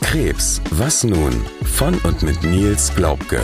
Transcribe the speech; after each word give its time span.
Krebs, 0.00 0.60
was 0.70 1.04
nun? 1.04 1.32
Von 1.64 1.94
und 2.00 2.22
mit 2.22 2.42
Nils 2.42 2.94
Glaubke. 2.94 3.40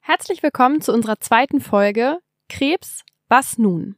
Herzlich 0.00 0.42
willkommen 0.44 0.80
zu 0.80 0.92
unserer 0.92 1.18
zweiten 1.18 1.60
Folge 1.60 2.18
Krebs, 2.48 3.02
was 3.28 3.58
nun? 3.58 3.96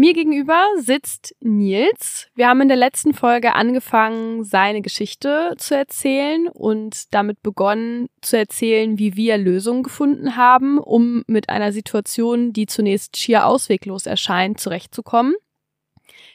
Mir 0.00 0.14
gegenüber 0.14 0.64
sitzt 0.78 1.36
Nils. 1.40 2.28
Wir 2.34 2.48
haben 2.48 2.62
in 2.62 2.68
der 2.68 2.78
letzten 2.78 3.12
Folge 3.12 3.54
angefangen, 3.54 4.44
seine 4.44 4.80
Geschichte 4.80 5.52
zu 5.58 5.76
erzählen 5.76 6.48
und 6.48 7.12
damit 7.12 7.42
begonnen 7.42 8.08
zu 8.22 8.38
erzählen, 8.38 8.98
wie 8.98 9.14
wir 9.14 9.36
Lösungen 9.36 9.82
gefunden 9.82 10.36
haben, 10.36 10.78
um 10.78 11.22
mit 11.26 11.50
einer 11.50 11.70
Situation, 11.70 12.54
die 12.54 12.64
zunächst 12.64 13.18
schier 13.18 13.44
ausweglos 13.44 14.06
erscheint, 14.06 14.58
zurechtzukommen. 14.58 15.34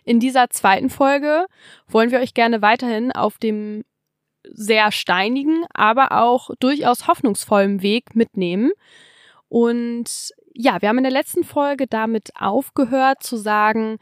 In 0.04 0.20
dieser 0.20 0.52
zweiten 0.52 0.92
Folge 0.92 1.48
wollen 1.88 2.12
wir 2.12 2.20
euch 2.20 2.36
gerne 2.36 2.62
weiterhin 2.62 3.12
auf 3.14 3.40
dem 3.40 3.84
sehr 4.44 4.92
steinigen, 4.92 5.66
aber 5.74 6.12
auch 6.12 6.52
durchaus 6.60 7.08
hoffnungsvollen 7.08 7.82
Weg 7.82 8.16
mitnehmen. 8.16 8.74
Und 9.48 10.36
ja, 10.56 10.82
wir 10.82 10.90
haben 10.90 10.98
in 10.98 11.04
der 11.04 11.12
letzten 11.12 11.44
Folge 11.44 11.86
damit 11.86 12.32
aufgehört 12.40 13.22
zu 13.22 13.38
sagen, 13.38 13.98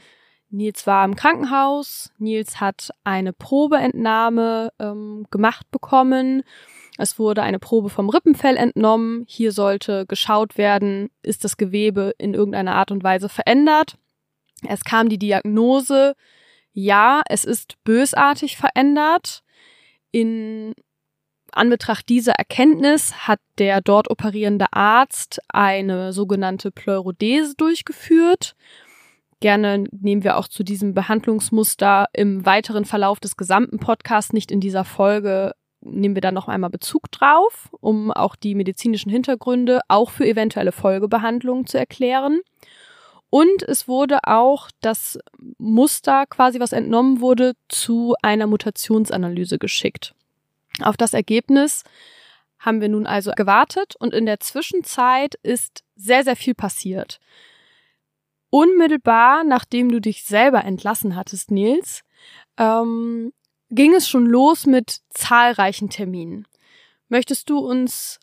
Nils 0.49 0.85
war 0.85 1.03
im 1.03 1.15
Krankenhaus, 1.15 2.11
Nils 2.19 2.61
hat 2.61 2.91
eine 3.03 3.33
Probeentnahme 3.33 4.71
ähm, 4.79 5.25
gemacht 5.31 5.71
bekommen. 5.71 6.43
Es 6.99 7.17
wurde 7.17 7.41
eine 7.41 7.57
Probe 7.57 7.89
vom 7.89 8.07
Rippenfell 8.07 8.55
entnommen. 8.55 9.25
Hier 9.27 9.51
sollte 9.51 10.05
geschaut 10.05 10.59
werden, 10.59 11.09
ist 11.23 11.43
das 11.43 11.57
Gewebe 11.57 12.13
in 12.19 12.35
irgendeiner 12.35 12.75
Art 12.75 12.91
und 12.91 13.03
Weise 13.03 13.29
verändert. 13.29 13.97
Es 14.67 14.83
kam 14.83 15.09
die 15.09 15.17
Diagnose, 15.17 16.13
ja, 16.71 17.23
es 17.27 17.45
ist 17.45 17.83
bösartig 17.83 18.55
verändert. 18.57 19.43
In 20.11 20.75
Anbetracht 21.57 22.09
dieser 22.09 22.33
Erkenntnis 22.33 23.27
hat 23.27 23.39
der 23.57 23.81
dort 23.81 24.09
operierende 24.09 24.67
Arzt 24.71 25.39
eine 25.49 26.13
sogenannte 26.13 26.71
Pleurodese 26.71 27.55
durchgeführt. 27.55 28.55
Gerne 29.39 29.85
nehmen 29.91 30.23
wir 30.23 30.37
auch 30.37 30.47
zu 30.47 30.63
diesem 30.63 30.93
Behandlungsmuster 30.93 32.07
im 32.13 32.45
weiteren 32.45 32.85
Verlauf 32.85 33.19
des 33.19 33.35
gesamten 33.35 33.77
Podcasts, 33.77 34.33
nicht 34.33 34.51
in 34.51 34.61
dieser 34.61 34.85
Folge, 34.85 35.53
nehmen 35.81 36.15
wir 36.15 36.21
dann 36.21 36.33
noch 36.33 36.47
einmal 36.47 36.69
Bezug 36.69 37.11
drauf, 37.11 37.69
um 37.81 38.11
auch 38.11 38.35
die 38.35 38.55
medizinischen 38.55 39.09
Hintergründe 39.09 39.81
auch 39.87 40.11
für 40.11 40.25
eventuelle 40.25 40.71
Folgebehandlungen 40.71 41.65
zu 41.65 41.77
erklären. 41.77 42.39
Und 43.29 43.63
es 43.63 43.87
wurde 43.87 44.19
auch 44.23 44.69
das 44.81 45.17
Muster 45.57 46.25
quasi, 46.27 46.59
was 46.59 46.71
entnommen 46.71 47.19
wurde, 47.19 47.53
zu 47.67 48.15
einer 48.21 48.47
Mutationsanalyse 48.47 49.57
geschickt. 49.57 50.13
Auf 50.81 50.97
das 50.97 51.13
Ergebnis 51.13 51.83
haben 52.59 52.81
wir 52.81 52.89
nun 52.89 53.05
also 53.05 53.31
gewartet 53.35 53.95
und 53.99 54.13
in 54.13 54.25
der 54.25 54.39
Zwischenzeit 54.39 55.35
ist 55.43 55.83
sehr, 55.95 56.23
sehr 56.23 56.35
viel 56.35 56.55
passiert. 56.55 57.19
Unmittelbar 58.49 59.43
nachdem 59.43 59.89
du 59.91 59.99
dich 59.99 60.23
selber 60.23 60.63
entlassen 60.63 61.15
hattest, 61.15 61.51
Nils, 61.51 62.01
ähm, 62.57 63.33
ging 63.69 63.93
es 63.93 64.07
schon 64.07 64.25
los 64.25 64.65
mit 64.65 64.99
zahlreichen 65.09 65.89
Terminen. 65.89 66.47
Möchtest 67.09 67.49
du 67.49 67.57
uns 67.57 68.19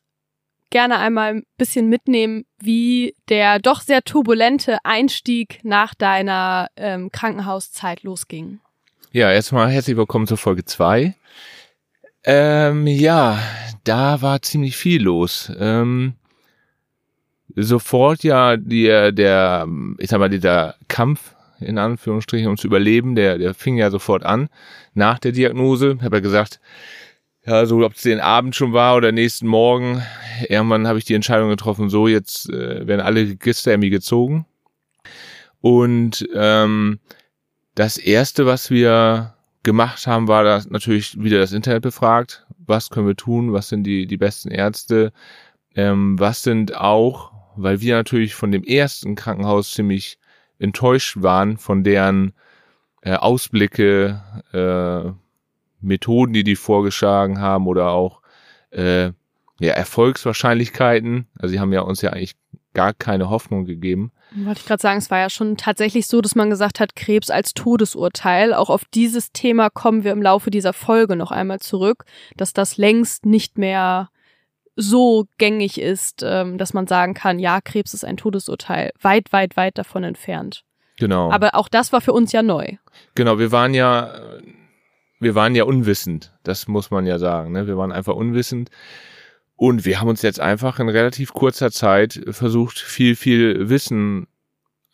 gerne 0.70 0.98
einmal 0.98 1.34
ein 1.34 1.46
bisschen 1.58 1.88
mitnehmen, 1.88 2.46
wie 2.58 3.14
der 3.28 3.58
doch 3.58 3.80
sehr 3.80 4.02
turbulente 4.02 4.78
Einstieg 4.84 5.60
nach 5.64 5.94
deiner 5.94 6.68
ähm, 6.76 7.10
Krankenhauszeit 7.10 8.04
losging? 8.04 8.60
Ja, 9.10 9.32
erstmal 9.32 9.68
herzlich 9.70 9.96
willkommen 9.96 10.28
zur 10.28 10.38
Folge 10.38 10.64
zwei. 10.64 11.14
Ähm, 12.24 12.86
ja, 12.86 13.38
da 13.84 14.20
war 14.22 14.42
ziemlich 14.42 14.76
viel 14.76 15.02
los. 15.02 15.50
Ähm, 15.58 16.14
sofort 17.56 18.22
ja 18.22 18.56
der, 18.56 19.12
der, 19.12 19.66
ich 19.98 20.10
sag 20.10 20.18
mal, 20.18 20.28
dieser 20.28 20.74
Kampf 20.88 21.34
in 21.60 21.78
Anführungsstrichen 21.78 22.46
ums 22.46 22.64
Überleben, 22.64 23.14
der, 23.14 23.38
der 23.38 23.54
fing 23.54 23.76
ja 23.76 23.90
sofort 23.90 24.24
an 24.24 24.48
nach 24.94 25.18
der 25.18 25.32
Diagnose. 25.32 25.98
Habe 26.02 26.16
er 26.16 26.22
gesagt, 26.22 26.60
ja, 27.46 27.64
so 27.66 27.84
ob 27.84 27.94
es 27.94 28.02
den 28.02 28.20
Abend 28.20 28.54
schon 28.54 28.72
war 28.72 28.96
oder 28.96 29.12
nächsten 29.12 29.46
Morgen. 29.46 30.02
Irgendwann 30.48 30.86
habe 30.86 30.98
ich 30.98 31.04
die 31.04 31.14
Entscheidung 31.14 31.48
getroffen, 31.48 31.90
so 31.90 32.08
jetzt 32.08 32.48
äh, 32.50 32.86
werden 32.86 33.00
alle 33.00 33.20
Register 33.20 33.72
irgendwie 33.72 33.90
gezogen. 33.90 34.46
Und 35.60 36.26
ähm, 36.34 36.98
das 37.74 37.98
erste, 37.98 38.46
was 38.46 38.70
wir 38.70 39.34
gemacht 39.62 40.06
haben, 40.06 40.28
war 40.28 40.44
das 40.44 40.68
natürlich 40.70 41.22
wieder 41.22 41.38
das 41.38 41.52
Internet 41.52 41.82
befragt. 41.82 42.46
Was 42.58 42.90
können 42.90 43.06
wir 43.06 43.16
tun? 43.16 43.52
Was 43.52 43.68
sind 43.68 43.84
die, 43.84 44.06
die 44.06 44.16
besten 44.16 44.50
Ärzte? 44.50 45.12
Ähm, 45.74 46.18
was 46.18 46.42
sind 46.42 46.76
auch, 46.76 47.32
weil 47.56 47.80
wir 47.80 47.96
natürlich 47.96 48.34
von 48.34 48.52
dem 48.52 48.64
ersten 48.64 49.14
Krankenhaus 49.14 49.72
ziemlich 49.72 50.18
enttäuscht 50.58 51.16
waren 51.20 51.56
von 51.56 51.84
deren 51.84 52.32
äh, 53.02 53.14
Ausblicke, 53.14 54.22
äh, 54.52 55.12
Methoden, 55.80 56.32
die 56.32 56.44
die 56.44 56.56
vorgeschlagen 56.56 57.40
haben 57.40 57.66
oder 57.66 57.90
auch 57.90 58.20
äh, 58.70 59.12
ja, 59.60 59.72
Erfolgswahrscheinlichkeiten. 59.72 61.26
Also 61.38 61.52
sie 61.52 61.60
haben 61.60 61.72
ja 61.72 61.80
uns 61.80 62.02
ja 62.02 62.10
eigentlich 62.10 62.36
gar 62.74 62.94
keine 62.94 63.30
Hoffnung 63.30 63.64
gegeben. 63.64 64.12
Wollte 64.32 64.60
ich 64.60 64.66
gerade 64.66 64.80
sagen, 64.80 64.98
es 64.98 65.10
war 65.10 65.18
ja 65.18 65.30
schon 65.30 65.56
tatsächlich 65.56 66.06
so, 66.06 66.20
dass 66.20 66.36
man 66.36 66.50
gesagt 66.50 66.78
hat, 66.78 66.94
Krebs 66.94 67.30
als 67.30 67.52
Todesurteil. 67.52 68.54
Auch 68.54 68.70
auf 68.70 68.84
dieses 68.84 69.32
Thema 69.32 69.70
kommen 69.70 70.04
wir 70.04 70.12
im 70.12 70.22
Laufe 70.22 70.50
dieser 70.50 70.72
Folge 70.72 71.16
noch 71.16 71.32
einmal 71.32 71.58
zurück, 71.58 72.04
dass 72.36 72.52
das 72.52 72.76
längst 72.76 73.26
nicht 73.26 73.58
mehr 73.58 74.10
so 74.76 75.26
gängig 75.38 75.80
ist, 75.80 76.22
ähm, 76.24 76.58
dass 76.58 76.72
man 76.72 76.86
sagen 76.86 77.14
kann, 77.14 77.38
ja, 77.38 77.60
Krebs 77.60 77.92
ist 77.92 78.04
ein 78.04 78.16
Todesurteil. 78.16 78.92
Weit, 79.00 79.32
weit, 79.32 79.56
weit 79.56 79.76
davon 79.76 80.04
entfernt. 80.04 80.64
Genau. 80.98 81.30
Aber 81.30 81.54
auch 81.54 81.68
das 81.68 81.92
war 81.92 82.00
für 82.00 82.12
uns 82.12 82.32
ja 82.32 82.42
neu. 82.42 82.76
Genau, 83.14 83.38
wir 83.38 83.52
waren 83.52 83.74
ja, 83.74 84.14
wir 85.18 85.34
waren 85.34 85.54
ja 85.54 85.64
unwissend. 85.64 86.32
Das 86.44 86.68
muss 86.68 86.90
man 86.90 87.06
ja 87.06 87.18
sagen. 87.18 87.52
Ne? 87.52 87.66
Wir 87.66 87.76
waren 87.76 87.90
einfach 87.92 88.14
unwissend. 88.14 88.70
Und 89.60 89.84
wir 89.84 90.00
haben 90.00 90.08
uns 90.08 90.22
jetzt 90.22 90.40
einfach 90.40 90.78
in 90.78 90.88
relativ 90.88 91.34
kurzer 91.34 91.70
Zeit 91.70 92.18
versucht, 92.30 92.78
viel, 92.78 93.14
viel 93.14 93.68
Wissen 93.68 94.26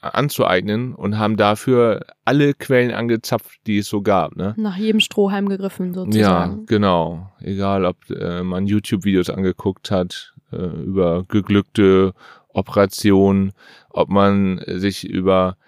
anzueignen 0.00 0.92
und 0.92 1.20
haben 1.20 1.36
dafür 1.36 2.04
alle 2.24 2.52
Quellen 2.52 2.90
angezapft, 2.90 3.60
die 3.68 3.78
es 3.78 3.86
so 3.86 4.02
gab. 4.02 4.34
Ne? 4.34 4.54
Nach 4.56 4.76
jedem 4.76 4.98
Strohhalm 4.98 5.48
gegriffen 5.48 5.94
sozusagen. 5.94 6.58
Ja, 6.58 6.64
genau. 6.66 7.30
Egal, 7.38 7.84
ob 7.84 8.10
äh, 8.10 8.42
man 8.42 8.66
YouTube-Videos 8.66 9.30
angeguckt 9.30 9.92
hat 9.92 10.34
äh, 10.50 10.56
über 10.56 11.22
geglückte 11.28 12.12
Operationen, 12.48 13.52
ob 13.90 14.08
man 14.08 14.60
sich 14.66 15.08
über 15.08 15.58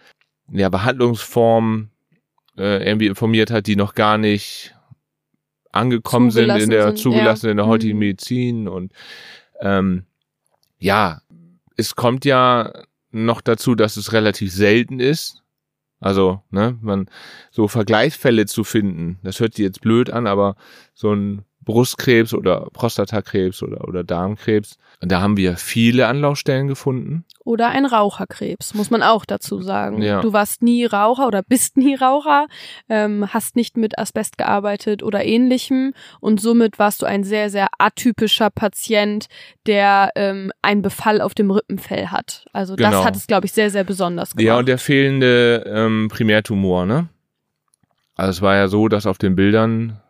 ja, 0.50 0.70
Behandlungsformen 0.70 1.92
äh, 2.56 2.84
irgendwie 2.84 3.06
informiert 3.06 3.52
hat, 3.52 3.68
die 3.68 3.76
noch 3.76 3.94
gar 3.94 4.18
nicht 4.18 4.74
angekommen 5.72 6.30
sind 6.30 6.50
in 6.50 6.70
der 6.70 6.88
sind, 6.88 6.98
zugelassenen 6.98 7.50
ja. 7.50 7.50
in 7.52 7.56
der 7.58 7.66
heutigen 7.66 7.94
mhm. 7.94 8.00
Medizin 8.00 8.68
und 8.68 8.92
ähm, 9.60 10.04
ja, 10.78 11.22
es 11.76 11.96
kommt 11.96 12.24
ja 12.24 12.72
noch 13.10 13.40
dazu, 13.40 13.74
dass 13.74 13.96
es 13.96 14.12
relativ 14.12 14.52
selten 14.52 15.00
ist. 15.00 15.42
Also, 16.00 16.42
ne, 16.50 16.78
man 16.80 17.10
so 17.50 17.66
Vergleichsfälle 17.66 18.46
zu 18.46 18.62
finden, 18.62 19.18
das 19.24 19.40
hört 19.40 19.54
sich 19.54 19.64
jetzt 19.64 19.80
blöd 19.80 20.10
an, 20.10 20.26
aber 20.28 20.54
so 20.94 21.12
ein 21.12 21.44
Brustkrebs 21.68 22.32
oder 22.32 22.66
Prostatakrebs 22.72 23.62
oder, 23.62 23.86
oder 23.86 24.02
Darmkrebs. 24.02 24.78
Da 25.02 25.20
haben 25.20 25.36
wir 25.36 25.58
viele 25.58 26.06
Anlaufstellen 26.06 26.66
gefunden. 26.66 27.26
Oder 27.44 27.68
ein 27.68 27.84
Raucherkrebs, 27.84 28.72
muss 28.72 28.90
man 28.90 29.02
auch 29.02 29.26
dazu 29.26 29.60
sagen. 29.60 30.00
Ja. 30.00 30.22
Du 30.22 30.32
warst 30.32 30.62
nie 30.62 30.86
Raucher 30.86 31.26
oder 31.26 31.42
bist 31.42 31.76
nie 31.76 31.94
Raucher, 31.94 32.46
ähm, 32.88 33.26
hast 33.34 33.54
nicht 33.54 33.76
mit 33.76 33.98
Asbest 33.98 34.38
gearbeitet 34.38 35.02
oder 35.02 35.26
ähnlichem 35.26 35.92
und 36.20 36.40
somit 36.40 36.78
warst 36.78 37.02
du 37.02 37.06
ein 37.06 37.22
sehr, 37.22 37.50
sehr 37.50 37.68
atypischer 37.76 38.48
Patient, 38.48 39.26
der 39.66 40.12
ähm, 40.14 40.50
einen 40.62 40.80
Befall 40.80 41.20
auf 41.20 41.34
dem 41.34 41.50
Rippenfell 41.50 42.06
hat. 42.06 42.46
Also 42.54 42.76
das 42.76 42.92
genau. 42.92 43.04
hat 43.04 43.14
es, 43.14 43.26
glaube 43.26 43.44
ich, 43.44 43.52
sehr, 43.52 43.68
sehr 43.68 43.84
besonders 43.84 44.30
gemacht. 44.30 44.46
Ja, 44.46 44.56
und 44.56 44.68
der 44.68 44.78
fehlende 44.78 45.64
ähm, 45.66 46.08
Primärtumor, 46.10 46.86
ne? 46.86 47.10
Also 48.14 48.30
es 48.30 48.42
war 48.42 48.56
ja 48.56 48.68
so, 48.68 48.88
dass 48.88 49.06
auf 49.06 49.18
den 49.18 49.36
Bildern 49.36 50.00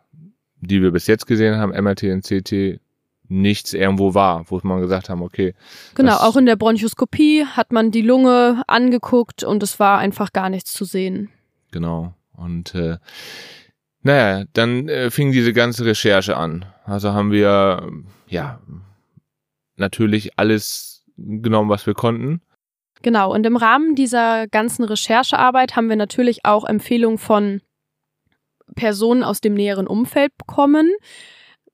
die 0.61 0.81
wir 0.81 0.91
bis 0.91 1.07
jetzt 1.07 1.25
gesehen 1.27 1.57
haben, 1.57 1.71
MRT 1.71 2.03
und 2.03 2.23
CT, 2.23 2.79
nichts 3.29 3.73
irgendwo 3.73 4.13
war, 4.13 4.49
wo 4.49 4.59
man 4.63 4.81
gesagt 4.81 5.09
haben, 5.09 5.21
okay. 5.21 5.53
Genau, 5.95 6.17
auch 6.17 6.35
in 6.35 6.45
der 6.45 6.55
Bronchoskopie 6.55 7.45
hat 7.45 7.71
man 7.71 7.91
die 7.91 8.01
Lunge 8.01 8.63
angeguckt 8.67 9.43
und 9.43 9.61
es 9.61 9.79
war 9.79 9.99
einfach 9.99 10.33
gar 10.33 10.49
nichts 10.49 10.73
zu 10.73 10.83
sehen. 10.83 11.29
Genau. 11.71 12.13
Und 12.35 12.73
äh, 12.73 12.97
naja, 14.01 14.45
dann 14.53 14.89
äh, 14.89 15.11
fing 15.11 15.31
diese 15.31 15.53
ganze 15.53 15.85
Recherche 15.85 16.37
an. 16.37 16.65
Also 16.85 17.13
haben 17.13 17.31
wir 17.31 17.87
ja 18.27 18.59
natürlich 19.75 20.37
alles 20.37 21.03
genommen, 21.17 21.69
was 21.69 21.85
wir 21.85 21.93
konnten. 21.93 22.41
Genau, 23.01 23.33
und 23.33 23.45
im 23.45 23.55
Rahmen 23.55 23.95
dieser 23.95 24.47
ganzen 24.47 24.83
Recherchearbeit 24.83 25.75
haben 25.75 25.87
wir 25.87 25.95
natürlich 25.95 26.45
auch 26.45 26.65
Empfehlungen 26.65 27.17
von 27.17 27.61
Personen 28.75 29.23
aus 29.23 29.41
dem 29.41 29.53
näheren 29.53 29.87
Umfeld 29.87 30.37
bekommen. 30.37 30.91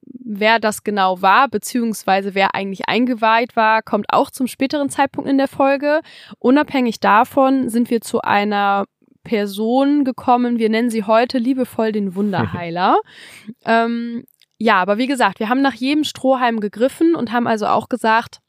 Wer 0.01 0.59
das 0.59 0.83
genau 0.83 1.21
war, 1.21 1.47
beziehungsweise 1.47 2.35
wer 2.35 2.53
eigentlich 2.53 2.87
eingeweiht 2.87 3.55
war, 3.55 3.81
kommt 3.81 4.07
auch 4.09 4.29
zum 4.29 4.47
späteren 4.47 4.89
Zeitpunkt 4.89 5.29
in 5.29 5.37
der 5.37 5.47
Folge. 5.47 6.01
Unabhängig 6.39 6.99
davon 6.99 7.69
sind 7.69 7.89
wir 7.89 8.01
zu 8.01 8.21
einer 8.21 8.85
Person 9.23 10.05
gekommen, 10.05 10.59
wir 10.59 10.69
nennen 10.69 10.89
sie 10.89 11.03
heute 11.03 11.37
liebevoll 11.39 11.91
den 11.91 12.15
Wunderheiler. 12.15 12.99
ähm, 13.65 14.23
ja, 14.57 14.75
aber 14.75 14.97
wie 14.97 15.07
gesagt, 15.07 15.39
wir 15.39 15.49
haben 15.49 15.61
nach 15.61 15.73
jedem 15.73 16.05
Strohhalm 16.05 16.61
gegriffen 16.61 17.15
und 17.15 17.33
haben 17.33 17.47
also 17.47 17.65
auch 17.67 17.89
gesagt, 17.89 18.39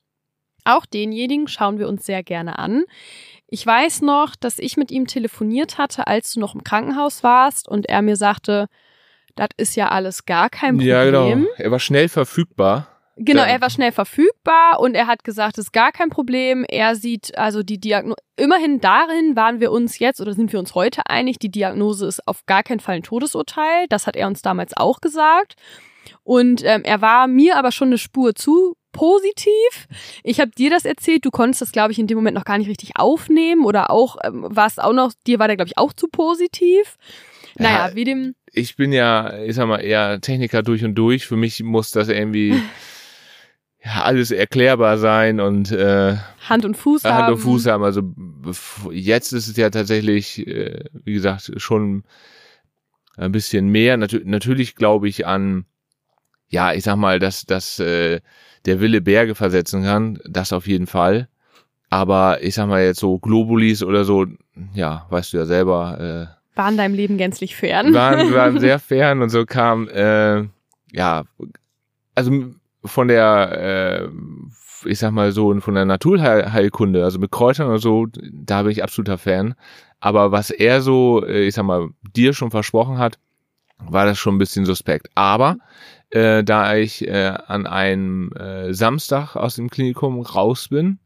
auch 0.65 0.87
denjenigen 0.87 1.49
schauen 1.49 1.79
wir 1.79 1.89
uns 1.89 2.07
sehr 2.07 2.23
gerne 2.23 2.59
an. 2.59 2.85
Ich 3.49 3.65
weiß 3.65 4.03
noch, 4.03 4.35
dass 4.35 4.59
ich 4.59 4.77
mit 4.77 4.91
ihm 4.91 5.07
telefoniert 5.07 5.79
hatte, 5.79 6.07
als 6.07 6.33
du 6.33 6.41
noch 6.41 6.55
im 6.55 6.65
Krankenhaus 6.65 7.23
warst 7.23 7.69
und 7.69 7.87
er 7.89 8.03
mir 8.03 8.17
sagte, 8.17 8.67
das 9.37 9.49
ist 9.57 9.77
ja 9.77 9.89
alles 9.89 10.25
gar 10.25 10.51
kein 10.51 10.77
Problem. 10.77 10.89
Ja, 10.89 11.05
genau. 11.05 11.47
Er 11.57 11.71
war 11.71 11.79
schnell 11.79 12.09
verfügbar. 12.09 12.89
Genau, 13.19 13.43
er 13.43 13.63
war 13.63 13.71
schnell 13.71 13.93
verfügbar 13.93 14.79
und 14.79 14.95
er 14.95 15.07
hat 15.07 15.25
gesagt, 15.25 15.57
es 15.57 15.67
ist 15.67 15.73
gar 15.73 15.91
kein 15.91 16.11
Problem. 16.11 16.67
Er 16.69 16.97
sieht 16.97 17.37
also 17.39 17.63
die 17.63 17.81
Diagnose, 17.81 18.21
immerhin 18.37 18.81
darin 18.81 19.35
waren 19.37 19.59
wir 19.59 19.73
uns 19.73 19.99
jetzt 19.99 20.21
oder 20.21 20.35
sind 20.35 20.53
wir 20.53 20.59
uns 20.59 20.75
heute 20.75 21.07
einig, 21.07 21.39
die 21.39 21.51
Diagnose 21.51 22.07
ist 22.07 22.29
auf 22.29 22.45
gar 22.45 22.63
keinen 22.63 22.81
Fall 22.81 22.97
ein 22.97 23.03
Todesurteil. 23.03 23.87
Das 23.89 24.07
hat 24.07 24.17
er 24.17 24.27
uns 24.27 24.43
damals 24.43 24.77
auch 24.77 25.01
gesagt. 25.01 25.55
Und 26.23 26.63
ähm, 26.65 26.83
er 26.85 27.01
war 27.01 27.27
mir 27.27 27.57
aber 27.57 27.73
schon 27.73 27.89
eine 27.89 27.99
Spur 27.99 28.35
zu 28.35 28.77
positiv. 28.93 29.89
Ich 30.25 30.41
habe 30.41 30.51
dir 30.51 30.71
das 30.71 30.85
erzählt, 30.85 31.25
du 31.25 31.31
konntest 31.31 31.61
das, 31.61 31.73
glaube 31.73 31.93
ich, 31.93 31.99
in 31.99 32.07
dem 32.07 32.17
Moment 32.17 32.35
noch 32.35 32.45
gar 32.45 32.59
nicht 32.59 32.69
richtig 32.69 32.97
aufnehmen 32.97 33.65
oder 33.65 33.91
auch 33.91 34.17
ähm, 34.25 34.47
war 34.49 34.67
es 34.67 34.79
auch 34.79 34.95
noch, 34.95 35.13
dir 35.27 35.39
war 35.39 35.49
der, 35.49 35.57
glaube 35.57 35.69
ich, 35.69 35.79
auch 35.79 35.93
zu 35.93 36.09
positiv. 36.09 36.97
Naja, 37.57 37.89
Ja, 37.89 37.95
wie 37.95 38.05
dem. 38.05 38.35
Ich 38.53 38.77
bin 38.77 38.93
ja, 38.93 39.39
ich 39.39 39.55
sag 39.55 39.69
mal, 39.69 39.79
eher 39.79 40.21
Techniker 40.21 40.63
durch 40.63 40.83
und 40.85 40.95
durch. 40.95 41.27
Für 41.27 41.37
mich 41.37 41.63
muss 41.63 41.91
das 41.91 42.09
irgendwie 42.09 42.55
ja, 43.85 44.03
alles 44.03 44.31
erklärbar 44.31 44.99
sein 44.99 45.41
und 45.41 45.71
äh, 45.73 46.17
Hand 46.49 46.65
und 46.65 46.77
Fuß 46.77 47.05
haben. 47.05 47.15
Hand 47.15 47.35
und 47.35 47.39
Fuß 47.41 47.67
haben. 47.67 47.85
Also 47.85 48.03
jetzt 48.91 49.33
ist 49.33 49.49
es 49.49 49.57
ja 49.57 49.71
tatsächlich, 49.71 50.47
äh, 50.47 50.85
wie 50.93 51.13
gesagt, 51.13 51.53
schon 51.59 52.05
ein 53.17 53.33
bisschen 53.33 53.69
mehr. 53.69 53.97
Natu 53.97 54.21
natürlich 54.25 54.75
glaube 54.75 55.09
ich 55.09 55.27
an, 55.27 55.67
ja, 56.49 56.73
ich 56.73 56.85
sag 56.85 56.97
mal, 56.97 57.19
dass, 57.19 57.45
dass 57.45 57.79
äh, 57.79 58.21
der 58.67 58.81
Wille 58.81 59.01
Berge 59.01 59.35
versetzen 59.35 59.83
kann. 59.83 60.19
Das 60.29 60.53
auf 60.53 60.67
jeden 60.67 60.87
Fall. 60.87 61.29
Aber 61.91 62.43
ich 62.43 62.55
sag 62.55 62.69
mal 62.69 62.83
jetzt 62.83 63.01
so 63.01 63.19
Globulis 63.19 63.83
oder 63.83 64.05
so, 64.05 64.27
ja, 64.75 65.07
weißt 65.11 65.33
du 65.33 65.39
ja 65.39 65.47
selber, 65.47 66.31
äh, 66.33 66.57
Waren 66.57 66.77
deinem 66.77 66.95
Leben 66.95 67.19
gänzlich 67.19 67.55
fern. 67.55 67.93
waren, 67.95 68.33
waren 68.33 68.59
sehr 68.61 68.79
fern 68.79 69.23
und 69.23 69.29
so 69.29 69.45
kam, 69.45 69.89
äh, 69.89 70.45
ja, 70.93 71.25
also 72.15 72.33
von 72.85 73.09
der, 73.09 74.09
äh, 74.09 74.89
ich 74.89 74.99
sag 74.99 75.13
mal 75.13 75.33
so, 75.33 75.59
von 75.61 75.75
der 75.75 75.85
Naturheilkunde, 75.85 77.05
also 77.05 77.19
mit 77.19 77.31
Kräutern 77.31 77.69
oder 77.69 77.79
so, 77.79 78.07
da 78.33 78.63
bin 78.63 78.73
ich 78.73 78.83
absoluter 78.83 79.19
Fan. 79.19 79.55
Aber 80.01 80.33
was 80.33 80.51
er 80.51 80.81
so, 80.81 81.25
äh, 81.25 81.47
ich 81.47 81.55
sag 81.55 81.65
mal, 81.65 81.89
dir 82.15 82.33
schon 82.33 82.51
versprochen 82.51 82.99
hat, 82.99 83.19
war 83.79 84.07
das 84.07 84.19
schon 84.19 84.37
ein 84.37 84.39
bisschen 84.39 84.65
suspekt. 84.65 85.09
Aber 85.15 85.59
äh, 86.11 86.45
da 86.45 86.77
ich 86.77 87.07
äh, 87.07 87.35
an 87.47 87.67
einem 87.67 88.33
äh, 88.33 88.73
Samstag 88.73 89.37
aus 89.37 89.57
dem 89.57 89.71
Klinikum 89.71 90.21
raus 90.21 90.69
bin 90.69 90.99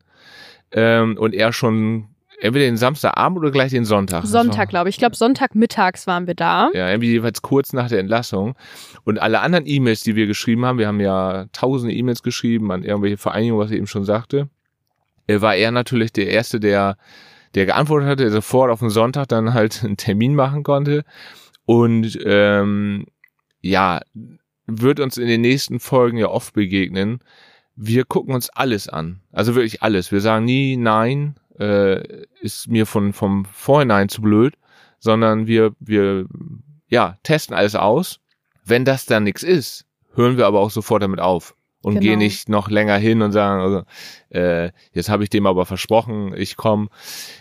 ähm, 0.72 1.16
und 1.18 1.34
er 1.34 1.52
schon 1.52 2.08
entweder 2.40 2.64
den 2.64 2.76
Samstagabend 2.76 3.38
oder 3.38 3.50
gleich 3.50 3.70
den 3.70 3.84
Sonntag. 3.84 4.24
Sonntag, 4.24 4.68
glaube 4.70 4.88
ich. 4.88 4.96
Ich 4.96 4.98
glaube, 4.98 5.16
Sonntagmittags 5.16 6.06
waren 6.06 6.26
wir 6.26 6.34
da. 6.34 6.70
ja, 6.74 6.88
irgendwie 6.88 7.10
jeweils 7.10 7.42
kurz 7.42 7.72
nach 7.72 7.88
der 7.88 8.00
Entlassung. 8.00 8.54
Und 9.04 9.20
alle 9.20 9.40
anderen 9.40 9.66
E-Mails, 9.66 10.02
die 10.02 10.16
wir 10.16 10.26
geschrieben 10.26 10.64
haben, 10.64 10.78
wir 10.78 10.86
haben 10.86 11.00
ja 11.00 11.46
tausende 11.52 11.94
E-Mails 11.94 12.22
geschrieben 12.22 12.72
an 12.72 12.82
irgendwelche 12.82 13.18
Vereinigungen, 13.18 13.62
was 13.62 13.70
ich 13.70 13.76
eben 13.76 13.86
schon 13.86 14.04
sagte, 14.04 14.48
äh, 15.26 15.40
war 15.40 15.54
er 15.54 15.70
natürlich 15.70 16.12
der 16.12 16.28
Erste, 16.28 16.60
der, 16.60 16.96
der 17.54 17.66
geantwortet 17.66 18.08
hatte, 18.08 18.22
der 18.24 18.32
sofort 18.32 18.70
auf 18.70 18.80
den 18.80 18.90
Sonntag 18.90 19.28
dann 19.28 19.54
halt 19.54 19.84
einen 19.84 19.96
Termin 19.96 20.34
machen 20.34 20.62
konnte. 20.62 21.04
Und 21.66 22.18
ähm, 22.24 23.06
ja, 23.60 24.00
wird 24.70 25.00
uns 25.00 25.16
in 25.16 25.28
den 25.28 25.40
nächsten 25.40 25.80
Folgen 25.80 26.18
ja 26.18 26.28
oft 26.28 26.54
begegnen. 26.54 27.20
Wir 27.76 28.04
gucken 28.04 28.34
uns 28.34 28.50
alles 28.50 28.88
an. 28.88 29.20
Also 29.32 29.54
wirklich 29.54 29.82
alles. 29.82 30.12
Wir 30.12 30.20
sagen 30.20 30.44
nie 30.44 30.76
nein, 30.76 31.36
äh, 31.58 32.24
ist 32.40 32.68
mir 32.68 32.86
von 32.86 33.12
vom 33.12 33.44
Vorhinein 33.44 34.08
zu 34.08 34.22
blöd, 34.22 34.54
sondern 34.98 35.46
wir, 35.46 35.74
wir 35.80 36.26
ja, 36.88 37.18
testen 37.22 37.56
alles 37.56 37.74
aus. 37.74 38.20
Wenn 38.64 38.84
das 38.84 39.06
dann 39.06 39.24
nichts 39.24 39.42
ist, 39.42 39.86
hören 40.14 40.36
wir 40.36 40.46
aber 40.46 40.60
auch 40.60 40.70
sofort 40.70 41.02
damit 41.02 41.20
auf 41.20 41.54
und 41.82 41.94
Genau. 41.94 42.02
gehen 42.04 42.18
nicht 42.18 42.48
noch 42.48 42.68
länger 42.70 42.96
hin 42.96 43.22
und 43.22 43.32
sagen, 43.32 43.60
also, 43.62 43.82
äh, 44.30 44.70
jetzt 44.92 45.08
habe 45.08 45.22
ich 45.24 45.30
dem 45.30 45.46
aber 45.46 45.64
versprochen, 45.66 46.34
ich 46.36 46.56
komme. 46.56 46.88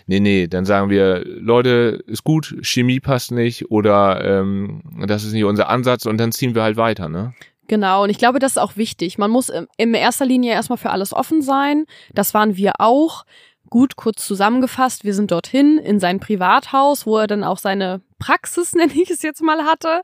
Nee, 0.06 0.20
nee, 0.20 0.46
dann 0.46 0.64
sagen 0.64 0.90
wir, 0.90 1.22
Leute, 1.24 2.02
ist 2.06 2.24
gut, 2.24 2.56
Chemie 2.62 3.00
passt 3.00 3.32
nicht 3.32 3.70
oder 3.70 4.24
ähm, 4.24 4.82
das 5.06 5.24
ist 5.24 5.32
nicht 5.32 5.44
unser 5.44 5.68
Ansatz 5.68 6.06
und 6.06 6.18
dann 6.18 6.32
ziehen 6.32 6.54
wir 6.54 6.62
halt 6.62 6.76
weiter, 6.76 7.08
ne? 7.08 7.34
Genau, 7.68 8.02
und 8.02 8.10
ich 8.10 8.18
glaube, 8.18 8.40
das 8.40 8.52
ist 8.52 8.58
auch 8.58 8.76
wichtig. 8.76 9.16
Man 9.16 9.30
muss 9.30 9.48
im- 9.48 9.68
in 9.76 9.94
erster 9.94 10.26
Linie 10.26 10.52
erstmal 10.52 10.78
für 10.78 10.90
alles 10.90 11.12
offen 11.12 11.40
sein. 11.40 11.84
Das 12.12 12.34
waren 12.34 12.56
wir 12.56 12.72
auch. 12.80 13.24
Gut, 13.68 13.94
kurz 13.94 14.26
zusammengefasst, 14.26 15.04
wir 15.04 15.14
sind 15.14 15.30
dorthin 15.30 15.78
in 15.78 16.00
sein 16.00 16.18
Privathaus, 16.18 17.06
wo 17.06 17.18
er 17.18 17.28
dann 17.28 17.44
auch 17.44 17.58
seine 17.58 18.00
Praxis, 18.20 18.72
nenne 18.76 18.92
ich 18.94 19.10
es 19.10 19.22
jetzt 19.22 19.42
mal, 19.42 19.64
hatte. 19.64 20.02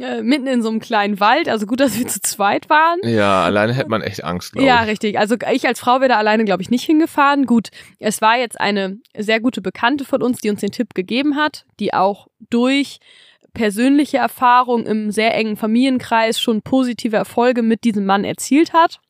Äh, 0.00 0.22
mitten 0.22 0.46
in 0.46 0.62
so 0.62 0.70
einem 0.70 0.80
kleinen 0.80 1.20
Wald. 1.20 1.50
Also 1.50 1.66
gut, 1.66 1.80
dass 1.80 1.98
wir 1.98 2.06
zu 2.06 2.20
zweit 2.22 2.70
waren. 2.70 2.98
Ja, 3.02 3.44
alleine 3.44 3.74
hätte 3.74 3.90
man 3.90 4.00
echt 4.00 4.24
Angst, 4.24 4.52
glaube 4.52 4.66
Ja, 4.66 4.84
ich. 4.84 4.88
richtig. 4.92 5.18
Also 5.18 5.36
ich 5.52 5.66
als 5.66 5.80
Frau 5.80 6.00
wäre 6.00 6.08
da 6.08 6.16
alleine, 6.16 6.44
glaube 6.46 6.62
ich, 6.62 6.70
nicht 6.70 6.84
hingefahren. 6.84 7.44
Gut, 7.44 7.68
es 7.98 8.22
war 8.22 8.38
jetzt 8.38 8.58
eine 8.58 8.98
sehr 9.18 9.40
gute 9.40 9.60
Bekannte 9.60 10.06
von 10.06 10.22
uns, 10.22 10.38
die 10.38 10.48
uns 10.48 10.60
den 10.60 10.70
Tipp 10.72 10.94
gegeben 10.94 11.36
hat, 11.36 11.66
die 11.78 11.92
auch 11.92 12.28
durch 12.48 12.98
persönliche 13.52 14.18
Erfahrung 14.18 14.84
im 14.86 15.10
sehr 15.10 15.34
engen 15.34 15.56
Familienkreis 15.56 16.38
schon 16.40 16.62
positive 16.62 17.16
Erfolge 17.16 17.62
mit 17.62 17.84
diesem 17.84 18.04
Mann 18.04 18.24
erzielt 18.24 18.72
hat, 18.74 19.00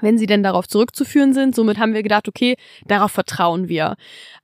wenn 0.00 0.18
sie 0.18 0.26
denn 0.26 0.42
darauf 0.42 0.66
zurückzuführen 0.66 1.34
sind. 1.34 1.54
Somit 1.54 1.78
haben 1.78 1.94
wir 1.94 2.02
gedacht, 2.02 2.28
okay, 2.28 2.56
darauf 2.86 3.12
vertrauen 3.12 3.68
wir. 3.68 3.96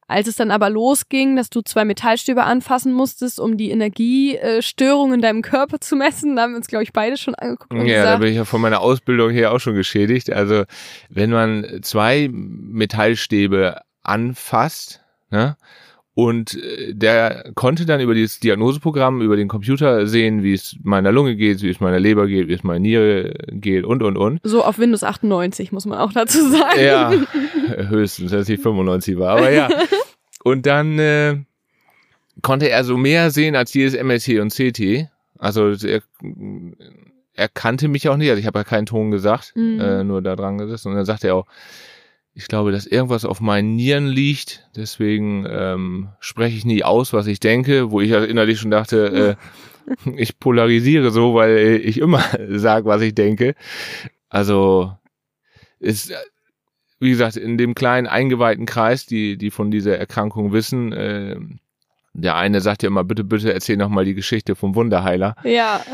Als 0.07 0.27
es 0.27 0.37
dann 0.37 0.51
aber 0.51 0.71
losging, 0.71 1.37
dass 1.37 1.51
du 1.51 1.61
zwei 1.61 1.85
Metallstäbe 1.85 2.45
anfassen 2.45 2.95
musstest, 2.95 3.39
um 3.39 3.59
die 3.59 3.71
Energiestörung 3.71 5.13
in 5.13 5.21
deinem 5.21 5.43
Körper 5.43 5.81
zu 5.81 5.97
messen, 5.97 6.35
da 6.35 6.43
haben 6.43 6.53
wir 6.53 6.57
uns, 6.57 6.67
glaube 6.67 6.83
ich, 6.83 6.95
beide 6.95 7.19
schon 7.19 7.35
angeguckt 7.35 7.73
und 7.73 7.87
Ja, 7.87 7.97
da 7.97 8.03
gesagt, 8.03 8.21
bin 8.21 8.31
ich 8.31 8.37
ja 8.37 8.47
von 8.47 8.63
meiner 8.63 8.81
Ausbildung 8.81 9.31
her 9.31 9.53
auch 9.53 9.59
schon 9.59 9.75
geschädigt. 9.75 10.33
Also 10.33 10.65
wenn 11.11 11.31
man 11.31 11.81
zwei 11.83 12.29
Metallstäbe 12.33 13.83
anfasst, 14.03 15.03
ne, 15.31 15.59
und 16.19 16.61
äh, 16.61 16.95
der 16.95 17.53
konnte 17.55 17.87
dann 17.87 18.01
über 18.01 18.13
dieses 18.13 18.41
Diagnoseprogramm, 18.41 19.23
über 19.23 19.37
den 19.37 19.47
Computer 19.47 20.09
sehen, 20.09 20.43
wie 20.43 20.53
es 20.53 20.75
meiner 20.83 21.13
Lunge 21.13 21.37
geht, 21.37 21.63
wie 21.63 21.71
es 21.71 21.79
meiner 21.79 22.01
Leber 22.01 22.27
geht, 22.27 22.49
wie 22.49 22.55
es 22.55 22.65
meiner 22.65 22.81
Niere 22.81 23.35
geht 23.53 23.85
und, 23.85 24.03
und, 24.03 24.17
und. 24.17 24.41
So 24.43 24.65
auf 24.65 24.81
Windows 24.81 25.05
98, 25.05 25.71
muss 25.71 25.87
man 25.87 25.97
auch 26.01 26.13
dazu 26.13 26.39
sagen. 26.51 26.81
Ja, 26.85 27.13
höchstens, 27.89 28.33
dass 28.33 28.49
ich 28.49 28.61
95 28.61 29.17
war, 29.17 29.37
aber 29.39 29.53
ja. 29.53 29.69
Und 30.43 30.67
dann 30.67 30.99
äh, 30.99 31.37
konnte 32.43 32.69
er 32.69 32.83
so 32.83 32.97
mehr 32.97 33.31
sehen 33.31 33.55
als 33.55 33.73
jedes 33.73 33.95
MRT 33.95 34.41
und 34.41 34.53
CT. 34.53 35.07
Also 35.39 35.71
er, 35.87 36.03
er 37.35 37.49
kannte 37.49 37.87
mich 37.87 38.09
auch 38.09 38.17
nicht, 38.17 38.29
also 38.31 38.41
ich 38.41 38.47
habe 38.49 38.59
ja 38.59 38.65
keinen 38.65 38.87
Ton 38.87 39.13
gesagt, 39.13 39.53
Mhm. 39.55 39.81
äh, 39.81 40.03
nur 40.03 40.21
da 40.21 40.35
dran 40.35 40.59
gesessen. 40.59 40.89
Und 40.89 40.97
dann 40.97 41.05
sagte 41.05 41.29
er 41.29 41.37
auch, 41.37 41.47
ich 42.39 42.47
glaube, 42.47 42.71
dass 42.71 42.87
irgendwas 42.87 43.25
auf 43.25 43.41
meinen 43.41 43.75
Nieren 43.75 44.07
liegt, 44.07 44.65
deswegen 44.77 45.45
ähm, 45.51 46.11
spreche 46.21 46.57
ich 46.57 46.65
nie 46.65 46.85
aus, 46.85 47.13
was 47.13 47.27
ich 47.27 47.41
denke, 47.41 47.91
wo 47.91 48.01
ich 48.01 48.11
ja 48.11 48.23
innerlich 48.23 48.61
schon 48.61 48.71
dachte, 48.71 49.37
äh, 50.07 50.11
ich 50.17 50.39
polarisiere 50.39 51.11
so, 51.11 51.35
weil 51.35 51.81
ich 51.83 51.99
immer 51.99 52.23
sage, 52.49 52.87
was 52.87 53.03
ich 53.03 53.17
denke. 53.17 53.57
Also 54.29 54.93
ist, 55.81 56.13
wie 57.01 57.11
gesagt, 57.11 57.37
in 57.37 57.59
dem 57.59 57.75
kleinen 57.75 58.07
eingeweihten 58.07 58.67
Kreis, 58.67 59.05
die, 59.05 59.37
die 59.37 59.51
von 59.51 59.73
dieser 59.73 59.99
Erkrankung 59.99 60.53
wissen, 60.53 60.93
äh, 60.93 61.35
der 62.13 62.37
eine 62.37 62.61
sagt 62.61 62.85
ja 62.85 62.87
immer, 62.87 63.03
bitte, 63.03 63.25
bitte 63.25 63.53
erzähl 63.53 63.77
noch 63.77 63.89
mal 63.89 64.05
die 64.05 64.15
Geschichte 64.15 64.55
vom 64.55 64.77
Wunderheiler. 64.77 65.35
Ja. 65.43 65.85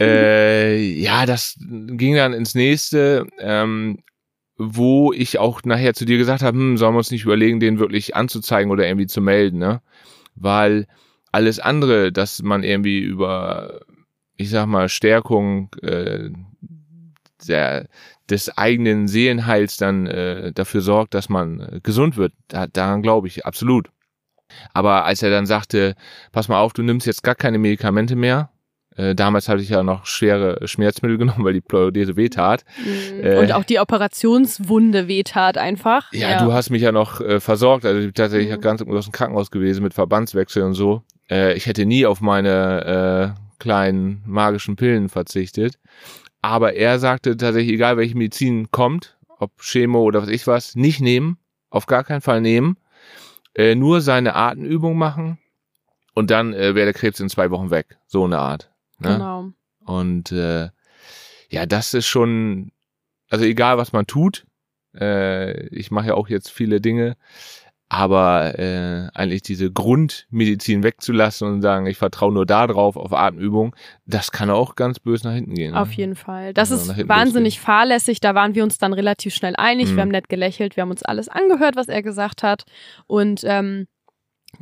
äh, 0.00 0.76
ja, 0.76 1.24
das 1.24 1.56
ging 1.60 2.16
dann 2.16 2.32
ins 2.32 2.56
nächste, 2.56 3.28
ähm, 3.38 4.00
wo 4.56 5.12
ich 5.12 5.38
auch 5.38 5.62
nachher 5.64 5.94
zu 5.94 6.04
dir 6.04 6.18
gesagt 6.18 6.42
habe, 6.42 6.56
hm, 6.56 6.76
sollen 6.76 6.94
wir 6.94 6.98
uns 6.98 7.10
nicht 7.10 7.24
überlegen, 7.24 7.60
den 7.60 7.78
wirklich 7.78 8.14
anzuzeigen 8.16 8.70
oder 8.70 8.86
irgendwie 8.86 9.06
zu 9.06 9.20
melden, 9.20 9.58
ne? 9.58 9.80
Weil 10.36 10.86
alles 11.32 11.58
andere, 11.58 12.12
dass 12.12 12.42
man 12.42 12.62
irgendwie 12.62 13.00
über, 13.00 13.80
ich 14.36 14.50
sag 14.50 14.66
mal, 14.66 14.88
Stärkung 14.88 15.74
äh, 15.82 16.30
der, 17.48 17.88
des 18.30 18.56
eigenen 18.56 19.08
Seelenheils 19.08 19.76
dann 19.76 20.06
äh, 20.06 20.52
dafür 20.52 20.80
sorgt, 20.80 21.14
dass 21.14 21.28
man 21.28 21.60
äh, 21.60 21.80
gesund 21.82 22.16
wird. 22.16 22.32
Da, 22.48 22.66
daran 22.66 23.02
glaube 23.02 23.26
ich 23.26 23.44
absolut. 23.44 23.90
Aber 24.72 25.04
als 25.04 25.22
er 25.22 25.30
dann 25.30 25.46
sagte, 25.46 25.94
pass 26.32 26.48
mal 26.48 26.60
auf, 26.60 26.72
du 26.72 26.82
nimmst 26.82 27.06
jetzt 27.06 27.22
gar 27.22 27.34
keine 27.34 27.58
Medikamente 27.58 28.14
mehr, 28.14 28.50
äh, 28.96 29.14
damals 29.14 29.48
hatte 29.48 29.62
ich 29.62 29.68
ja 29.68 29.82
noch 29.82 30.06
schwere 30.06 30.66
Schmerzmittel 30.66 31.18
genommen, 31.18 31.44
weil 31.44 31.52
die 31.52 31.60
Pleurodese 31.60 32.16
wehtat. 32.16 32.64
Mhm. 32.84 33.38
Und 33.38 33.52
auch 33.52 33.64
die 33.64 33.78
Operationswunde 33.78 35.08
wehtat 35.08 35.58
einfach. 35.58 36.12
Ja, 36.12 36.30
ja. 36.30 36.44
du 36.44 36.52
hast 36.52 36.70
mich 36.70 36.82
ja 36.82 36.92
noch 36.92 37.20
äh, 37.20 37.40
versorgt. 37.40 37.84
Also 37.84 37.98
ich 37.98 38.06
bin 38.06 38.14
tatsächlich 38.14 38.56
mhm. 38.56 38.60
ganz 38.60 38.82
aus 38.82 39.06
dem 39.06 39.12
Krankenhaus 39.12 39.50
gewesen 39.50 39.82
mit 39.82 39.94
Verbandswechsel 39.94 40.62
und 40.62 40.74
so. 40.74 41.02
Äh, 41.30 41.54
ich 41.54 41.66
hätte 41.66 41.86
nie 41.86 42.06
auf 42.06 42.20
meine 42.20 43.34
äh, 43.36 43.40
kleinen 43.58 44.22
magischen 44.26 44.76
Pillen 44.76 45.08
verzichtet. 45.08 45.78
Aber 46.42 46.74
er 46.74 46.98
sagte 46.98 47.36
tatsächlich, 47.36 47.72
egal 47.72 47.96
welche 47.96 48.16
Medizin 48.16 48.70
kommt, 48.70 49.16
ob 49.38 49.50
Chemo 49.60 50.02
oder 50.02 50.22
was 50.22 50.28
ich 50.28 50.46
was, 50.46 50.76
nicht 50.76 51.00
nehmen, 51.00 51.38
auf 51.70 51.86
gar 51.86 52.04
keinen 52.04 52.20
Fall 52.20 52.40
nehmen, 52.40 52.76
äh, 53.54 53.74
nur 53.74 54.00
seine 54.00 54.34
Atemübung 54.34 54.96
machen 54.96 55.38
und 56.14 56.30
dann 56.30 56.52
äh, 56.52 56.74
wäre 56.74 56.86
der 56.86 56.92
Krebs 56.92 57.20
in 57.20 57.28
zwei 57.28 57.50
Wochen 57.50 57.70
weg. 57.70 57.96
So 58.06 58.24
eine 58.24 58.38
Art. 58.38 58.70
Ne? 59.04 59.12
Genau. 59.12 59.50
Und 59.84 60.32
äh, 60.32 60.70
ja, 61.50 61.66
das 61.66 61.94
ist 61.94 62.06
schon, 62.06 62.72
also 63.30 63.44
egal 63.44 63.78
was 63.78 63.92
man 63.92 64.06
tut, 64.06 64.46
äh, 64.98 65.66
ich 65.68 65.90
mache 65.90 66.08
ja 66.08 66.14
auch 66.14 66.28
jetzt 66.28 66.50
viele 66.50 66.80
Dinge, 66.80 67.16
aber 67.88 68.58
äh, 68.58 69.08
eigentlich 69.14 69.42
diese 69.42 69.70
Grundmedizin 69.70 70.82
wegzulassen 70.82 71.48
und 71.48 71.62
sagen, 71.62 71.86
ich 71.86 71.96
vertraue 71.96 72.32
nur 72.32 72.46
da 72.46 72.66
drauf 72.66 72.96
auf 72.96 73.12
Atemübung, 73.12 73.76
das 74.06 74.32
kann 74.32 74.50
auch 74.50 74.74
ganz 74.74 74.98
böse 74.98 75.28
nach 75.28 75.34
hinten 75.34 75.54
gehen. 75.54 75.72
Ne? 75.72 75.80
Auf 75.80 75.92
jeden 75.92 76.16
Fall. 76.16 76.54
Das 76.54 76.72
also 76.72 76.92
ist 76.92 77.08
wahnsinnig 77.08 77.60
fahrlässig. 77.60 78.20
Da 78.20 78.34
waren 78.34 78.54
wir 78.54 78.64
uns 78.64 78.78
dann 78.78 78.94
relativ 78.94 79.34
schnell 79.34 79.54
einig. 79.56 79.90
Mhm. 79.90 79.96
Wir 79.96 80.02
haben 80.02 80.08
nett 80.08 80.28
gelächelt, 80.28 80.76
wir 80.76 80.82
haben 80.82 80.90
uns 80.90 81.02
alles 81.02 81.28
angehört, 81.28 81.76
was 81.76 81.88
er 81.88 82.02
gesagt 82.02 82.42
hat. 82.42 82.64
Und 83.06 83.42
ähm, 83.44 83.86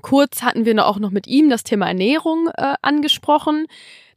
kurz 0.02 0.42
hatten 0.42 0.64
wir 0.64 0.86
auch 0.86 0.98
noch 0.98 1.10
mit 1.10 1.26
ihm 1.26 1.48
das 1.48 1.62
Thema 1.62 1.86
Ernährung 1.86 2.48
äh, 2.56 2.74
angesprochen. 2.82 3.66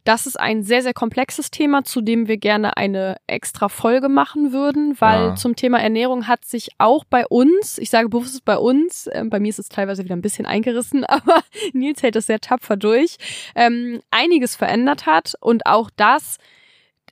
Das 0.06 0.28
ist 0.28 0.40
ein 0.40 0.62
sehr, 0.62 0.84
sehr 0.84 0.94
komplexes 0.94 1.50
Thema, 1.50 1.84
zu 1.84 2.00
dem 2.00 2.28
wir 2.28 2.38
gerne 2.38 2.78
eine 2.78 3.18
extra 3.26 3.70
Folge 3.70 4.08
machen 4.08 4.54
würden, 4.54 4.96
weil 5.00 5.30
ja. 5.30 5.36
zum 5.36 5.56
Thema 5.56 5.82
Ernährung 5.82 6.28
hat 6.28 6.46
sich 6.46 6.70
auch 6.78 7.04
bei 7.06 7.26
uns, 7.26 7.80
ich 7.80 7.90
sage 7.90 8.08
bewusst 8.08 8.46
bei 8.46 8.56
uns, 8.56 9.08
äh, 9.08 9.24
bei 9.28 9.40
mir 9.40 9.50
ist 9.50 9.58
es 9.58 9.68
teilweise 9.68 10.04
wieder 10.04 10.16
ein 10.16 10.22
bisschen 10.22 10.46
eingerissen, 10.46 11.04
aber 11.06 11.42
Nils 11.74 12.04
hält 12.04 12.16
das 12.16 12.28
sehr 12.28 12.40
tapfer 12.40 12.78
durch, 12.78 13.18
ähm, 13.56 14.00
einiges 14.12 14.56
verändert 14.56 15.08
hat 15.08 15.34
und 15.42 15.66
auch 15.66 15.90
das 15.96 16.38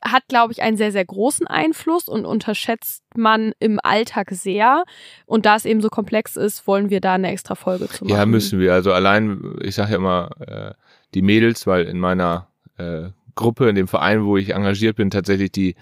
hat, 0.04 0.28
glaube 0.28 0.54
ich, 0.54 0.62
einen 0.62 0.78
sehr, 0.78 0.92
sehr 0.92 1.06
großen 1.06 1.48
Einfluss 1.48 2.08
und 2.08 2.26
unterschätzt 2.26 3.04
man 3.16 3.54
im 3.60 3.80
Alltag 3.82 4.32
sehr. 4.32 4.84
Und 5.26 5.46
da 5.46 5.56
es 5.56 5.64
eben 5.64 5.82
so 5.82 5.88
komplex 5.90 6.36
ist, 6.36 6.68
wollen 6.68 6.90
wir 6.90 7.00
da 7.00 7.14
eine 7.14 7.32
extra 7.32 7.56
Folge 7.56 7.88
zu 7.88 8.04
machen. 8.04 8.14
Ja, 8.14 8.26
müssen 8.26 8.60
wir. 8.60 8.74
Also 8.74 8.92
allein, 8.92 9.56
ich 9.62 9.76
sage 9.76 9.92
ja 9.92 9.98
immer, 9.98 10.30
äh, 10.46 10.74
die 11.14 11.22
Mädels, 11.22 11.66
weil 11.68 11.86
in 11.86 12.00
meiner 12.00 12.50
äh, 12.78 13.10
Gruppe, 13.36 13.70
in 13.70 13.76
dem 13.76 13.88
Verein, 13.88 14.26
wo 14.26 14.38
ich 14.38 14.54
engagiert 14.54 14.96
bin, 14.96 15.10
tatsächlich 15.10 15.52
die, 15.52 15.76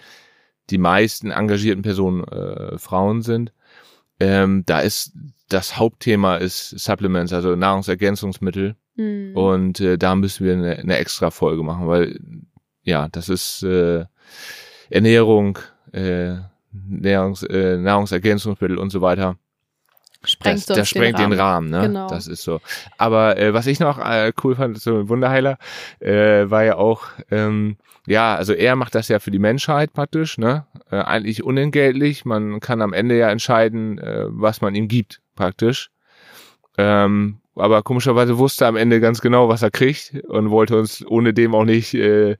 die 0.69 0.77
meisten 0.77 1.31
engagierten 1.31 1.81
Personen 1.81 2.23
äh, 2.25 2.77
Frauen 2.77 3.21
sind. 3.21 3.51
Ähm, 4.19 4.63
da 4.65 4.79
ist 4.79 5.13
das 5.49 5.77
Hauptthema 5.77 6.37
ist 6.37 6.69
Supplements, 6.79 7.33
also 7.33 7.55
Nahrungsergänzungsmittel. 7.55 8.75
Mhm. 8.95 9.35
Und 9.35 9.79
äh, 9.79 9.97
da 9.97 10.15
müssen 10.15 10.45
wir 10.45 10.53
eine, 10.53 10.77
eine 10.77 10.97
extra 10.97 11.31
Folge 11.31 11.63
machen, 11.63 11.87
weil 11.87 12.19
ja, 12.83 13.07
das 13.09 13.29
ist 13.29 13.63
äh, 13.63 14.05
Ernährung, 14.89 15.59
äh, 15.91 16.35
Nahrungs, 16.71 17.43
äh, 17.43 17.77
Nahrungsergänzungsmittel 17.77 18.77
und 18.77 18.91
so 18.91 19.01
weiter 19.01 19.37
sprengt, 20.23 20.69
das, 20.69 20.77
das 20.77 20.89
sprengt 20.89 21.19
den, 21.19 21.31
Rahmen. 21.31 21.31
den 21.31 21.39
Rahmen, 21.39 21.69
ne? 21.69 21.81
Genau. 21.87 22.07
Das 22.07 22.27
ist 22.27 22.43
so. 22.43 22.61
Aber 22.97 23.37
äh, 23.37 23.53
was 23.53 23.67
ich 23.67 23.79
noch 23.79 23.97
äh, 23.99 24.31
cool 24.43 24.55
fand, 24.55 24.79
so 24.79 25.09
Wunderheiler, 25.09 25.57
äh, 25.99 26.49
war 26.49 26.63
ja 26.63 26.75
auch, 26.75 27.03
ähm, 27.29 27.77
ja, 28.07 28.35
also 28.35 28.53
er 28.53 28.75
macht 28.75 28.95
das 28.95 29.07
ja 29.07 29.19
für 29.19 29.31
die 29.31 29.39
Menschheit 29.39 29.93
praktisch, 29.93 30.37
ne? 30.37 30.65
Äh, 30.89 30.97
eigentlich 30.97 31.43
unentgeltlich. 31.43 32.25
Man 32.25 32.59
kann 32.59 32.81
am 32.81 32.93
Ende 32.93 33.17
ja 33.17 33.29
entscheiden, 33.29 33.97
äh, 33.99 34.25
was 34.27 34.61
man 34.61 34.75
ihm 34.75 34.87
gibt, 34.87 35.21
praktisch. 35.35 35.89
Ähm, 36.77 37.40
aber 37.55 37.83
komischerweise 37.83 38.37
wusste 38.37 38.65
er 38.65 38.69
am 38.69 38.75
Ende 38.75 38.99
ganz 38.99 39.21
genau, 39.21 39.49
was 39.49 39.61
er 39.61 39.71
kriegt 39.71 40.13
und 40.27 40.49
wollte 40.49 40.77
uns 40.77 41.05
ohne 41.05 41.33
dem 41.33 41.53
auch 41.53 41.65
nicht 41.65 41.93
äh, 41.93 42.37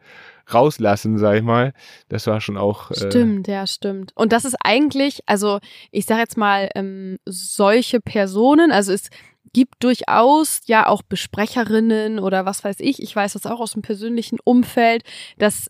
rauslassen, 0.53 1.17
sag 1.17 1.37
ich 1.37 1.43
mal. 1.43 1.73
Das 2.09 2.27
war 2.27 2.41
schon 2.41 2.57
auch. 2.57 2.91
Äh 2.91 2.95
stimmt, 2.95 3.47
ja, 3.47 3.67
stimmt. 3.67 4.11
Und 4.15 4.31
das 4.31 4.45
ist 4.45 4.55
eigentlich, 4.63 5.19
also 5.25 5.59
ich 5.91 6.05
sag 6.05 6.19
jetzt 6.19 6.37
mal, 6.37 6.69
ähm, 6.75 7.17
solche 7.25 7.99
Personen, 7.99 8.71
also 8.71 8.93
es 8.93 9.09
gibt 9.53 9.83
durchaus 9.83 10.61
ja 10.65 10.87
auch 10.87 11.01
Besprecherinnen 11.01 12.19
oder 12.19 12.45
was 12.45 12.63
weiß 12.63 12.77
ich, 12.79 13.01
ich 13.01 13.15
weiß 13.15 13.33
das 13.33 13.45
auch 13.45 13.59
aus 13.59 13.73
dem 13.73 13.81
persönlichen 13.81 14.37
Umfeld, 14.43 15.03
dass 15.37 15.69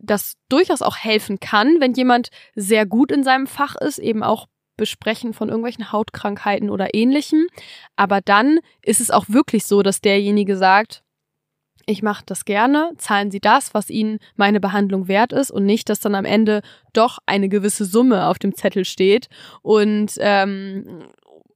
das 0.00 0.34
durchaus 0.50 0.82
auch 0.82 0.96
helfen 0.96 1.40
kann, 1.40 1.80
wenn 1.80 1.94
jemand 1.94 2.28
sehr 2.54 2.84
gut 2.84 3.10
in 3.10 3.24
seinem 3.24 3.46
Fach 3.46 3.74
ist, 3.76 3.98
eben 3.98 4.22
auch 4.22 4.46
Besprechen 4.78 5.34
von 5.34 5.50
irgendwelchen 5.50 5.92
Hautkrankheiten 5.92 6.70
oder 6.70 6.94
ähnlichem. 6.94 7.46
Aber 7.96 8.22
dann 8.22 8.60
ist 8.80 9.02
es 9.02 9.10
auch 9.10 9.26
wirklich 9.28 9.66
so, 9.66 9.82
dass 9.82 10.00
derjenige 10.00 10.56
sagt, 10.56 11.02
ich 11.84 12.02
mache 12.02 12.22
das 12.26 12.44
gerne, 12.44 12.92
zahlen 12.98 13.30
Sie 13.30 13.40
das, 13.40 13.72
was 13.72 13.88
Ihnen 13.88 14.18
meine 14.36 14.60
Behandlung 14.60 15.08
wert 15.08 15.32
ist 15.32 15.50
und 15.50 15.64
nicht, 15.64 15.88
dass 15.88 16.00
dann 16.00 16.14
am 16.14 16.26
Ende 16.26 16.60
doch 16.92 17.18
eine 17.24 17.48
gewisse 17.48 17.84
Summe 17.86 18.26
auf 18.26 18.38
dem 18.38 18.54
Zettel 18.54 18.84
steht 18.84 19.28
und 19.62 20.12
ähm, 20.18 21.04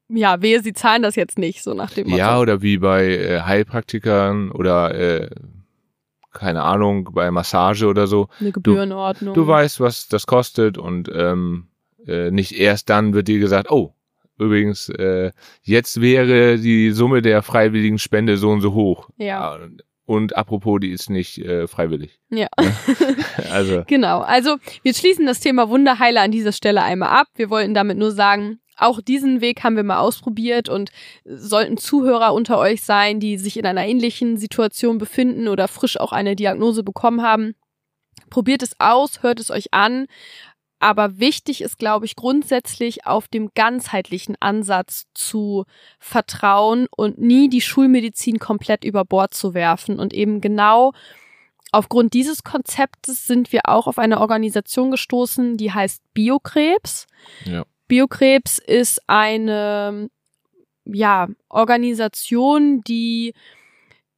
ja, 0.08 0.40
wehe, 0.40 0.62
Sie 0.62 0.72
zahlen 0.72 1.02
das 1.02 1.16
jetzt 1.16 1.38
nicht, 1.38 1.62
so 1.62 1.74
nach 1.74 1.90
dem 1.90 2.08
Motto. 2.08 2.18
Ja, 2.18 2.38
oder 2.38 2.62
wie 2.62 2.78
bei 2.78 3.08
äh, 3.08 3.40
Heilpraktikern 3.40 4.50
oder 4.50 4.94
äh, 4.94 5.30
keine 6.32 6.62
Ahnung, 6.62 7.10
bei 7.12 7.30
Massage 7.30 7.86
oder 7.86 8.06
so. 8.06 8.28
Eine 8.40 8.52
Gebührenordnung. 8.52 9.34
Du, 9.34 9.42
du 9.42 9.46
weißt, 9.46 9.80
was 9.80 10.08
das 10.08 10.26
kostet 10.26 10.78
und 10.78 11.10
ähm, 11.14 11.68
äh, 12.06 12.30
nicht 12.30 12.52
erst 12.52 12.90
dann 12.90 13.14
wird 13.14 13.28
dir 13.28 13.38
gesagt, 13.38 13.70
oh, 13.70 13.94
übrigens, 14.38 14.88
äh, 14.88 15.30
jetzt 15.62 16.00
wäre 16.00 16.58
die 16.58 16.90
Summe 16.90 17.22
der 17.22 17.42
freiwilligen 17.42 17.98
Spende 17.98 18.36
so 18.36 18.50
und 18.50 18.60
so 18.60 18.74
hoch. 18.74 19.08
Ja. 19.16 19.58
Und 20.04 20.36
apropos, 20.36 20.80
die 20.80 20.90
ist 20.90 21.10
nicht 21.10 21.38
äh, 21.38 21.66
freiwillig. 21.68 22.18
Ja. 22.28 22.48
also. 23.50 23.84
Genau. 23.86 24.20
Also 24.20 24.56
wir 24.82 24.94
schließen 24.94 25.26
das 25.26 25.40
Thema 25.40 25.68
Wunderheiler 25.68 26.22
an 26.22 26.32
dieser 26.32 26.52
Stelle 26.52 26.82
einmal 26.82 27.10
ab. 27.10 27.28
Wir 27.36 27.50
wollten 27.50 27.72
damit 27.72 27.98
nur 27.98 28.10
sagen, 28.10 28.58
auch 28.76 29.00
diesen 29.00 29.40
Weg 29.40 29.62
haben 29.62 29.76
wir 29.76 29.84
mal 29.84 29.98
ausprobiert 29.98 30.68
und 30.68 30.90
sollten 31.24 31.76
Zuhörer 31.76 32.34
unter 32.34 32.58
euch 32.58 32.82
sein, 32.82 33.20
die 33.20 33.38
sich 33.38 33.56
in 33.56 33.66
einer 33.66 33.86
ähnlichen 33.86 34.38
Situation 34.38 34.98
befinden 34.98 35.46
oder 35.46 35.68
frisch 35.68 36.00
auch 36.00 36.12
eine 36.12 36.34
Diagnose 36.34 36.82
bekommen 36.82 37.22
haben. 37.22 37.54
Probiert 38.28 38.62
es 38.62 38.72
aus, 38.80 39.22
hört 39.22 39.40
es 39.40 39.50
euch 39.50 39.72
an. 39.72 40.06
Aber 40.82 41.20
wichtig 41.20 41.62
ist, 41.62 41.78
glaube 41.78 42.06
ich, 42.06 42.16
grundsätzlich 42.16 43.06
auf 43.06 43.28
dem 43.28 43.52
ganzheitlichen 43.54 44.34
Ansatz 44.40 45.06
zu 45.14 45.64
vertrauen 46.00 46.88
und 46.90 47.20
nie 47.20 47.48
die 47.48 47.60
Schulmedizin 47.60 48.40
komplett 48.40 48.82
über 48.82 49.04
Bord 49.04 49.32
zu 49.32 49.54
werfen. 49.54 50.00
Und 50.00 50.12
eben 50.12 50.40
genau 50.40 50.92
aufgrund 51.70 52.14
dieses 52.14 52.42
Konzeptes 52.42 53.28
sind 53.28 53.52
wir 53.52 53.60
auch 53.68 53.86
auf 53.86 53.96
eine 53.96 54.20
Organisation 54.20 54.90
gestoßen, 54.90 55.56
die 55.56 55.70
heißt 55.70 56.02
Biokrebs. 56.14 57.06
Ja. 57.44 57.64
Biokrebs 57.86 58.58
ist 58.58 59.08
eine 59.08 60.10
ja, 60.84 61.28
Organisation, 61.48 62.80
die 62.80 63.34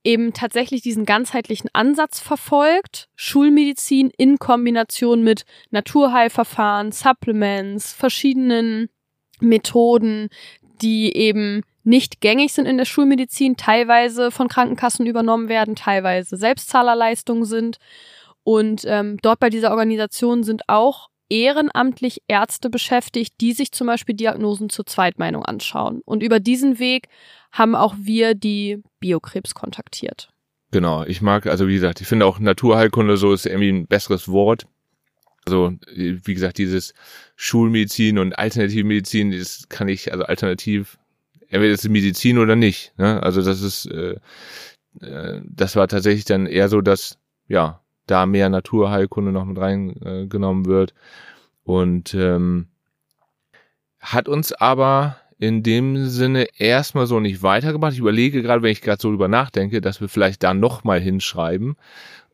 eben 0.04 0.32
tatsächlich 0.34 0.82
diesen 0.82 1.06
ganzheitlichen 1.06 1.70
Ansatz 1.72 2.20
verfolgt. 2.20 3.08
Schulmedizin 3.16 4.10
in 4.16 4.38
Kombination 4.38 5.24
mit 5.24 5.44
Naturheilverfahren, 5.70 6.92
Supplements, 6.92 7.92
verschiedenen 7.92 8.90
Methoden, 9.40 10.28
die 10.82 11.16
eben 11.16 11.62
nicht 11.82 12.20
gängig 12.20 12.52
sind 12.52 12.66
in 12.66 12.78
der 12.78 12.84
Schulmedizin, 12.84 13.56
teilweise 13.56 14.30
von 14.30 14.48
Krankenkassen 14.48 15.06
übernommen 15.06 15.48
werden, 15.48 15.74
teilweise 15.76 16.36
Selbstzahlerleistungen 16.36 17.44
sind. 17.44 17.78
Und 18.42 18.84
ähm, 18.86 19.18
dort 19.22 19.40
bei 19.40 19.50
dieser 19.50 19.70
Organisation 19.70 20.44
sind 20.44 20.68
auch 20.68 21.08
ehrenamtlich 21.28 22.22
Ärzte 22.28 22.70
beschäftigt, 22.70 23.34
die 23.40 23.52
sich 23.52 23.72
zum 23.72 23.86
Beispiel 23.86 24.14
Diagnosen 24.14 24.68
zur 24.68 24.86
Zweitmeinung 24.86 25.44
anschauen. 25.44 26.02
Und 26.04 26.22
über 26.22 26.40
diesen 26.40 26.78
Weg 26.78 27.08
haben 27.54 27.76
auch 27.76 27.94
wir 27.98 28.34
die 28.34 28.82
Biokrebs 28.98 29.54
kontaktiert. 29.54 30.28
Genau, 30.72 31.04
ich 31.04 31.22
mag, 31.22 31.46
also 31.46 31.68
wie 31.68 31.74
gesagt, 31.74 32.00
ich 32.00 32.08
finde 32.08 32.26
auch 32.26 32.40
Naturheilkunde 32.40 33.16
so 33.16 33.32
ist 33.32 33.46
irgendwie 33.46 33.70
ein 33.70 33.86
besseres 33.86 34.28
Wort. 34.28 34.66
Also, 35.46 35.72
wie 35.94 36.34
gesagt, 36.34 36.58
dieses 36.58 36.94
Schulmedizin 37.36 38.18
und 38.18 38.36
Alternativmedizin, 38.36 39.30
das 39.30 39.68
kann 39.68 39.88
ich, 39.88 40.10
also 40.10 40.24
alternativ, 40.24 40.98
entweder 41.42 41.74
ist 41.74 41.84
es 41.84 41.90
Medizin 41.90 42.38
oder 42.38 42.56
nicht. 42.56 42.92
Ne? 42.98 43.22
Also 43.22 43.40
das 43.40 43.62
ist, 43.62 43.86
äh, 43.86 44.16
äh, 45.00 45.40
das 45.44 45.76
war 45.76 45.86
tatsächlich 45.86 46.24
dann 46.24 46.46
eher 46.46 46.68
so, 46.68 46.80
dass, 46.80 47.18
ja, 47.46 47.80
da 48.06 48.26
mehr 48.26 48.48
Naturheilkunde 48.48 49.30
noch 49.30 49.44
mit 49.44 49.58
reingenommen 49.58 50.64
äh, 50.64 50.68
wird. 50.68 50.92
Und 51.62 52.14
ähm, 52.14 52.66
hat 54.00 54.28
uns 54.28 54.52
aber 54.52 55.18
in 55.38 55.62
dem 55.62 56.06
Sinne 56.06 56.46
erstmal 56.58 57.06
so 57.06 57.20
nicht 57.20 57.42
weitergebracht. 57.42 57.92
Ich 57.92 57.98
überlege 57.98 58.42
gerade, 58.42 58.62
wenn 58.62 58.72
ich 58.72 58.80
gerade 58.80 59.00
so 59.00 59.10
drüber 59.10 59.28
nachdenke, 59.28 59.80
dass 59.80 60.00
wir 60.00 60.08
vielleicht 60.08 60.42
da 60.42 60.54
nochmal 60.54 61.00
hinschreiben 61.00 61.76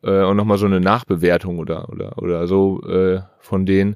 äh, 0.03 0.23
und 0.23 0.37
nochmal 0.37 0.57
so 0.57 0.65
eine 0.65 0.79
Nachbewertung 0.79 1.59
oder 1.59 1.89
oder 1.89 2.17
oder 2.17 2.47
so 2.47 2.81
äh, 2.83 3.21
von 3.39 3.65
denen 3.65 3.95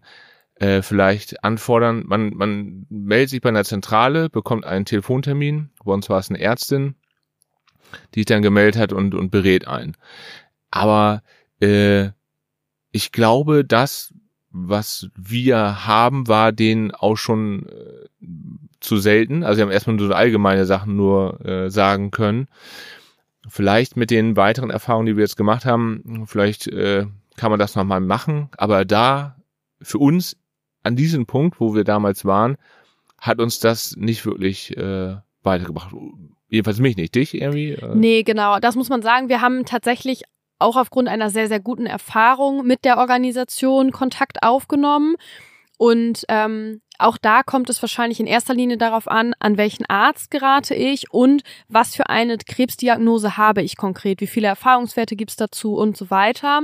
äh, 0.56 0.82
vielleicht 0.82 1.44
anfordern. 1.44 2.04
Man, 2.06 2.32
man 2.36 2.86
meldet 2.90 3.30
sich 3.30 3.42
bei 3.42 3.50
einer 3.50 3.64
Zentrale, 3.64 4.30
bekommt 4.30 4.66
einen 4.66 4.86
Telefontermin. 4.86 5.70
Bei 5.84 5.94
uns 5.94 6.10
war 6.10 6.20
es 6.20 6.30
eine 6.30 6.40
Ärztin, 6.40 6.96
die 8.14 8.22
sich 8.22 8.26
dann 8.26 8.42
gemeldet 8.42 8.80
hat 8.80 8.94
und, 8.94 9.16
und 9.16 9.32
berät 9.32 9.68
ein. 9.68 9.96
Aber 10.72 11.24
äh, 11.62 12.10
ich 12.92 13.12
glaube, 13.12 13.66
das, 13.66 14.14
was 14.58 15.10
wir 15.16 15.86
haben, 15.86 16.28
war 16.30 16.54
denen 16.54 16.92
auch 16.92 17.18
schon 17.18 17.68
äh, 17.68 18.26
zu 18.80 18.98
selten. 18.98 19.44
Also 19.44 19.58
sie 19.58 19.62
haben 19.64 19.72
erstmal 19.72 20.00
so 20.00 20.14
allgemeine 20.14 20.66
Sachen 20.66 20.96
nur 20.96 21.46
äh, 21.46 21.70
sagen 21.70 22.10
können. 22.12 22.48
Vielleicht 23.48 23.98
mit 23.98 24.12
den 24.12 24.38
weiteren 24.38 24.70
Erfahrungen, 24.70 25.08
die 25.08 25.18
wir 25.18 25.24
jetzt 25.24 25.36
gemacht 25.36 25.66
haben, 25.66 26.24
vielleicht 26.26 26.68
äh, 26.68 27.06
kann 27.36 27.52
man 27.52 27.60
das 27.60 27.76
nochmal 27.76 28.00
machen. 28.00 28.50
Aber 28.58 28.86
da 28.86 29.36
für 29.82 29.98
uns 29.98 30.38
an 30.84 30.96
diesem 30.96 31.26
Punkt, 31.26 31.60
wo 31.60 31.76
wir 31.76 31.84
damals 31.84 32.24
waren, 32.24 32.56
hat 33.18 33.40
uns 33.40 33.60
das 33.60 33.98
nicht 33.98 34.26
wirklich 34.26 34.76
äh, 34.78 35.18
weitergebracht. 35.44 35.94
Jedenfalls 36.48 36.80
mich 36.80 36.96
nicht, 36.96 37.14
dich 37.14 37.34
irgendwie? 37.34 37.72
Äh? 37.72 37.96
Nee, 37.96 38.24
genau. 38.24 38.60
Das 38.60 38.76
muss 38.76 38.88
man 38.88 39.02
sagen. 39.02 39.28
Wir 39.28 39.42
haben 39.42 39.66
tatsächlich 39.66 40.24
auch 40.60 40.76
aufgrund 40.76 41.08
einer 41.08 41.30
sehr, 41.30 41.48
sehr 41.48 41.60
guten 41.60 41.86
Erfahrung 41.86 42.66
mit 42.66 42.86
der 42.86 42.98
Organisation 42.98 43.92
Kontakt 43.92 44.44
aufgenommen. 44.44 45.16
Und 45.78 46.24
ähm, 46.30 46.82
auch 46.98 47.18
da 47.18 47.44
kommt 47.44 47.70
es 47.70 47.82
wahrscheinlich 47.82 48.20
in 48.20 48.28
erster 48.28 48.54
Linie 48.54 48.78
darauf 48.78 49.08
an, 49.10 49.34
an 49.40 49.58
welchen 49.58 49.86
Arzt 49.86 50.32
gerate 50.32 50.74
ich 50.74 51.12
und 51.12 51.44
was 51.68 51.96
für 51.96 52.10
eine 52.10 52.38
Krebsdiagnose 52.38 53.38
habe 53.38 53.62
ich 53.62 53.76
konkret, 53.76 54.22
wie 54.22 54.28
viele 54.28 54.48
Erfahrungswerte 54.48 55.16
gibt's 55.16 55.36
dazu 55.36 55.76
und 55.76 55.98
so 55.98 56.10
weiter. 56.10 56.62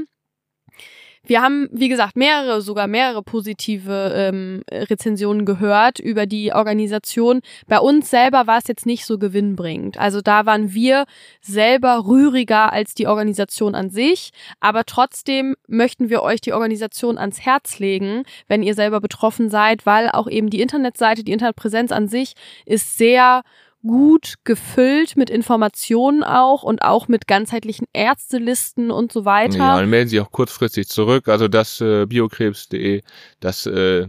Wir 1.23 1.41
haben, 1.41 1.69
wie 1.71 1.87
gesagt, 1.87 2.15
mehrere, 2.15 2.61
sogar 2.61 2.87
mehrere 2.87 3.21
positive 3.21 4.11
ähm, 4.15 4.63
Rezensionen 4.71 5.45
gehört 5.45 5.99
über 5.99 6.25
die 6.25 6.51
Organisation. 6.51 7.41
Bei 7.67 7.79
uns 7.79 8.09
selber 8.09 8.47
war 8.47 8.57
es 8.57 8.67
jetzt 8.67 8.87
nicht 8.87 9.05
so 9.05 9.19
gewinnbringend. 9.19 9.99
Also 9.99 10.21
da 10.21 10.47
waren 10.47 10.73
wir 10.73 11.05
selber 11.39 12.05
rühriger 12.07 12.73
als 12.73 12.95
die 12.95 13.05
Organisation 13.05 13.75
an 13.75 13.91
sich. 13.91 14.31
Aber 14.59 14.83
trotzdem 14.85 15.55
möchten 15.67 16.09
wir 16.09 16.23
euch 16.23 16.41
die 16.41 16.53
Organisation 16.53 17.19
ans 17.19 17.41
Herz 17.41 17.77
legen, 17.77 18.23
wenn 18.47 18.63
ihr 18.63 18.73
selber 18.73 18.99
betroffen 18.99 19.49
seid, 19.49 19.85
weil 19.85 20.09
auch 20.09 20.27
eben 20.27 20.49
die 20.49 20.61
Internetseite, 20.61 21.23
die 21.23 21.33
Internetpräsenz 21.33 21.91
an 21.91 22.07
sich 22.07 22.33
ist 22.65 22.97
sehr 22.97 23.43
gut 23.85 24.35
gefüllt 24.43 25.17
mit 25.17 25.29
Informationen 25.29 26.23
auch 26.23 26.63
und 26.63 26.81
auch 26.81 27.07
mit 27.07 27.27
ganzheitlichen 27.27 27.88
Ärztelisten 27.93 28.91
und 28.91 29.11
so 29.11 29.25
weiter. 29.25 29.57
Ja, 29.57 29.77
dann 29.77 29.89
melden 29.89 30.09
Sie 30.09 30.19
auch 30.19 30.31
kurzfristig 30.31 30.88
zurück. 30.88 31.27
Also 31.27 31.47
das 31.47 31.81
äh, 31.81 32.05
biokrebs.de, 32.05 33.01
das 33.39 33.65
äh, 33.65 34.07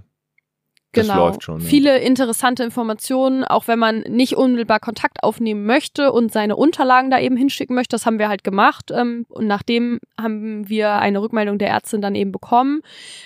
das 0.93 1.07
genau. 1.07 1.27
läuft 1.27 1.43
schon. 1.43 1.61
Ja. 1.61 1.67
Viele 1.67 1.99
interessante 1.99 2.63
Informationen, 2.63 3.45
auch 3.45 3.67
wenn 3.67 3.79
man 3.79 4.01
nicht 4.01 4.37
unmittelbar 4.37 4.79
Kontakt 4.79 5.23
aufnehmen 5.23 5.65
möchte 5.65 6.13
und 6.13 6.31
seine 6.31 6.55
Unterlagen 6.55 7.11
da 7.11 7.19
eben 7.19 7.37
hinschicken 7.37 7.75
möchte. 7.75 7.95
Das 7.95 8.05
haben 8.05 8.19
wir 8.19 8.29
halt 8.29 8.45
gemacht. 8.45 8.91
Ähm, 8.95 9.25
und 9.31 9.47
nachdem 9.47 10.01
haben 10.21 10.69
wir 10.69 10.93
eine 10.97 11.23
Rückmeldung 11.23 11.59
der 11.59 11.71
Ärztin 11.71 12.03
dann 12.03 12.15
eben 12.15 12.31
bekommen. 12.31 12.83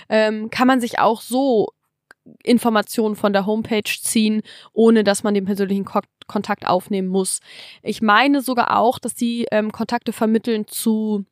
Ähm, 0.09 0.49
kann 0.51 0.69
man 0.69 0.81
sich 0.81 1.01
auch 1.01 1.21
so 1.21 1.71
Informationen 2.43 3.17
von 3.17 3.33
der 3.33 3.47
Homepage 3.47 3.83
ziehen, 3.85 4.43
ohne 4.73 5.05
dass 5.05 5.23
man 5.23 5.35
den 5.35 5.45
persönlichen 5.45 5.85
Ko 5.85 6.01
Kontakt 6.27 6.67
aufnehmen 6.67 7.07
muss. 7.07 7.39
Ich 7.83 8.03
meine 8.03 8.43
sogar 8.43 8.77
auch, 8.77 8.99
dass 8.99 9.15
sie 9.15 9.47
ähm, 9.53 9.71
Kontakte 9.71 10.13
vermitteln 10.13 10.67
zu 10.67 11.25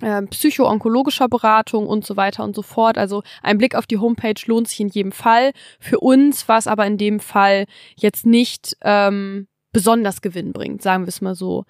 äh, 0.00 0.22
psycho-onkologischer 0.22 1.28
Beratung 1.28 1.86
und 1.86 2.06
so 2.06 2.16
weiter 2.16 2.42
und 2.42 2.56
so 2.56 2.62
fort. 2.62 2.96
Also 2.96 3.22
ein 3.42 3.58
Blick 3.58 3.74
auf 3.74 3.86
die 3.86 3.98
Homepage 3.98 4.40
lohnt 4.46 4.68
sich 4.68 4.80
in 4.80 4.88
jedem 4.88 5.12
Fall. 5.12 5.52
Für 5.78 6.00
uns 6.00 6.48
war 6.48 6.58
es 6.58 6.66
aber 6.66 6.86
in 6.86 6.96
dem 6.96 7.20
Fall 7.20 7.66
jetzt 7.96 8.24
nicht 8.24 8.76
ähm, 8.80 9.48
besonders 9.72 10.20
gewinnbringend, 10.20 10.82
sagen 10.82 11.04
wir 11.04 11.08
es 11.08 11.20
mal 11.20 11.34
so. 11.34 11.64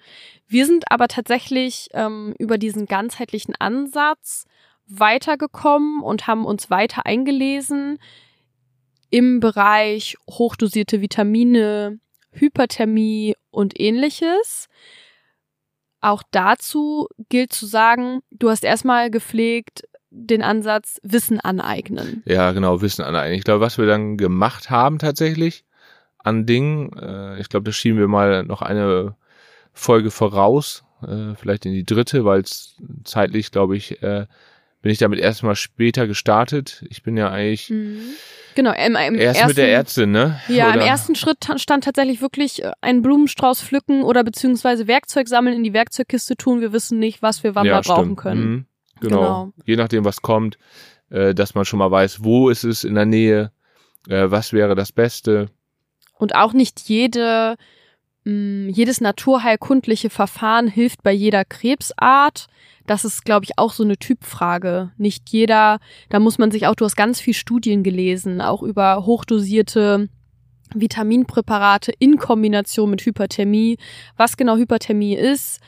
Wir 0.47 0.65
sind 0.65 0.91
aber 0.91 1.07
tatsächlich 1.07 1.89
ähm, 1.93 2.33
über 2.37 2.57
diesen 2.57 2.85
ganzheitlichen 2.85 3.55
Ansatz 3.59 4.45
weitergekommen 4.87 6.01
und 6.01 6.27
haben 6.27 6.45
uns 6.45 6.69
weiter 6.69 7.05
eingelesen 7.05 7.99
im 9.13 9.39
Bereich 9.39 10.17
hochdosierte 10.27 10.99
Vitamine, 10.99 11.99
Hyperthermie 12.31 13.35
und 13.51 13.79
ähnliches. 13.79 14.69
Auch 16.01 16.23
dazu 16.31 17.07
gilt 17.29 17.53
zu 17.53 17.67
sagen, 17.67 18.21
du 18.31 18.49
hast 18.49 18.63
erstmal 18.63 19.11
gepflegt 19.11 19.83
den 20.09 20.41
Ansatz 20.41 20.99
Wissen 21.03 21.39
aneignen. 21.39 22.23
Ja, 22.25 22.53
genau, 22.53 22.81
Wissen 22.81 23.03
aneignen. 23.03 23.37
Ich 23.37 23.43
glaube, 23.43 23.61
was 23.63 23.77
wir 23.77 23.85
dann 23.85 24.17
gemacht 24.17 24.71
haben 24.71 24.97
tatsächlich 24.97 25.63
an 26.17 26.47
Dingen, 26.47 26.91
äh, 26.97 27.39
ich 27.39 27.49
glaube, 27.49 27.65
da 27.65 27.71
schieben 27.71 27.99
wir 27.99 28.07
mal 28.07 28.43
noch 28.43 28.63
eine 28.63 29.15
Folge 29.73 30.09
voraus, 30.09 30.85
äh, 31.03 31.35
vielleicht 31.35 31.67
in 31.67 31.73
die 31.73 31.85
dritte, 31.85 32.25
weil 32.25 32.41
es 32.41 32.77
zeitlich, 33.03 33.51
glaube 33.51 33.77
ich, 33.77 34.01
äh, 34.01 34.25
bin 34.81 34.91
ich 34.91 34.97
damit 34.97 35.19
erstmal 35.19 35.55
später 35.55 36.07
gestartet. 36.07 36.83
Ich 36.89 37.03
bin 37.03 37.15
ja 37.15 37.29
eigentlich 37.29 37.69
mhm. 37.69 37.99
Genau, 38.55 38.71
im, 38.73 38.95
im 38.95 39.15
erst 39.15 39.39
ersten, 39.39 39.47
mit 39.47 39.57
der 39.57 39.71
Ärztin, 39.71 40.11
ne? 40.11 40.39
Ja, 40.47 40.69
oder? 40.69 40.75
im 40.75 40.81
ersten 40.81 41.15
Schritt 41.15 41.37
stand 41.57 41.83
tatsächlich 41.83 42.21
wirklich 42.21 42.63
äh, 42.63 42.71
ein 42.81 43.01
Blumenstrauß 43.01 43.61
pflücken 43.61 44.03
oder 44.03 44.23
beziehungsweise 44.23 44.87
Werkzeug 44.87 45.27
sammeln, 45.27 45.55
in 45.55 45.63
die 45.63 45.73
Werkzeugkiste 45.73 46.35
tun. 46.35 46.61
Wir 46.61 46.73
wissen 46.73 46.99
nicht, 46.99 47.21
was 47.21 47.43
wir 47.43 47.55
wann 47.55 47.65
ja, 47.65 47.75
mal 47.75 47.81
brauchen 47.81 48.03
stimmt. 48.03 48.19
können. 48.19 48.41
Mhm. 48.41 48.65
Genau. 49.01 49.19
Genau. 49.19 49.53
Je 49.65 49.75
nachdem, 49.75 50.05
was 50.05 50.21
kommt, 50.21 50.57
äh, 51.09 51.33
dass 51.33 51.55
man 51.55 51.65
schon 51.65 51.79
mal 51.79 51.91
weiß, 51.91 52.23
wo 52.23 52.49
ist 52.49 52.63
es 52.63 52.83
in 52.83 52.95
der 52.95 53.05
Nähe, 53.05 53.51
äh, 54.07 54.25
was 54.29 54.53
wäre 54.53 54.75
das 54.75 54.91
Beste. 54.91 55.49
Und 56.17 56.35
auch 56.35 56.53
nicht 56.53 56.81
jede, 56.81 57.57
mh, 58.25 58.69
jedes 58.71 59.01
naturheilkundliche 59.01 60.09
Verfahren 60.09 60.67
hilft 60.67 61.03
bei 61.03 61.11
jeder 61.11 61.45
Krebsart. 61.45 62.47
Das 62.85 63.05
ist, 63.05 63.23
glaube 63.23 63.45
ich, 63.45 63.57
auch 63.57 63.71
so 63.71 63.83
eine 63.83 63.97
Typfrage. 63.97 64.91
Nicht 64.97 65.29
jeder, 65.29 65.79
da 66.09 66.19
muss 66.19 66.37
man 66.37 66.51
sich 66.51 66.67
auch, 66.67 66.75
du 66.75 66.85
hast 66.85 66.95
ganz 66.95 67.21
viel 67.21 67.33
Studien 67.33 67.83
gelesen, 67.83 68.41
auch 68.41 68.61
über 68.61 69.05
hochdosierte 69.05 70.09
Vitaminpräparate 70.73 71.93
in 71.99 72.17
Kombination 72.17 72.89
mit 72.89 73.05
Hyperthermie, 73.05 73.77
was 74.17 74.37
genau 74.37 74.57
Hyperthermie 74.57 75.15
ist, 75.15 75.59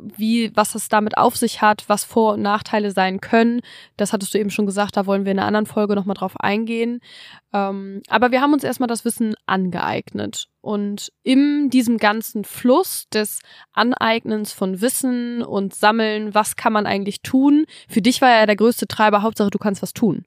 wie, 0.00 0.54
was 0.54 0.74
es 0.74 0.88
damit 0.88 1.16
auf 1.16 1.36
sich 1.36 1.62
hat, 1.62 1.84
was 1.88 2.04
Vor- 2.04 2.34
und 2.34 2.42
Nachteile 2.42 2.90
sein 2.90 3.20
können. 3.20 3.60
Das 3.96 4.12
hattest 4.12 4.34
du 4.34 4.38
eben 4.38 4.50
schon 4.50 4.66
gesagt, 4.66 4.96
da 4.96 5.06
wollen 5.06 5.24
wir 5.24 5.32
in 5.32 5.38
einer 5.38 5.46
anderen 5.46 5.66
Folge 5.66 5.94
nochmal 5.94 6.16
drauf 6.16 6.34
eingehen. 6.38 7.00
Ähm, 7.52 8.02
aber 8.08 8.30
wir 8.30 8.40
haben 8.40 8.52
uns 8.52 8.64
erstmal 8.64 8.86
das 8.88 9.04
Wissen 9.04 9.34
angeeignet. 9.46 10.48
Und 10.60 11.12
in 11.22 11.70
diesem 11.70 11.98
ganzen 11.98 12.44
Fluss 12.44 13.06
des 13.12 13.40
Aneignens 13.72 14.52
von 14.52 14.80
Wissen 14.80 15.42
und 15.42 15.74
Sammeln, 15.74 16.34
was 16.34 16.56
kann 16.56 16.72
man 16.72 16.86
eigentlich 16.86 17.22
tun? 17.22 17.66
Für 17.88 18.02
dich 18.02 18.22
war 18.22 18.30
ja 18.30 18.46
der 18.46 18.56
größte 18.56 18.86
Treiber, 18.86 19.22
Hauptsache 19.22 19.50
du 19.50 19.58
kannst 19.58 19.82
was 19.82 19.92
tun. 19.92 20.24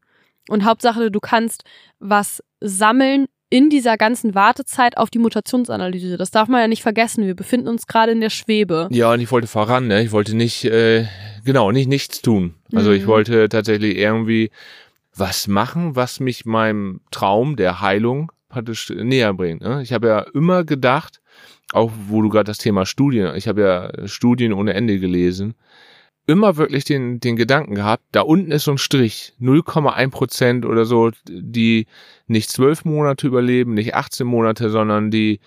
Und 0.49 0.63
Hauptsache 0.63 1.11
du 1.11 1.19
kannst 1.19 1.63
was 1.99 2.43
sammeln 2.59 3.27
in 3.49 3.69
dieser 3.69 3.97
ganzen 3.97 4.35
Wartezeit 4.35 4.97
auf 4.97 5.09
die 5.09 5.19
Mutationsanalyse. 5.19 6.17
Das 6.17 6.31
darf 6.31 6.47
man 6.49 6.61
ja 6.61 6.67
nicht 6.67 6.81
vergessen. 6.83 7.25
Wir 7.25 7.35
befinden 7.35 7.67
uns 7.69 7.87
gerade 7.87 8.11
in 8.11 8.19
der 8.21 8.29
Schwebe. 8.29 8.87
Ja, 8.91 9.13
und 9.13 9.21
ich 9.21 9.31
wollte 9.31 9.47
voran, 9.47 9.87
ne? 9.87 10.03
Ich 10.03 10.11
wollte 10.11 10.35
nicht, 10.35 10.65
äh, 10.65 11.05
genau, 11.45 11.71
nicht 11.71 11.87
nichts 11.87 12.21
tun. 12.21 12.55
Also 12.75 12.91
ich 12.91 13.03
Mhm. 13.03 13.07
wollte 13.07 13.49
tatsächlich 13.49 13.97
irgendwie 13.97 14.51
was 15.15 15.47
machen, 15.47 15.95
was 15.95 16.19
mich 16.19 16.45
meinem 16.45 16.99
Traum 17.11 17.55
der 17.55 17.81
Heilung 17.81 18.31
praktisch 18.49 18.89
näher 18.89 19.33
bringt. 19.33 19.61
Ne? 19.61 19.81
Ich 19.81 19.93
habe 19.93 20.07
ja 20.07 20.19
immer 20.33 20.63
gedacht, 20.63 21.21
auch 21.73 21.91
wo 22.07 22.21
du 22.21 22.29
gerade 22.29 22.45
das 22.45 22.57
Thema 22.59 22.85
Studien, 22.85 23.33
ich 23.35 23.47
habe 23.47 23.61
ja 23.61 24.07
Studien 24.07 24.53
ohne 24.53 24.73
Ende 24.73 24.99
gelesen, 24.99 25.55
immer 26.27 26.57
wirklich 26.57 26.83
den, 26.83 27.19
den 27.19 27.35
Gedanken 27.37 27.75
gehabt, 27.75 28.03
da 28.11 28.21
unten 28.21 28.51
ist 28.51 28.65
so 28.65 28.71
ein 28.71 28.77
Strich, 28.77 29.33
0,1 29.39 30.09
Prozent 30.11 30.65
oder 30.65 30.85
so, 30.85 31.11
die 31.27 31.87
nicht 32.27 32.49
zwölf 32.49 32.85
Monate 32.85 33.25
überleben, 33.27 33.73
nicht 33.73 33.95
18 33.95 34.27
Monate, 34.27 34.69
sondern 34.69 35.09
die 35.09 35.39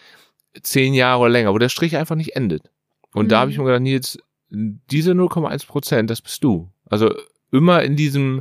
zehn 0.62 0.94
Jahre 0.94 1.20
oder 1.20 1.30
länger, 1.30 1.52
wo 1.52 1.58
der 1.58 1.68
Strich 1.68 1.96
einfach 1.96 2.16
nicht 2.16 2.34
endet. 2.34 2.70
Und 3.14 3.30
da 3.30 3.36
Mhm. 3.36 3.40
habe 3.40 3.50
ich 3.52 3.58
mir 3.58 3.64
gedacht, 3.64 3.82
Nils, 3.82 4.18
diese 4.48 5.12
0,1 5.12 5.66
Prozent, 5.66 6.10
das 6.10 6.22
bist 6.22 6.42
du. 6.42 6.70
Also 6.86 7.14
immer 7.52 7.82
in 7.82 7.94
diesem, 7.96 8.40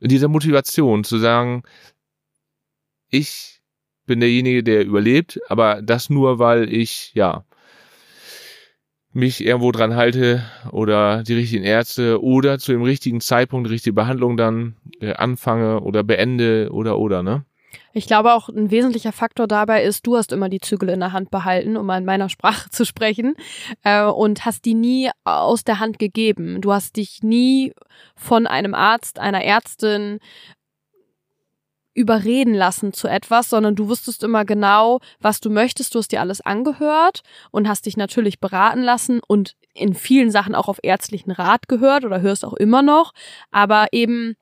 in 0.00 0.08
dieser 0.08 0.28
Motivation 0.28 1.02
zu 1.02 1.18
sagen, 1.18 1.62
ich 3.08 3.60
bin 4.06 4.20
derjenige, 4.20 4.62
der 4.62 4.84
überlebt, 4.84 5.40
aber 5.48 5.82
das 5.82 6.10
nur, 6.10 6.38
weil 6.38 6.72
ich, 6.72 7.12
ja, 7.14 7.44
mich 9.12 9.44
irgendwo 9.44 9.72
dran 9.72 9.96
halte 9.96 10.42
oder 10.70 11.22
die 11.22 11.34
richtigen 11.34 11.64
Ärzte 11.64 12.22
oder 12.22 12.58
zu 12.58 12.72
dem 12.72 12.82
richtigen 12.82 13.20
Zeitpunkt 13.20 13.68
die 13.68 13.72
richtige 13.72 13.94
Behandlung 13.94 14.36
dann 14.36 14.76
äh, 15.00 15.14
anfange 15.14 15.80
oder 15.80 16.04
beende 16.04 16.70
oder 16.72 16.98
oder, 16.98 17.22
ne? 17.22 17.44
Ich 17.92 18.06
glaube 18.06 18.34
auch 18.34 18.48
ein 18.48 18.70
wesentlicher 18.70 19.10
Faktor 19.10 19.48
dabei 19.48 19.82
ist, 19.82 20.06
du 20.06 20.16
hast 20.16 20.32
immer 20.32 20.48
die 20.48 20.60
Zügel 20.60 20.88
in 20.90 21.00
der 21.00 21.12
Hand 21.12 21.30
behalten, 21.30 21.76
um 21.76 21.86
mal 21.86 21.98
in 21.98 22.04
meiner 22.04 22.28
Sprache 22.28 22.70
zu 22.70 22.84
sprechen, 22.84 23.34
äh, 23.82 24.04
und 24.04 24.44
hast 24.44 24.64
die 24.64 24.74
nie 24.74 25.10
aus 25.24 25.64
der 25.64 25.80
Hand 25.80 25.98
gegeben. 25.98 26.60
Du 26.60 26.72
hast 26.72 26.96
dich 26.96 27.22
nie 27.22 27.72
von 28.14 28.46
einem 28.46 28.74
Arzt, 28.74 29.18
einer 29.18 29.42
Ärztin 29.42 30.20
überreden 31.94 32.54
lassen 32.54 32.92
zu 32.92 33.08
etwas, 33.08 33.50
sondern 33.50 33.74
du 33.74 33.88
wusstest 33.88 34.22
immer 34.22 34.44
genau, 34.44 35.00
was 35.20 35.40
du 35.40 35.50
möchtest. 35.50 35.94
Du 35.94 35.98
hast 35.98 36.12
dir 36.12 36.20
alles 36.20 36.40
angehört 36.40 37.22
und 37.50 37.68
hast 37.68 37.86
dich 37.86 37.96
natürlich 37.96 38.40
beraten 38.40 38.82
lassen 38.82 39.20
und 39.26 39.56
in 39.74 39.94
vielen 39.94 40.30
Sachen 40.30 40.54
auch 40.54 40.68
auf 40.68 40.78
ärztlichen 40.82 41.30
Rat 41.30 41.68
gehört 41.68 42.04
oder 42.04 42.20
hörst 42.20 42.44
auch 42.44 42.54
immer 42.54 42.82
noch, 42.82 43.12
aber 43.50 43.88
eben 43.92 44.36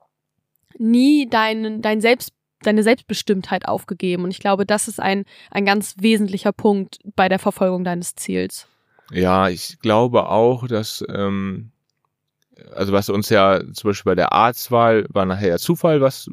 nie 0.78 1.28
deinen, 1.28 1.82
dein 1.82 2.00
Selbst 2.00 2.32
deine 2.62 2.82
Selbstbestimmtheit 2.82 3.68
aufgegeben. 3.68 4.24
Und 4.24 4.30
ich 4.30 4.40
glaube, 4.40 4.66
das 4.66 4.88
ist 4.88 5.00
ein, 5.00 5.24
ein 5.50 5.64
ganz 5.64 5.94
wesentlicher 5.98 6.52
Punkt 6.52 6.98
bei 7.14 7.28
der 7.28 7.38
Verfolgung 7.38 7.84
deines 7.84 8.14
Ziels. 8.16 8.66
Ja, 9.12 9.48
ich 9.48 9.78
glaube 9.80 10.28
auch, 10.28 10.66
dass, 10.66 11.04
ähm, 11.08 11.70
also 12.74 12.92
was 12.92 13.08
uns 13.08 13.28
ja 13.28 13.60
zum 13.72 13.90
Beispiel 13.90 14.10
bei 14.10 14.14
der 14.14 14.32
Arztwahl 14.32 15.06
war 15.10 15.26
nachher 15.26 15.48
ja 15.48 15.58
Zufall, 15.58 16.00
was 16.00 16.30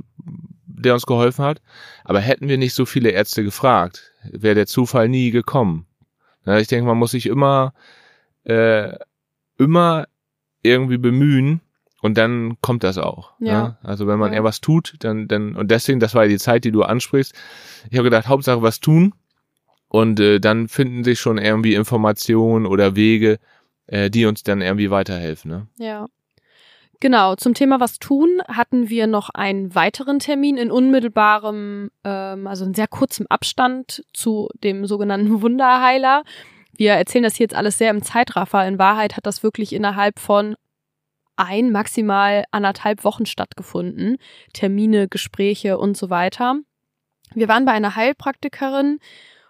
der 0.66 0.94
uns 0.94 1.06
geholfen 1.06 1.46
hat. 1.46 1.62
Aber 2.04 2.20
hätten 2.20 2.48
wir 2.48 2.58
nicht 2.58 2.74
so 2.74 2.86
viele 2.86 3.10
Ärzte 3.10 3.44
gefragt, 3.44 4.12
wäre 4.24 4.56
der 4.56 4.68
Zufall 4.68 5.10
nie 5.10 5.32
gekommen. 5.32 5.86
Ja, 6.46 6.60
ich 6.60 6.68
denke, 6.68 6.86
man 6.86 6.98
muss 6.98 7.12
sich 7.12 7.26
immer, 7.26 7.74
äh, 8.44 8.94
immer 9.58 10.06
irgendwie 10.62 10.98
bemühen, 10.98 11.62
und 12.06 12.20
dann 12.20 12.58
kommt 12.62 12.84
das 12.84 13.00
auch. 13.00 13.32
Ja. 13.40 13.64
Ne? 13.64 13.78
Also 13.82 14.06
wenn 14.06 14.20
man 14.20 14.32
ja. 14.32 14.38
eher 14.38 14.44
was 14.44 14.62
tut, 14.62 14.94
dann, 15.00 15.28
dann, 15.28 15.56
und 15.56 15.72
deswegen, 15.72 16.00
das 16.00 16.14
war 16.14 16.26
ja 16.26 16.30
die 16.30 16.38
Zeit, 16.38 16.64
die 16.64 16.72
du 16.72 16.84
ansprichst. 16.84 17.34
Ich 17.90 17.98
habe 17.98 18.04
gedacht, 18.04 18.28
Hauptsache 18.28 18.62
was 18.62 18.80
tun. 18.80 19.16
Und 19.88 20.20
äh, 20.20 20.40
dann 20.40 20.68
finden 20.68 21.04
sich 21.04 21.20
schon 21.20 21.40
irgendwie 21.40 21.74
Informationen 21.74 22.68
oder 22.68 22.96
Wege, 22.96 23.40
äh, 23.88 24.12
die 24.12 24.28
uns 24.28 24.44
dann 24.44 24.62
irgendwie 24.62 24.92
weiterhelfen. 24.92 25.50
Ne? 25.50 25.68
Ja. 25.80 26.06
Genau, 27.00 27.36
zum 27.36 27.54
Thema 27.54 27.80
was 27.80 28.00
tun 28.00 28.42
hatten 28.48 28.90
wir 28.90 29.08
noch 29.08 29.30
einen 29.30 29.76
weiteren 29.76 30.20
Termin 30.20 30.58
in 30.58 30.72
unmittelbarem, 30.72 31.92
ähm, 32.04 32.48
also 32.48 32.66
in 32.66 32.74
sehr 32.74 32.88
kurzem 32.88 33.28
Abstand 33.28 34.04
zu 34.14 34.50
dem 34.64 34.86
sogenannten 34.86 35.42
Wunderheiler. 35.42 36.24
Wir 36.78 36.94
erzählen 36.94 37.24
das 37.24 37.36
hier 37.36 37.46
jetzt 37.46 37.56
alles 37.56 37.78
sehr 37.78 37.92
im 37.92 38.04
Zeitraffer. 38.04 38.66
In 38.68 38.80
Wahrheit 38.80 39.16
hat 39.16 39.26
das 39.26 39.44
wirklich 39.44 39.74
innerhalb 39.74 40.20
von 40.20 40.56
ein, 41.38 41.72
maximal 41.72 42.46
anderthalb 42.52 43.04
Wochen 43.04 43.26
stattgefunden. 43.26 44.18
Termine, 44.54 45.08
Gespräche 45.08 45.78
und 45.78 45.98
so 45.98 46.10
weiter. 46.10 46.60
Wir 47.34 47.48
waren 47.48 47.66
bei 47.66 47.72
einer 47.72 47.96
Heilpraktikerin, 47.96 49.00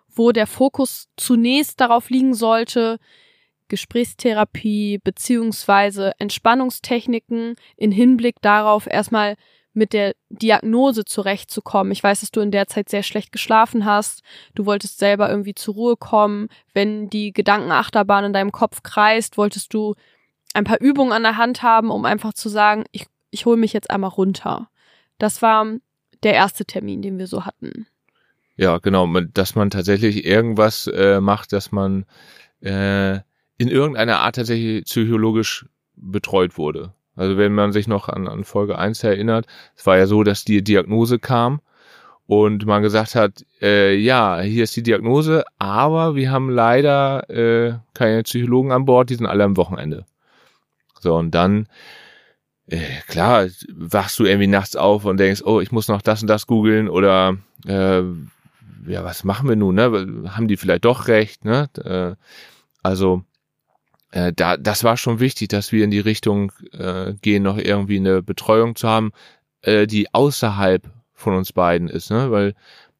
wo 0.07 0.31
der 0.31 0.47
Fokus 0.47 1.09
zunächst 1.17 1.79
darauf 1.79 2.09
liegen 2.09 2.33
sollte, 2.33 2.99
Gesprächstherapie 3.67 4.99
beziehungsweise 5.03 6.13
Entspannungstechniken 6.19 7.55
in 7.77 7.91
Hinblick 7.91 8.41
darauf 8.41 8.87
erstmal 8.87 9.35
mit 9.73 9.91
der 9.91 10.15
Diagnose 10.29 11.03
zurechtzukommen. 11.03 11.91
Ich 11.91 12.01
weiß, 12.01 12.21
dass 12.21 12.31
du 12.31 12.39
in 12.39 12.51
der 12.51 12.67
Zeit 12.67 12.89
sehr 12.89 13.03
schlecht 13.03 13.31
geschlafen 13.31 13.85
hast. 13.85 14.23
Du 14.55 14.65
wolltest 14.65 14.99
selber 14.99 15.29
irgendwie 15.29 15.53
zur 15.53 15.73
Ruhe 15.73 15.97
kommen. 15.97 16.47
Wenn 16.73 17.09
die 17.09 17.33
Gedankenachterbahn 17.33 18.25
in 18.25 18.33
deinem 18.33 18.53
Kopf 18.53 18.83
kreist, 18.83 19.37
wolltest 19.37 19.73
du 19.73 19.95
ein 20.53 20.63
paar 20.63 20.79
Übungen 20.79 21.11
an 21.11 21.23
der 21.23 21.37
Hand 21.37 21.61
haben, 21.61 21.91
um 21.91 22.05
einfach 22.05 22.33
zu 22.33 22.47
sagen, 22.47 22.85
ich, 22.91 23.05
ich 23.31 23.45
hole 23.45 23.57
mich 23.57 23.73
jetzt 23.73 23.89
einmal 23.89 24.11
runter. 24.11 24.69
Das 25.17 25.41
war 25.41 25.67
der 26.23 26.33
erste 26.33 26.63
Termin, 26.65 27.01
den 27.01 27.17
wir 27.17 27.27
so 27.27 27.45
hatten. 27.45 27.85
Ja, 28.55 28.77
genau, 28.77 29.07
dass 29.33 29.55
man 29.55 29.69
tatsächlich 29.69 30.23
irgendwas 30.23 30.87
äh, 30.87 31.19
macht, 31.19 31.51
dass 31.51 31.73
man 31.73 32.05
äh, 32.61 33.19
in 33.57 33.67
irgendeiner 33.67 34.19
Art 34.19 34.35
tatsächlich 34.35 34.85
psychologisch 34.85 35.65
betreut 35.95 36.57
wurde. 36.57 36.93
Also 37.15 37.37
wenn 37.37 37.53
man 37.53 37.71
sich 37.71 37.87
noch 37.87 38.09
an, 38.09 38.27
an 38.27 38.43
Folge 38.43 38.77
1 38.77 39.03
erinnert, 39.03 39.47
es 39.75 39.85
war 39.85 39.97
ja 39.97 40.05
so, 40.05 40.23
dass 40.23 40.43
die 40.43 40.63
Diagnose 40.63 41.19
kam 41.19 41.61
und 42.27 42.65
man 42.65 42.81
gesagt 42.81 43.15
hat, 43.15 43.45
äh, 43.61 43.95
ja, 43.95 44.41
hier 44.41 44.63
ist 44.63 44.75
die 44.75 44.83
Diagnose, 44.83 45.45
aber 45.57 46.15
wir 46.15 46.31
haben 46.31 46.49
leider 46.49 47.29
äh, 47.29 47.77
keine 47.93 48.23
Psychologen 48.23 48.71
an 48.71 48.85
Bord, 48.85 49.09
die 49.09 49.15
sind 49.15 49.27
alle 49.27 49.43
am 49.43 49.57
Wochenende. 49.57 50.05
So, 50.99 51.15
und 51.15 51.31
dann, 51.31 51.67
äh, 52.67 52.79
klar, 53.07 53.47
wachst 53.69 54.19
du 54.19 54.25
irgendwie 54.25 54.47
nachts 54.47 54.75
auf 54.75 55.05
und 55.05 55.17
denkst, 55.17 55.43
oh, 55.45 55.61
ich 55.61 55.71
muss 55.71 55.87
noch 55.87 56.01
das 56.01 56.21
und 56.21 56.27
das 56.27 56.47
googeln 56.47 56.89
oder 56.89 57.37
äh, 57.65 58.01
ja, 58.87 59.03
was 59.03 59.23
machen 59.23 59.47
wir 59.47 59.55
nun, 59.55 59.75
ne? 59.75 60.31
Haben 60.35 60.47
die 60.47 60.57
vielleicht 60.57 60.85
doch 60.85 61.07
recht, 61.07 61.45
ne? 61.45 61.69
Äh, 61.83 62.15
also 62.83 63.23
äh, 64.15 64.33
da, 64.33 64.57
das 64.57 64.83
war 64.83 64.97
schon 64.97 65.19
wichtig, 65.19 65.49
dass 65.49 65.71
wir 65.71 65.83
in 65.83 65.91
die 65.91 65.99
Richtung 65.99 66.51
äh, 66.71 67.13
gehen, 67.21 67.43
noch 67.43 67.57
irgendwie 67.57 67.97
eine 67.97 68.23
Betreuung 68.23 68.75
zu 68.75 68.87
haben, 68.87 69.11
äh, 69.61 69.87
die 69.87 70.13
außerhalb 70.13 70.89
von 71.13 71.35
uns 71.35 71.53
beiden 71.53 71.87
ist, 71.87 72.09
ne? 72.09 72.31
Weil 72.31 72.55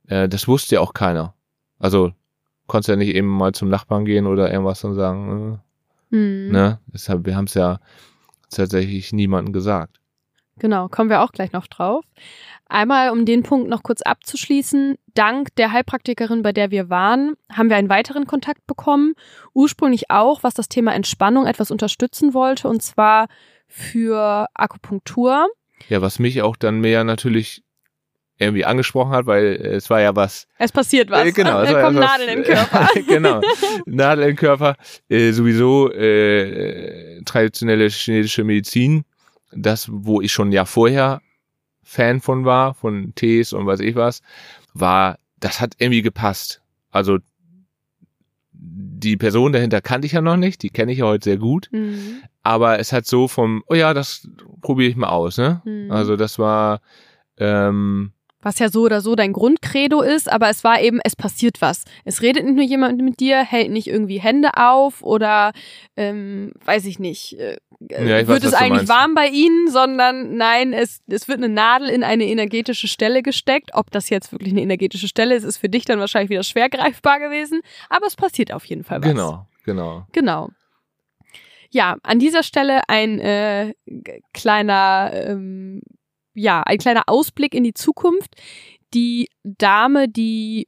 äh, 0.07 0.29
das 0.29 0.47
wusste 0.47 0.75
ja 0.75 0.81
auch 0.81 0.93
keiner. 0.93 1.33
Also 1.79 2.13
konntest 2.67 2.89
ja 2.89 2.95
nicht 2.95 3.13
eben 3.13 3.27
mal 3.27 3.53
zum 3.53 3.69
Nachbarn 3.69 4.05
gehen 4.05 4.27
oder 4.27 4.51
irgendwas 4.51 4.83
und 4.83 4.95
sagen, 4.95 5.53
äh, 5.53 5.57
Mhm. 6.15 6.51
Ne? 6.51 6.79
Deshalb, 6.87 7.25
wir 7.25 7.35
haben 7.35 7.45
es 7.45 7.53
ja 7.53 7.79
tatsächlich 8.49 9.11
niemandem 9.13 9.53
gesagt. 9.53 9.99
Genau, 10.57 10.87
kommen 10.87 11.09
wir 11.09 11.21
auch 11.21 11.31
gleich 11.31 11.51
noch 11.51 11.67
drauf. 11.67 12.05
Einmal, 12.67 13.11
um 13.11 13.25
den 13.25 13.43
Punkt 13.43 13.69
noch 13.69 13.83
kurz 13.83 14.01
abzuschließen, 14.01 14.97
dank 15.13 15.55
der 15.55 15.71
Heilpraktikerin, 15.71 16.41
bei 16.41 16.51
der 16.51 16.71
wir 16.71 16.89
waren, 16.89 17.35
haben 17.51 17.69
wir 17.69 17.77
einen 17.77 17.89
weiteren 17.89 18.25
Kontakt 18.25 18.65
bekommen. 18.65 19.13
Ursprünglich 19.53 20.09
auch, 20.09 20.41
was 20.41 20.55
das 20.55 20.67
Thema 20.67 20.93
Entspannung 20.93 21.45
etwas 21.45 21.69
unterstützen 21.69 22.33
wollte, 22.33 22.67
und 22.67 22.81
zwar 22.81 23.27
für 23.67 24.47
Akupunktur. 24.55 25.47
Ja, 25.89 26.01
was 26.01 26.17
mich 26.17 26.41
auch 26.41 26.55
dann 26.55 26.79
mehr 26.79 27.03
natürlich 27.03 27.61
irgendwie 28.37 28.65
angesprochen 28.65 29.11
hat, 29.11 29.27
weil 29.27 29.45
es 29.45 29.89
war 29.89 30.01
ja 30.01 30.15
was. 30.15 30.47
Es 30.57 30.71
passiert 30.71 31.09
was. 31.09 31.25
Äh, 31.25 31.31
genau. 31.31 31.61
Es, 31.61 31.71
kommen 31.71 31.95
ja 31.95 32.01
Nadeln 32.01 32.29
im 32.39 32.43
Körper. 32.43 32.89
genau. 33.07 33.41
Nadeln 33.85 34.29
im 34.29 34.35
Körper. 34.35 34.75
Äh, 35.07 35.31
sowieso 35.31 35.91
äh, 35.91 37.21
traditionelle 37.23 37.87
chinesische 37.89 38.43
Medizin. 38.43 39.05
Das, 39.51 39.87
wo 39.89 40.19
ich 40.19 40.33
schon 40.33 40.51
ja 40.51 40.65
vorher 40.65 41.21
Fan 41.85 42.19
von 42.19 42.43
war, 42.45 42.73
von 42.73 43.13
Tees 43.15 43.53
und 43.53 43.67
weiß 43.67 43.79
ich 43.79 43.95
was, 43.95 44.21
war, 44.73 45.19
das 45.39 45.61
hat 45.61 45.75
irgendwie 45.77 46.01
gepasst. 46.01 46.61
Also 46.91 47.19
die 48.51 49.17
Person 49.17 49.53
dahinter 49.53 49.81
kannte 49.81 50.07
ich 50.07 50.13
ja 50.13 50.21
noch 50.21 50.35
nicht, 50.35 50.63
die 50.63 50.71
kenne 50.71 50.91
ich 50.91 50.97
ja 50.97 51.05
heute 51.05 51.23
sehr 51.23 51.37
gut. 51.37 51.69
Mhm. 51.71 52.23
Aber 52.41 52.79
es 52.79 52.91
hat 52.91 53.05
so 53.05 53.27
vom, 53.27 53.63
oh 53.67 53.75
ja, 53.75 53.93
das 53.93 54.27
probiere 54.61 54.89
ich 54.89 54.95
mal 54.95 55.09
aus, 55.09 55.37
ne? 55.37 55.61
Mhm. 55.63 55.91
Also 55.91 56.15
das 56.15 56.39
war 56.39 56.81
ähm, 57.37 58.11
was 58.45 58.59
ja 58.59 58.69
so 58.69 58.83
oder 58.83 59.01
so 59.01 59.15
dein 59.15 59.33
Grundcredo 59.33 60.01
ist, 60.01 60.31
aber 60.31 60.49
es 60.49 60.63
war 60.63 60.79
eben, 60.79 60.99
es 61.03 61.15
passiert 61.15 61.61
was. 61.61 61.83
Es 62.05 62.21
redet 62.21 62.45
nicht 62.45 62.55
nur 62.55 62.63
jemand 62.63 63.01
mit 63.01 63.19
dir, 63.19 63.43
hält 63.43 63.71
nicht 63.71 63.87
irgendwie 63.87 64.19
Hände 64.19 64.51
auf 64.55 65.01
oder 65.01 65.51
ähm, 65.97 66.53
weiß 66.63 66.85
ich 66.85 66.99
nicht, 66.99 67.39
äh, 67.39 67.57
ja, 67.89 68.19
ich 68.19 68.27
wird 68.27 68.43
weiß, 68.43 68.51
es 68.51 68.53
eigentlich 68.53 68.87
warm 68.87 69.15
bei 69.15 69.27
ihnen, 69.27 69.69
sondern 69.69 70.37
nein, 70.37 70.73
es, 70.73 71.01
es 71.07 71.27
wird 71.27 71.39
eine 71.39 71.49
Nadel 71.49 71.89
in 71.89 72.03
eine 72.03 72.25
energetische 72.25 72.87
Stelle 72.87 73.23
gesteckt. 73.23 73.71
Ob 73.73 73.89
das 73.89 74.09
jetzt 74.09 74.31
wirklich 74.31 74.53
eine 74.53 74.61
energetische 74.61 75.07
Stelle 75.07 75.33
ist, 75.35 75.43
ist 75.43 75.57
für 75.57 75.69
dich 75.69 75.85
dann 75.85 75.99
wahrscheinlich 75.99 76.29
wieder 76.29 76.43
schwer 76.43 76.69
greifbar 76.69 77.19
gewesen, 77.19 77.61
aber 77.89 78.05
es 78.05 78.15
passiert 78.15 78.53
auf 78.53 78.63
jeden 78.65 78.83
Fall 78.83 79.01
was. 79.01 79.09
Genau, 79.09 79.47
genau. 79.65 80.05
Genau. 80.11 80.49
Ja, 81.71 81.97
an 82.03 82.19
dieser 82.19 82.43
Stelle 82.43 82.81
ein 82.87 83.19
äh, 83.19 83.73
kleiner 84.33 85.11
ähm, 85.13 85.81
ja, 86.35 86.61
ein 86.61 86.77
kleiner 86.77 87.03
Ausblick 87.07 87.55
in 87.55 87.63
die 87.63 87.73
Zukunft. 87.73 88.35
Die 88.93 89.29
Dame, 89.43 90.07
die 90.07 90.65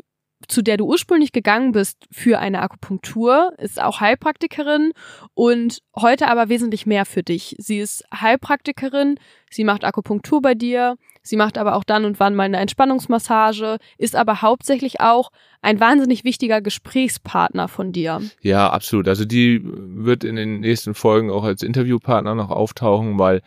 zu 0.48 0.62
der 0.62 0.78
du 0.78 0.86
ursprünglich 0.86 1.32
gegangen 1.32 1.72
bist 1.72 1.98
für 2.12 2.40
eine 2.40 2.62
Akupunktur, 2.62 3.54
ist 3.58 3.82
auch 3.82 4.00
Heilpraktikerin 4.00 4.94
und 5.34 5.80
heute 5.96 6.28
aber 6.28 6.48
wesentlich 6.48 6.86
mehr 6.86 7.06
für 7.06 7.24
dich. 7.24 7.56
Sie 7.58 7.80
ist 7.80 8.04
Heilpraktikerin, 8.14 9.20
sie 9.50 9.64
macht 9.64 9.84
Akupunktur 9.84 10.42
bei 10.42 10.54
dir, 10.54 10.98
sie 11.24 11.38
macht 11.38 11.58
aber 11.58 11.76
auch 11.76 11.84
dann 11.84 12.06
und 12.06 12.20
wann 12.20 12.36
mal 12.36 12.44
eine 12.44 12.58
Entspannungsmassage, 12.58 13.78
ist 13.98 14.16
aber 14.16 14.42
hauptsächlich 14.42 15.02
auch 15.02 15.32
ein 15.62 15.80
wahnsinnig 15.80 16.24
wichtiger 16.24 16.62
Gesprächspartner 16.62 17.68
von 17.68 17.92
dir. 17.92 18.22
Ja, 18.42 18.70
absolut. 18.70 19.08
Also 19.08 19.26
die 19.26 19.62
wird 19.64 20.24
in 20.24 20.36
den 20.36 20.60
nächsten 20.60 20.94
Folgen 20.94 21.32
auch 21.32 21.44
als 21.44 21.64
Interviewpartner 21.64 22.36
noch 22.36 22.52
auftauchen, 22.52 23.18
weil 23.18 23.42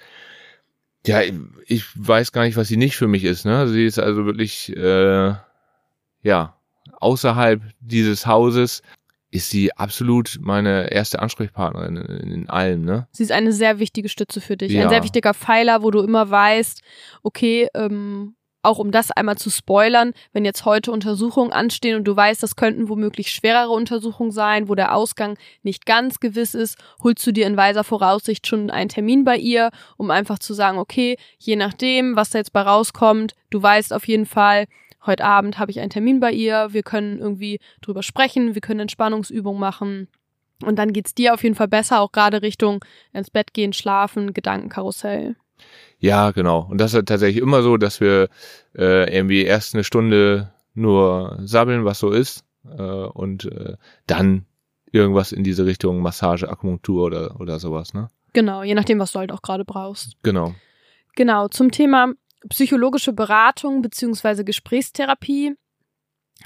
ja, 1.07 1.21
ich 1.67 1.85
weiß 1.95 2.33
gar 2.33 2.45
nicht, 2.45 2.57
was 2.57 2.69
sie 2.69 2.77
nicht 2.77 2.97
für 2.97 3.09
mich 3.09 3.25
ist. 3.25 3.45
Ne? 3.45 3.69
Sie 3.69 3.85
ist 3.85 3.99
also 3.99 4.27
wirklich, 4.27 4.75
äh, 4.77 5.35
ja, 6.23 6.57
außerhalb 7.01 7.63
dieses 7.81 8.27
Hauses 8.27 8.83
ist 9.31 9.49
sie 9.51 9.73
absolut 9.73 10.39
meine 10.41 10.91
erste 10.93 11.21
Ansprechpartnerin 11.21 11.97
in, 11.97 12.33
in 12.33 12.51
allem, 12.51 12.85
ne? 12.85 13.07
Sie 13.13 13.23
ist 13.23 13.31
eine 13.31 13.53
sehr 13.53 13.79
wichtige 13.79 14.09
Stütze 14.09 14.41
für 14.41 14.57
dich. 14.57 14.73
Ja. 14.73 14.83
Ein 14.83 14.89
sehr 14.89 15.05
wichtiger 15.05 15.35
Pfeiler, 15.35 15.83
wo 15.83 15.93
du 15.93 16.01
immer 16.01 16.29
weißt, 16.29 16.83
okay, 17.23 17.69
ähm, 17.75 18.35
auch 18.63 18.79
um 18.79 18.91
das 18.91 19.11
einmal 19.11 19.39
zu 19.39 19.51
spoilern, 19.51 20.13
wenn 20.33 20.45
jetzt 20.45 20.65
heute 20.65 20.93
Untersuchungen 20.93 21.53
anstehen 21.53 21.97
und 21.97 22.05
du 22.05 22.15
weißt, 22.15 22.43
das 22.43 22.57
könnten 22.57 22.89
womöglich 22.89 23.31
schwerere 23.31 23.71
Untersuchungen 23.71 24.31
sein, 24.31 24.69
wo 24.69 24.75
der 24.75 24.95
Ausgang 24.95 25.39
nicht 25.63 25.87
ganz 25.87 26.21
gewiss 26.21 26.55
ist, 26.55 26.77
holst 27.03 27.27
du 27.27 27.33
dir 27.33 27.47
in 27.47 27.57
weiser 27.57 27.85
Voraussicht 27.85 28.47
schon 28.47 28.71
einen 28.71 28.89
Termin 28.89 29.25
bei 29.25 29.37
ihr, 29.37 29.71
um 29.97 30.11
einfach 30.11 30.39
zu 30.39 30.55
sagen, 30.55 30.79
okay, 30.79 31.17
je 31.39 31.57
nachdem, 31.57 32.17
was 32.17 32.31
da 32.31 32.39
jetzt 32.39 32.53
bei 32.53 32.63
rauskommt, 32.63 33.35
du 33.51 33.63
weißt 33.63 33.93
auf 33.93 34.07
jeden 34.07 34.27
Fall, 34.27 34.67
heute 35.07 35.25
Abend 35.25 35.59
habe 35.59 35.71
ich 35.71 35.81
einen 35.81 35.91
Termin 35.91 36.21
bei 36.21 36.33
ihr, 36.33 36.69
wir 36.73 36.83
können 36.83 37.19
irgendwie 37.19 37.61
drüber 37.81 38.03
sprechen, 38.03 38.55
wir 38.55 38.61
können 38.61 38.81
Entspannungsübungen 38.81 39.61
machen. 39.61 40.09
Und 40.63 40.77
dann 40.77 40.93
geht's 40.93 41.15
dir 41.15 41.33
auf 41.33 41.43
jeden 41.43 41.55
Fall 41.55 41.69
besser, 41.69 42.01
auch 42.01 42.13
gerade 42.13 42.43
Richtung 42.43 42.85
ins 43.15 43.31
Bett 43.31 43.55
gehen, 43.55 43.73
schlafen, 43.73 44.35
Gedankenkarussell. 44.35 45.37
Ja, 46.01 46.31
genau. 46.31 46.67
Und 46.71 46.79
das 46.79 46.95
ist 46.95 47.07
tatsächlich 47.07 47.43
immer 47.43 47.63
so, 47.63 47.77
dass 47.77 48.01
wir 48.01 48.29
äh, 48.77 49.15
irgendwie 49.15 49.45
erst 49.45 49.75
eine 49.75 49.85
Stunde 49.85 50.51
nur 50.75 51.39
sabbeln, 51.45 51.85
was 51.85 51.99
so 51.99 52.11
ist, 52.11 52.45
äh, 52.65 52.83
und 52.83 53.45
äh, 53.45 53.77
dann 54.07 54.47
irgendwas 54.93 55.33
in 55.33 55.45
diese 55.45 55.67
Richtung 55.67 56.01
Massage, 56.01 56.49
Akupunktur 56.49 57.05
oder, 57.05 57.41
oder 57.41 57.59
sowas, 57.59 57.95
ne? 57.95 58.09
Genau, 58.33 58.63
je 58.63 58.75
nachdem, 58.75 58.99
was 58.99 59.13
du 59.13 59.19
halt 59.19 59.33
auch 59.33 59.43
gerade 59.43 59.65
brauchst. 59.65 60.17
Genau. 60.23 60.55
Genau, 61.17 61.49
zum 61.49 61.71
Thema 61.71 62.13
psychologische 62.49 63.13
Beratung 63.13 63.83
beziehungsweise 63.83 64.45
Gesprächstherapie 64.45 65.55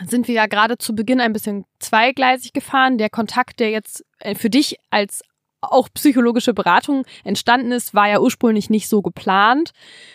sind 0.07 0.27
wir 0.27 0.35
ja 0.35 0.47
gerade 0.47 0.79
zu 0.79 0.95
Beginn 0.95 1.21
ein 1.21 1.33
bisschen 1.33 1.67
zweigleisig 1.79 2.53
gefahren. 2.53 2.99
Der 2.99 3.11
Kontakt, 3.11 3.61
der 3.61 3.71
jetzt 3.71 4.05
äh, 4.19 4.35
für 4.35 4.51
dich 4.51 4.79
als 4.91 5.23
auch 5.73 5.89
psychologische 5.95 6.55
Beratung 6.55 7.05
entstanden 7.25 7.73
ist, 7.73 7.95
war 7.95 8.09
ja 8.09 8.21
ursprünglich 8.21 8.71
nicht 8.71 8.89
so 8.89 9.03
geplant, 9.03 9.73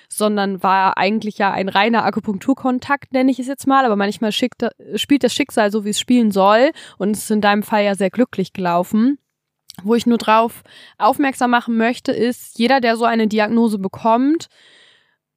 sondern 0.09 0.63
war 0.63 0.97
eigentlich 0.97 1.37
ja 1.37 1.51
ein 1.51 1.69
reiner 1.69 2.03
Akupunkturkontakt, 2.03 3.13
nenne 3.13 3.31
ich 3.31 3.39
es 3.39 3.47
jetzt 3.47 3.67
mal. 3.67 3.85
Aber 3.85 3.95
manchmal 3.95 4.31
schickt, 4.31 4.65
spielt 4.95 5.23
das 5.23 5.33
Schicksal 5.33 5.71
so, 5.71 5.85
wie 5.85 5.89
es 5.89 5.99
spielen 5.99 6.31
soll. 6.31 6.71
Und 6.97 7.11
es 7.11 7.23
ist 7.23 7.31
in 7.31 7.41
deinem 7.41 7.63
Fall 7.63 7.83
ja 7.83 7.95
sehr 7.95 8.09
glücklich 8.09 8.53
gelaufen. 8.53 9.17
Wo 9.83 9.95
ich 9.95 10.05
nur 10.05 10.17
drauf 10.17 10.63
aufmerksam 10.97 11.51
machen 11.51 11.77
möchte, 11.77 12.11
ist, 12.11 12.59
jeder, 12.59 12.81
der 12.81 12.97
so 12.97 13.05
eine 13.05 13.27
Diagnose 13.27 13.79
bekommt, 13.79 14.47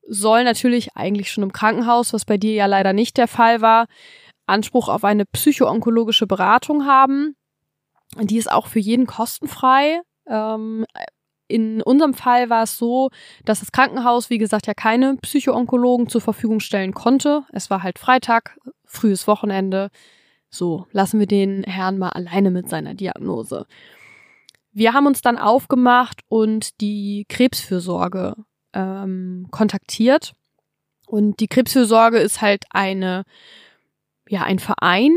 soll 0.09 0.45
natürlich 0.45 0.97
eigentlich 0.97 1.31
schon 1.31 1.45
im 1.45 1.53
Krankenhaus, 1.53 2.13
was 2.13 2.25
bei 2.25 2.39
dir 2.39 2.53
ja 2.53 2.67
leider 2.67 2.93
nicht 2.93 3.17
der 3.17 3.29
Fall 3.29 3.61
war, 3.61 3.87
Anspruch 4.47 4.89
auf 4.89 5.05
eine 5.05 5.25
psychoonkologische 5.25 6.27
Beratung 6.27 6.87
haben. 6.87 7.37
Die 8.21 8.37
ist 8.37 8.51
auch 8.51 8.67
für 8.67 8.79
jeden 8.79 9.07
kostenfrei. 9.07 10.01
Ähm, 10.27 10.85
in 11.49 11.83
unserem 11.83 12.15
Fall 12.15 12.49
war 12.51 12.63
es 12.63 12.79
so, 12.79 13.11
dass 13.45 13.61
das 13.61 13.73
Krankenhaus, 13.73 14.31
wie 14.31 14.39
gesagt, 14.39 14.67
ja 14.67 14.75
keine 14.75 15.17
Psychoonkologen 15.17 16.09
zur 16.09 16.21
Verfügung 16.21 16.61
stellen 16.61 16.95
konnte. 16.95 17.45
Es 17.53 17.69
war 17.69 17.83
halt 17.83 17.99
Freitag, 17.99 18.59
frühes 18.85 19.27
Wochenende. 19.27 19.91
So, 20.49 20.87
lassen 20.93 21.19
wir 21.19 21.27
den 21.27 21.63
Herrn 21.65 21.99
mal 21.99 22.11
alleine 22.11 22.51
mit 22.51 22.69
seiner 22.69 22.95
Diagnose. 22.95 23.67
Wir 24.73 24.95
haben 24.95 25.07
uns 25.07 25.21
dann 25.21 25.39
aufgemacht 25.39 26.21
und 26.29 26.81
die 26.81 27.27
Krebsfürsorge 27.29 28.35
ähm, 28.73 29.49
kontaktiert. 29.51 30.33
Und 31.07 31.41
die 31.41 31.49
Krebsfürsorge 31.49 32.19
ist 32.19 32.41
halt 32.41 32.65
eine, 32.71 33.25
ja, 34.29 34.43
ein 34.45 34.59
Verein, 34.59 35.13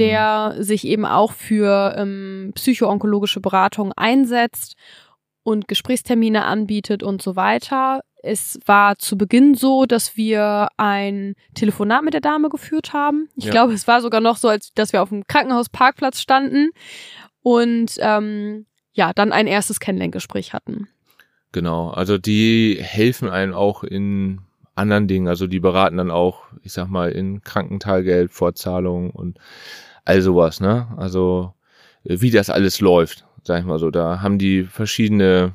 der 0.00 0.56
sich 0.58 0.86
eben 0.86 1.04
auch 1.06 1.32
für 1.32 1.94
ähm, 1.96 2.52
psychoonkologische 2.54 3.40
Beratung 3.40 3.92
einsetzt 3.92 4.74
und 5.42 5.68
Gesprächstermine 5.68 6.44
anbietet 6.44 7.02
und 7.02 7.22
so 7.22 7.36
weiter. 7.36 8.00
Es 8.22 8.58
war 8.66 8.98
zu 8.98 9.16
Beginn 9.16 9.54
so, 9.54 9.86
dass 9.86 10.16
wir 10.16 10.68
ein 10.76 11.34
Telefonat 11.54 12.02
mit 12.04 12.12
der 12.14 12.20
Dame 12.20 12.50
geführt 12.50 12.92
haben. 12.92 13.28
Ich 13.36 13.44
Ja. 13.46 13.50
glaube, 13.50 13.72
es 13.72 13.86
war 13.86 14.02
sogar 14.02 14.20
noch 14.20 14.36
so, 14.36 14.48
als 14.48 14.72
dass 14.74 14.92
wir 14.92 15.02
auf 15.02 15.08
dem 15.08 15.26
Krankenhausparkplatz 15.26 16.20
standen 16.20 16.70
und 17.42 17.92
ähm, 18.00 18.66
ja, 18.92 19.12
dann 19.14 19.32
ein 19.32 19.46
erstes 19.46 19.80
Kennenlerngespräch 19.80 20.52
hatten. 20.52 20.88
Genau. 21.52 21.88
Also 21.90 22.18
die 22.18 22.76
helfen 22.80 23.28
einem 23.30 23.54
auch 23.54 23.82
in 23.84 24.40
anderen 24.74 25.08
Dingen. 25.08 25.28
Also 25.28 25.46
die 25.46 25.60
beraten 25.60 25.96
dann 25.96 26.10
auch, 26.10 26.44
ich 26.62 26.72
sag 26.72 26.88
mal, 26.88 27.10
in 27.10 27.42
Krankenteilgeld, 27.42 28.32
Fortzahlung 28.32 29.10
und 29.10 29.38
all 30.04 30.20
sowas, 30.22 30.60
ne? 30.60 30.88
Also 30.96 31.54
äh, 32.04 32.20
wie 32.20 32.30
das 32.30 32.50
alles 32.50 32.80
läuft, 32.80 33.24
sag 33.42 33.60
ich 33.60 33.66
mal 33.66 33.78
so. 33.78 33.90
Da 33.90 34.20
haben 34.20 34.38
die 34.38 34.64
verschiedene 34.64 35.54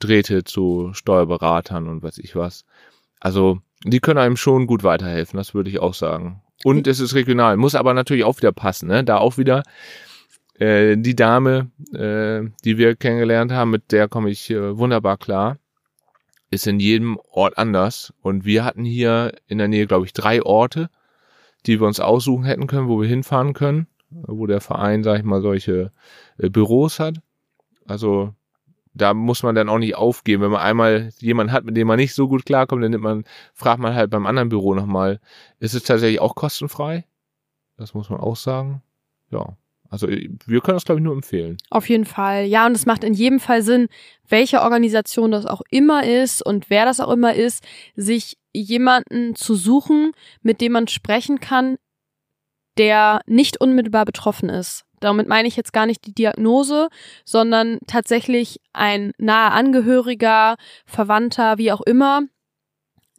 Drähte 0.00 0.44
zu 0.44 0.90
Steuerberatern 0.92 1.88
und 1.88 2.02
weiß 2.02 2.18
ich 2.18 2.36
was. 2.36 2.64
Also 3.20 3.60
die 3.84 4.00
können 4.00 4.18
einem 4.18 4.36
schon 4.36 4.66
gut 4.66 4.82
weiterhelfen, 4.82 5.36
das 5.36 5.54
würde 5.54 5.70
ich 5.70 5.78
auch 5.78 5.94
sagen. 5.94 6.42
Und 6.64 6.86
es 6.86 7.00
ist 7.00 7.14
regional, 7.14 7.56
muss 7.56 7.74
aber 7.74 7.94
natürlich 7.94 8.24
auch 8.24 8.38
wieder 8.38 8.52
passen, 8.52 8.88
ne? 8.88 9.04
Da 9.04 9.18
auch 9.18 9.38
wieder 9.38 9.62
äh, 10.58 10.96
die 10.96 11.14
Dame, 11.14 11.70
äh, 11.92 12.48
die 12.64 12.78
wir 12.78 12.96
kennengelernt 12.96 13.52
haben, 13.52 13.70
mit 13.70 13.92
der 13.92 14.08
komme 14.08 14.30
ich 14.30 14.50
äh, 14.50 14.76
wunderbar 14.76 15.18
klar, 15.18 15.58
ist 16.50 16.66
in 16.66 16.80
jedem 16.80 17.18
Ort 17.30 17.58
anders. 17.58 18.14
Und 18.22 18.44
wir 18.44 18.64
hatten 18.64 18.84
hier 18.84 19.32
in 19.46 19.58
der 19.58 19.68
Nähe, 19.68 19.86
glaube 19.86 20.06
ich, 20.06 20.12
drei 20.12 20.42
Orte, 20.42 20.88
die 21.66 21.80
wir 21.80 21.86
uns 21.86 22.00
aussuchen 22.00 22.44
hätten 22.44 22.66
können, 22.66 22.88
wo 22.88 23.00
wir 23.00 23.08
hinfahren 23.08 23.52
können, 23.52 23.86
wo 24.10 24.46
der 24.46 24.60
Verein, 24.60 25.02
sag 25.02 25.18
ich 25.18 25.24
mal, 25.24 25.42
solche 25.42 25.92
äh, 26.38 26.48
Büros 26.48 27.00
hat. 27.00 27.20
Also 27.86 28.34
da 28.94 29.12
muss 29.12 29.42
man 29.42 29.54
dann 29.54 29.68
auch 29.68 29.78
nicht 29.78 29.94
aufgeben. 29.94 30.42
Wenn 30.42 30.52
man 30.52 30.62
einmal 30.62 31.10
jemanden 31.18 31.52
hat, 31.52 31.64
mit 31.64 31.76
dem 31.76 31.86
man 31.86 31.98
nicht 31.98 32.14
so 32.14 32.28
gut 32.28 32.46
klarkommt, 32.46 32.82
dann 32.82 32.92
nimmt 32.92 33.04
man, 33.04 33.24
fragt 33.52 33.80
man 33.80 33.94
halt 33.94 34.10
beim 34.10 34.26
anderen 34.26 34.48
Büro 34.48 34.74
nochmal, 34.74 35.20
ist 35.58 35.74
es 35.74 35.82
tatsächlich 35.82 36.20
auch 36.20 36.34
kostenfrei? 36.34 37.04
Das 37.76 37.92
muss 37.92 38.08
man 38.08 38.20
auch 38.20 38.36
sagen. 38.36 38.82
Ja. 39.30 39.56
Also 39.96 40.08
wir 40.08 40.60
können 40.60 40.76
das, 40.76 40.84
glaube 40.84 41.00
ich, 41.00 41.04
nur 41.04 41.14
empfehlen. 41.14 41.56
Auf 41.70 41.88
jeden 41.88 42.04
Fall. 42.04 42.44
Ja, 42.44 42.66
und 42.66 42.72
es 42.72 42.84
macht 42.84 43.02
in 43.02 43.14
jedem 43.14 43.40
Fall 43.40 43.62
Sinn, 43.62 43.88
welche 44.28 44.60
Organisation 44.60 45.30
das 45.30 45.46
auch 45.46 45.62
immer 45.70 46.04
ist 46.04 46.44
und 46.44 46.68
wer 46.68 46.84
das 46.84 47.00
auch 47.00 47.10
immer 47.10 47.34
ist, 47.34 47.64
sich 47.94 48.36
jemanden 48.52 49.34
zu 49.34 49.54
suchen, 49.54 50.12
mit 50.42 50.60
dem 50.60 50.72
man 50.72 50.86
sprechen 50.86 51.40
kann, 51.40 51.76
der 52.76 53.22
nicht 53.26 53.58
unmittelbar 53.58 54.04
betroffen 54.04 54.50
ist. 54.50 54.84
Damit 55.00 55.28
meine 55.28 55.48
ich 55.48 55.56
jetzt 55.56 55.72
gar 55.72 55.86
nicht 55.86 56.06
die 56.06 56.14
Diagnose, 56.14 56.88
sondern 57.24 57.78
tatsächlich 57.86 58.60
ein 58.74 59.12
naher 59.16 59.52
Angehöriger, 59.52 60.56
Verwandter, 60.84 61.56
wie 61.56 61.72
auch 61.72 61.80
immer. 61.80 62.22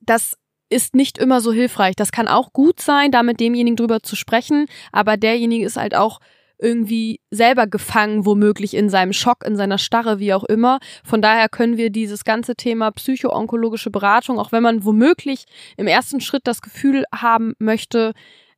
Das 0.01 0.37
ist 0.69 0.95
nicht 0.95 1.17
immer 1.17 1.41
so 1.41 1.51
hilfreich. 1.51 1.95
Das 1.95 2.11
kann 2.11 2.27
auch 2.27 2.53
gut 2.53 2.79
sein, 2.81 3.11
da 3.11 3.23
mit 3.23 3.39
demjenigen 3.39 3.77
drüber 3.77 4.01
zu 4.03 4.15
sprechen, 4.15 4.67
aber 4.91 5.17
derjenige 5.17 5.65
ist 5.65 5.77
halt 5.77 5.95
auch 5.95 6.19
irgendwie 6.59 7.19
selber 7.31 7.67
gefangen, 7.67 8.25
womöglich 8.25 8.73
in 8.73 8.89
seinem 8.89 9.13
Schock, 9.13 9.45
in 9.45 9.55
seiner 9.55 9.77
Starre, 9.77 10.19
wie 10.19 10.33
auch 10.33 10.43
immer. 10.43 10.79
Von 11.03 11.21
daher 11.21 11.49
können 11.49 11.77
wir 11.77 11.89
dieses 11.89 12.23
ganze 12.23 12.55
Thema 12.55 12.91
psychoonkologische 12.91 13.91
Beratung, 13.91 14.39
auch 14.39 14.51
wenn 14.51 14.63
man 14.63 14.83
womöglich 14.85 15.45
im 15.77 15.87
ersten 15.87 16.21
Schritt 16.21 16.45
das 16.45 16.61
Gefühl 16.61 17.03
haben 17.13 17.53
möchte, 17.59 18.13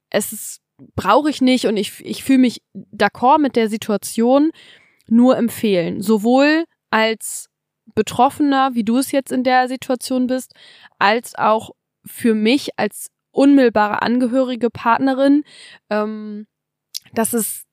es 0.10 0.60
brauche 0.96 1.30
ich 1.30 1.42
nicht 1.42 1.66
und 1.66 1.78
ich, 1.78 2.04
ich 2.06 2.24
fühle 2.24 2.40
mich 2.40 2.62
d'accord 2.74 3.40
mit 3.40 3.56
der 3.56 3.70
Situation, 3.70 4.52
nur 5.08 5.38
empfehlen. 5.38 6.02
Sowohl 6.02 6.66
als 6.90 7.50
Betroffener, 7.96 8.76
wie 8.76 8.84
du 8.84 8.98
es 8.98 9.12
jetzt 9.12 9.32
in 9.32 9.44
der 9.44 9.68
Situation 9.68 10.28
bist, 10.28 10.54
als 11.00 11.36
auch 11.36 11.72
für 12.06 12.34
mich 12.34 12.70
als 12.78 13.08
unmittelbare 13.32 14.02
Angehörige 14.02 14.70
Partnerin. 14.70 15.44
Ähm, 15.90 16.48
das 17.14 17.34
ist 17.34 17.64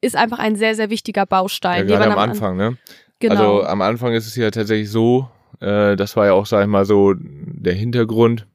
ist 0.00 0.16
einfach 0.16 0.38
ein 0.38 0.56
sehr, 0.56 0.74
sehr 0.74 0.90
wichtiger 0.90 1.26
Baustein. 1.26 1.88
Ja, 1.88 1.98
gerade 1.98 2.12
am 2.12 2.18
An- 2.18 2.30
Anfang, 2.30 2.56
ne? 2.56 2.76
Genau. 3.20 3.34
Also 3.60 3.66
am 3.66 3.82
Anfang 3.82 4.12
ist 4.12 4.26
es 4.26 4.36
ja 4.36 4.50
tatsächlich 4.50 4.90
so, 4.90 5.28
äh, 5.60 5.96
das 5.96 6.16
war 6.16 6.26
ja 6.26 6.32
auch, 6.34 6.46
sag 6.46 6.62
ich 6.62 6.68
mal, 6.68 6.84
so 6.84 7.14
der 7.16 7.74
Hintergrund, 7.74 8.46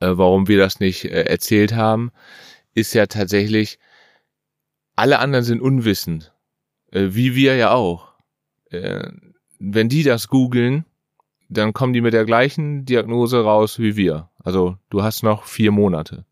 äh, 0.00 0.10
warum 0.12 0.46
wir 0.46 0.58
das 0.58 0.78
nicht 0.78 1.04
äh, 1.06 1.22
erzählt 1.24 1.74
haben, 1.74 2.12
ist 2.74 2.94
ja 2.94 3.06
tatsächlich, 3.06 3.78
alle 4.96 5.18
anderen 5.18 5.44
sind 5.44 5.60
unwissend, 5.60 6.32
äh, 6.92 7.08
wie 7.10 7.34
wir 7.34 7.56
ja 7.56 7.72
auch. 7.72 8.12
Äh, 8.70 9.08
wenn 9.58 9.88
die 9.88 10.04
das 10.04 10.28
googeln, 10.28 10.84
dann 11.48 11.72
kommen 11.72 11.92
die 11.92 12.00
mit 12.00 12.14
der 12.14 12.24
gleichen 12.24 12.84
Diagnose 12.84 13.42
raus 13.42 13.78
wie 13.78 13.96
wir. 13.96 14.30
Also 14.42 14.76
du 14.90 15.02
hast 15.02 15.22
noch 15.22 15.44
vier 15.44 15.72
Monate. 15.72 16.24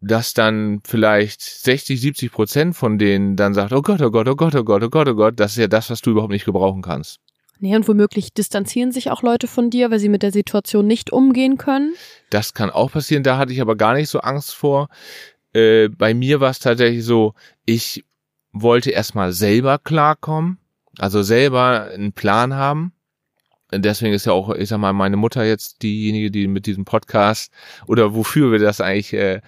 Dass 0.00 0.34
dann 0.34 0.80
vielleicht 0.84 1.40
60, 1.40 2.00
70 2.00 2.32
Prozent 2.32 2.76
von 2.76 2.98
denen 2.98 3.36
dann 3.36 3.54
sagt, 3.54 3.72
oh 3.72 3.82
Gott, 3.82 4.02
oh 4.02 4.10
Gott, 4.10 4.28
oh 4.28 4.36
Gott, 4.36 4.54
oh 4.54 4.64
Gott, 4.64 4.82
oh 4.82 4.90
Gott, 4.90 5.08
oh 5.08 5.14
Gott, 5.14 5.40
das 5.40 5.52
ist 5.52 5.58
ja 5.58 5.68
das, 5.68 5.90
was 5.90 6.02
du 6.02 6.10
überhaupt 6.10 6.32
nicht 6.32 6.44
gebrauchen 6.44 6.82
kannst. 6.82 7.18
nee, 7.58 7.74
und 7.74 7.88
womöglich 7.88 8.34
distanzieren 8.34 8.92
sich 8.92 9.10
auch 9.10 9.22
Leute 9.22 9.46
von 9.46 9.70
dir, 9.70 9.90
weil 9.90 9.98
sie 9.98 10.10
mit 10.10 10.22
der 10.22 10.32
Situation 10.32 10.86
nicht 10.86 11.12
umgehen 11.12 11.56
können. 11.56 11.94
Das 12.28 12.52
kann 12.52 12.70
auch 12.70 12.92
passieren, 12.92 13.22
da 13.22 13.38
hatte 13.38 13.52
ich 13.52 13.60
aber 13.62 13.76
gar 13.76 13.94
nicht 13.94 14.10
so 14.10 14.20
Angst 14.20 14.54
vor. 14.54 14.88
äh, 15.54 15.88
bei 15.88 16.12
mir 16.12 16.40
war 16.40 16.50
es 16.50 16.58
tatsächlich 16.58 17.04
so, 17.04 17.32
ich 17.64 18.04
wollte 18.52 18.90
erstmal 18.90 19.32
selber 19.32 19.78
klarkommen, 19.78 20.58
also 20.98 21.22
selber 21.22 21.90
einen 21.92 22.12
Plan 22.12 22.54
haben. 22.54 22.92
Deswegen 23.72 24.14
ist 24.14 24.26
ja 24.26 24.32
auch, 24.32 24.50
ich 24.54 24.68
sag 24.68 24.78
mal, 24.78 24.92
meine 24.92 25.16
Mutter 25.16 25.44
jetzt 25.44 25.82
diejenige, 25.82 26.30
die 26.30 26.46
mit 26.46 26.66
diesem 26.66 26.84
Podcast 26.84 27.52
oder 27.86 28.14
wofür 28.14 28.52
wir 28.52 28.58
das 28.60 28.80
eigentlich 28.80 29.12
äh, 29.12 29.40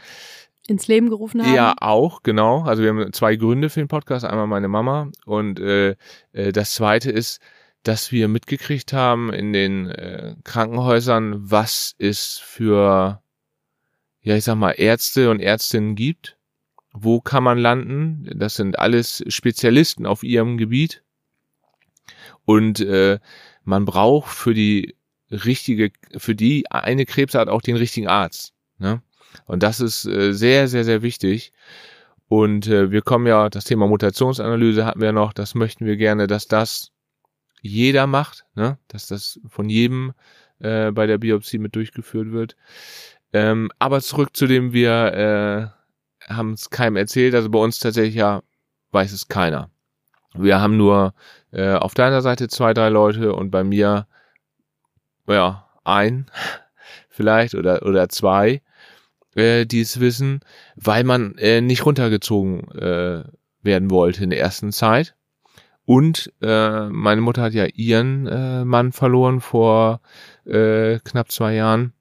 ins 0.69 0.87
Leben 0.87 1.09
gerufen 1.09 1.43
haben. 1.43 1.55
Ja, 1.55 1.75
auch, 1.81 2.23
genau. 2.23 2.63
Also 2.63 2.83
wir 2.83 2.91
haben 2.91 3.13
zwei 3.13 3.37
Gründe 3.37 3.71
für 3.71 3.81
den 3.81 3.89
Podcast. 3.89 4.25
Einmal 4.25 4.47
meine 4.47 4.69
Mama 4.69 5.11
und 5.25 5.59
äh, 5.59 5.97
äh, 6.33 6.53
das 6.53 6.75
zweite 6.75 7.11
ist, 7.11 7.41
dass 7.83 8.13
wir 8.13 8.29
mitgekriegt 8.29 8.93
haben 8.93 9.33
in 9.33 9.53
den 9.53 9.87
äh, 9.89 10.37
Krankenhäusern, 10.45 11.51
was 11.51 11.95
es 11.99 12.37
für, 12.37 13.23
ja, 14.21 14.37
ich 14.37 14.45
sag 14.45 14.57
mal, 14.57 14.73
Ärzte 14.73 15.31
und 15.31 15.41
Ärztinnen 15.41 15.95
gibt. 15.95 16.37
Wo 16.93 17.21
kann 17.21 17.45
man 17.45 17.59
landen? 17.59 18.29
Das 18.35 18.57
sind 18.57 18.79
alles 18.79 19.25
Spezialisten 19.29 20.05
auf 20.05 20.23
ihrem 20.23 20.59
Gebiet. 20.59 21.03
Und 22.45 22.81
äh, 22.81 23.19
man 23.65 23.85
braucht 23.87 24.35
für 24.35 24.53
die 24.53 24.97
richtige, 25.31 25.93
für 26.17 26.35
die 26.35 26.71
eine 26.71 27.07
Krebsart 27.07 27.49
auch 27.49 27.63
den 27.63 27.77
richtigen 27.77 28.09
Arzt. 28.09 28.53
Ne? 28.79 29.03
Und 29.47 29.63
das 29.63 29.81
ist 29.81 30.07
äh, 30.07 30.33
sehr, 30.33 30.69
sehr, 30.69 30.85
sehr 30.85 31.03
wichtig. 31.03 31.53
Und 32.29 32.67
äh, 32.67 32.91
wir 32.91 33.03
kommen 33.03 33.27
ja, 33.27 33.49
das 33.49 33.65
Thema 33.65 33.87
Mutationsanalyse 33.87 34.85
hatten 34.85 35.01
wir 35.01 35.13
noch, 35.13 35.33
das 35.33 35.55
möchten 35.55 35.87
wir 35.87 35.97
gerne, 35.97 36.27
dass 36.27 36.47
das 36.47 36.93
jeder 37.63 38.07
macht, 38.07 38.45
ne? 38.55 38.79
dass 38.89 39.07
das 39.07 39.41
von 39.49 39.69
jedem 39.69 40.13
äh, 40.61 40.91
bei 40.93 41.07
der 41.07 41.19
Biopsie 41.19 41.59
mit 41.59 41.75
durchgeführt 41.75 42.33
wird. 42.33 42.57
Ähm, 43.33 43.71
aber 43.79 44.01
zurück 44.01 44.37
zu 44.37 44.47
dem 44.47 44.73
wir 44.73 45.73
äh, 46.29 46.33
haben 46.33 46.53
es 46.53 46.71
keinem 46.71 46.97
erzählt, 46.97 47.35
also 47.35 47.49
bei 47.51 47.59
uns 47.59 47.79
tatsächlich 47.79 48.15
ja 48.15 48.43
weiß 48.93 49.13
es 49.13 49.29
keiner. 49.29 49.71
Wir 50.35 50.61
haben 50.61 50.77
nur 50.77 51.15
äh, 51.53 51.75
auf 51.75 51.95
deiner 51.95 52.21
Seite 52.23 52.49
zwei, 52.49 52.75
drei 52.75 52.89
Leute 52.91 53.35
und 53.35 53.51
bei 53.51 53.65
mir 53.65 54.07
ja 55.27 55.69
ein 55.85 56.27
vielleicht 57.09 57.55
oder 57.55 57.83
oder 57.83 58.09
zwei 58.09 58.63
äh, 59.39 59.67
die 59.67 59.81
es 59.81 60.01
wissen, 60.01 60.41
weil 60.75 61.05
man 61.05 61.37
äh, 61.39 61.61
nicht 61.61 61.87
runtergezogen 61.87 62.69
äh, 62.73 63.23
werden 63.63 63.91
wollte 63.91 64.25
in 64.25 64.31
der 64.31 64.41
ersten 64.41 64.73
Zeit. 64.73 65.15
Und 65.85 66.33
äh, 66.43 66.89
meine 66.89 67.21
Mutter 67.21 67.43
hat 67.43 67.55
ja 67.55 67.67
ihren 67.67 68.27
äh, 68.27 68.65
Mann 68.65 68.93
verloren 68.93 69.41
vor 69.41 70.01
äh, 70.45 70.99
knapp 70.99 71.31
zwei 71.31 71.55
Jahren. 71.55 71.93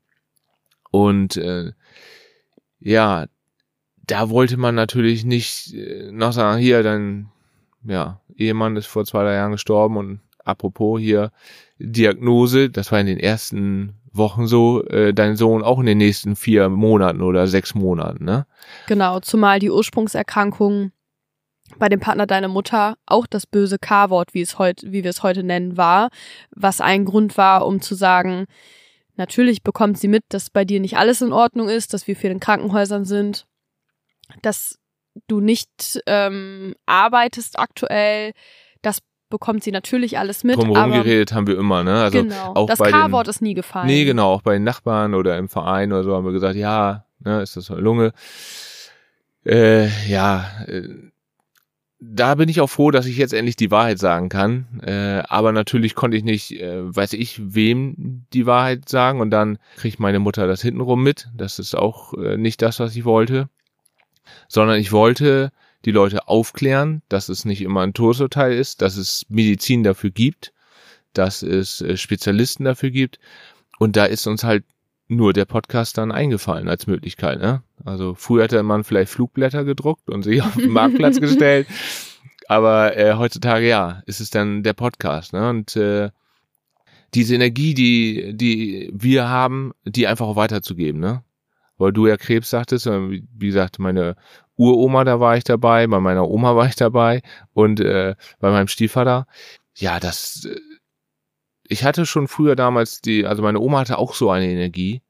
Und 0.91 1.37
äh, 1.37 1.71
ja, 2.79 3.27
da 4.05 4.29
wollte 4.29 4.57
man 4.57 4.75
natürlich 4.75 5.23
nicht 5.23 5.73
äh, 5.73 6.11
noch 6.11 6.33
sagen, 6.33 6.59
hier, 6.59 6.83
dein 6.83 7.29
ja, 7.83 8.19
Ehemann 8.35 8.75
ist 8.75 8.87
vor 8.87 9.05
zwei, 9.05 9.23
drei 9.23 9.35
Jahren 9.35 9.53
gestorben 9.53 9.97
und 9.97 10.19
apropos 10.43 10.99
hier 10.99 11.31
Diagnose, 11.77 12.69
das 12.69 12.91
war 12.91 12.99
in 12.99 13.07
den 13.07 13.19
ersten 13.19 13.93
Wochen 14.17 14.47
so, 14.47 14.83
äh, 14.85 15.13
dein 15.13 15.35
Sohn 15.35 15.63
auch 15.63 15.79
in 15.79 15.85
den 15.85 15.97
nächsten 15.97 16.35
vier 16.35 16.69
Monaten 16.69 17.21
oder 17.21 17.47
sechs 17.47 17.75
Monaten, 17.75 18.25
ne? 18.25 18.45
Genau, 18.87 19.19
zumal 19.19 19.59
die 19.59 19.71
Ursprungserkrankung 19.71 20.91
bei 21.77 21.89
dem 21.89 21.99
Partner 21.99 22.25
deiner 22.25 22.47
Mutter 22.47 22.97
auch 23.05 23.27
das 23.27 23.45
böse 23.45 23.77
K-Wort, 23.77 24.33
wie 24.33 24.43
wie 24.43 25.03
wir 25.03 25.09
es 25.09 25.23
heute 25.23 25.43
nennen, 25.43 25.77
war, 25.77 26.09
was 26.51 26.81
ein 26.81 27.05
Grund 27.05 27.37
war, 27.37 27.65
um 27.65 27.81
zu 27.81 27.95
sagen, 27.95 28.45
natürlich 29.15 29.63
bekommt 29.63 29.99
sie 29.99 30.07
mit, 30.07 30.23
dass 30.29 30.49
bei 30.49 30.63
dir 30.63 30.79
nicht 30.79 30.97
alles 30.97 31.21
in 31.21 31.33
Ordnung 31.33 31.69
ist, 31.69 31.93
dass 31.93 32.07
wir 32.07 32.15
viel 32.15 32.31
in 32.31 32.39
Krankenhäusern 32.39 33.05
sind, 33.05 33.45
dass 34.41 34.79
du 35.27 35.39
nicht 35.39 35.99
ähm, 36.05 36.75
arbeitest 36.85 37.59
aktuell, 37.59 38.33
das 38.81 38.99
bekommt 39.29 39.63
sie 39.63 39.71
natürlich 39.71 40.17
alles 40.17 40.43
mit. 40.43 40.57
Drumherum 40.57 40.91
geredet 40.91 41.33
haben 41.33 41.47
wir 41.47 41.57
immer, 41.57 41.83
ne? 41.83 42.01
Also 42.03 42.23
genau. 42.23 42.53
auch 42.55 42.67
das 42.67 42.79
K-Wort 42.79 43.27
ist 43.27 43.41
nie 43.41 43.53
gefallen. 43.53 43.87
Nee, 43.87 44.05
genau, 44.05 44.33
auch 44.33 44.41
bei 44.41 44.53
den 44.53 44.63
Nachbarn 44.63 45.13
oder 45.13 45.37
im 45.37 45.49
Verein 45.49 45.91
oder 45.91 46.03
so 46.03 46.15
haben 46.15 46.25
wir 46.25 46.31
gesagt, 46.31 46.55
ja, 46.55 47.05
ne, 47.19 47.41
ist 47.41 47.57
das 47.57 47.69
eine 47.71 47.81
Lunge. 47.81 48.13
Äh, 49.45 49.87
ja, 50.09 50.45
äh, 50.67 50.89
da 51.99 52.35
bin 52.35 52.47
ich 52.47 52.61
auch 52.61 52.69
froh, 52.69 52.91
dass 52.91 53.07
ich 53.07 53.17
jetzt 53.17 53.33
endlich 53.33 53.55
die 53.55 53.71
Wahrheit 53.71 53.97
sagen 53.97 54.29
kann. 54.29 54.81
Äh, 54.83 55.23
aber 55.27 55.51
natürlich 55.51 55.95
konnte 55.95 56.15
ich 56.15 56.23
nicht, 56.23 56.51
äh, 56.51 56.95
weiß 56.95 57.13
ich, 57.13 57.55
wem 57.55 58.25
die 58.33 58.45
Wahrheit 58.45 58.87
sagen. 58.87 59.19
Und 59.19 59.31
dann 59.31 59.57
kriegt 59.77 59.99
meine 59.99 60.19
Mutter 60.19 60.47
das 60.47 60.61
hintenrum 60.61 61.01
mit. 61.01 61.29
Das 61.35 61.57
ist 61.59 61.75
auch 61.75 62.13
äh, 62.13 62.37
nicht 62.37 62.61
das, 62.61 62.79
was 62.79 62.95
ich 62.95 63.05
wollte. 63.05 63.49
Sondern 64.47 64.79
ich 64.79 64.91
wollte 64.91 65.51
die 65.85 65.91
Leute 65.91 66.27
aufklären, 66.27 67.01
dass 67.09 67.29
es 67.29 67.45
nicht 67.45 67.61
immer 67.61 67.81
ein 67.81 67.93
Todesurteil 67.93 68.53
ist, 68.53 68.81
dass 68.81 68.97
es 68.97 69.25
Medizin 69.29 69.83
dafür 69.83 70.09
gibt, 70.09 70.53
dass 71.13 71.43
es 71.43 71.81
äh, 71.81 71.97
Spezialisten 71.97 72.65
dafür 72.65 72.89
gibt. 72.89 73.19
Und 73.79 73.95
da 73.95 74.05
ist 74.05 74.27
uns 74.27 74.43
halt 74.43 74.63
nur 75.07 75.33
der 75.33 75.45
Podcast 75.45 75.97
dann 75.97 76.11
eingefallen 76.11 76.67
als 76.67 76.87
Möglichkeit. 76.87 77.39
Ne? 77.39 77.63
Also 77.85 78.13
früher 78.15 78.43
hätte 78.43 78.61
man 78.63 78.83
vielleicht 78.83 79.11
Flugblätter 79.11 79.63
gedruckt 79.63 80.09
und 80.09 80.23
sich 80.23 80.41
auf 80.41 80.55
den 80.55 80.71
Marktplatz 80.71 81.19
gestellt. 81.21 81.67
Aber 82.47 82.97
äh, 82.97 83.15
heutzutage 83.15 83.67
ja, 83.67 84.01
ist 84.05 84.19
es 84.19 84.29
dann 84.29 84.63
der 84.63 84.73
Podcast. 84.73 85.33
Ne? 85.33 85.49
Und 85.49 85.75
äh, 85.75 86.09
diese 87.13 87.35
Energie, 87.35 87.73
die, 87.73 88.35
die 88.35 88.89
wir 88.93 89.29
haben, 89.29 89.73
die 89.85 90.07
einfach 90.07 90.27
auch 90.27 90.35
weiterzugeben. 90.35 90.99
Ne? 90.99 91.23
Weil 91.77 91.93
du 91.93 92.07
ja 92.07 92.17
Krebs 92.17 92.49
sagtest, 92.49 92.87
wie 92.87 93.47
gesagt, 93.47 93.79
meine 93.79 94.15
Uroma, 94.57 95.03
da 95.03 95.19
war 95.19 95.37
ich 95.37 95.43
dabei, 95.43 95.87
bei 95.87 95.99
meiner 95.99 96.27
Oma 96.27 96.55
war 96.55 96.67
ich 96.67 96.75
dabei 96.75 97.21
und 97.53 97.79
äh, 97.79 98.15
bei 98.39 98.51
meinem 98.51 98.67
Stiefvater. 98.67 99.27
Ja, 99.75 99.99
das, 99.99 100.45
äh, 100.45 100.59
ich 101.63 101.83
hatte 101.83 102.05
schon 102.05 102.27
früher 102.27 102.55
damals 102.55 103.01
die, 103.01 103.25
also 103.25 103.43
meine 103.43 103.59
Oma 103.59 103.79
hatte 103.79 103.97
auch 103.97 104.13
so 104.13 104.29
eine 104.31 104.47
Energie 104.47 105.01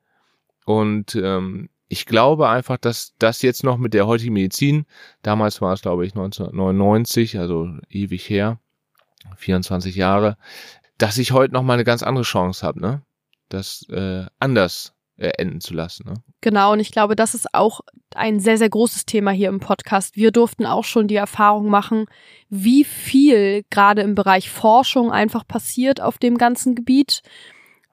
und 0.65 1.15
ähm, 1.15 1.69
ich 1.87 2.05
glaube 2.05 2.49
einfach, 2.49 2.77
dass 2.77 3.13
das 3.17 3.41
jetzt 3.41 3.63
noch 3.63 3.77
mit 3.77 3.93
der 3.93 4.07
heutigen 4.07 4.33
Medizin, 4.33 4.85
damals 5.21 5.61
war 5.61 5.73
es 5.73 5.81
glaube 5.81 6.05
ich 6.05 6.13
1999, 6.13 7.39
also 7.39 7.69
ewig 7.89 8.29
her, 8.29 8.59
24 9.37 9.95
Jahre, 9.95 10.37
dass 10.97 11.17
ich 11.17 11.31
heute 11.31 11.53
noch 11.53 11.63
mal 11.63 11.73
eine 11.73 11.85
ganz 11.85 12.03
andere 12.03 12.25
Chance 12.25 12.65
habe, 12.65 12.81
ne? 12.81 13.03
Das 13.49 13.85
äh, 13.89 14.25
anders 14.39 14.96
äh, 15.17 15.29
enden 15.37 15.61
zu 15.61 15.73
lassen. 15.73 16.07
Ne? 16.07 16.13
Genau, 16.41 16.73
und 16.73 16.79
ich 16.79 16.91
glaube, 16.91 17.15
das 17.15 17.33
ist 17.33 17.53
auch 17.53 17.81
ein 18.15 18.39
sehr, 18.39 18.57
sehr 18.57 18.69
großes 18.69 19.05
Thema 19.05 19.31
hier 19.31 19.49
im 19.49 19.59
Podcast. 19.59 20.15
Wir 20.15 20.31
durften 20.31 20.65
auch 20.65 20.83
schon 20.83 21.07
die 21.07 21.15
Erfahrung 21.15 21.69
machen, 21.69 22.05
wie 22.49 22.83
viel 22.83 23.63
gerade 23.69 24.01
im 24.01 24.15
Bereich 24.15 24.49
Forschung 24.49 25.11
einfach 25.11 25.47
passiert 25.47 26.01
auf 26.01 26.17
dem 26.17 26.37
ganzen 26.37 26.75
Gebiet 26.75 27.21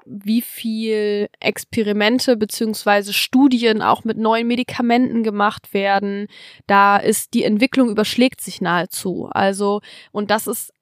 wie 0.06 0.42
viel 0.42 1.28
Experimente 1.40 2.36
beziehungsweise 2.36 3.12
Studien 3.12 3.82
auch 3.82 4.04
mit 4.04 4.18
neuen 4.18 4.46
Medikamenten 4.46 5.22
gemacht 5.22 5.72
werden. 5.72 6.26
Da 6.66 6.98
ist 6.98 7.34
die 7.34 7.44
Entwicklung 7.44 7.88
überschlägt 7.88 8.40
sich 8.40 8.60
nahezu. 8.60 9.28
Also, 9.30 9.80
und 10.12 10.30
das 10.30 10.46
ist 10.46 10.72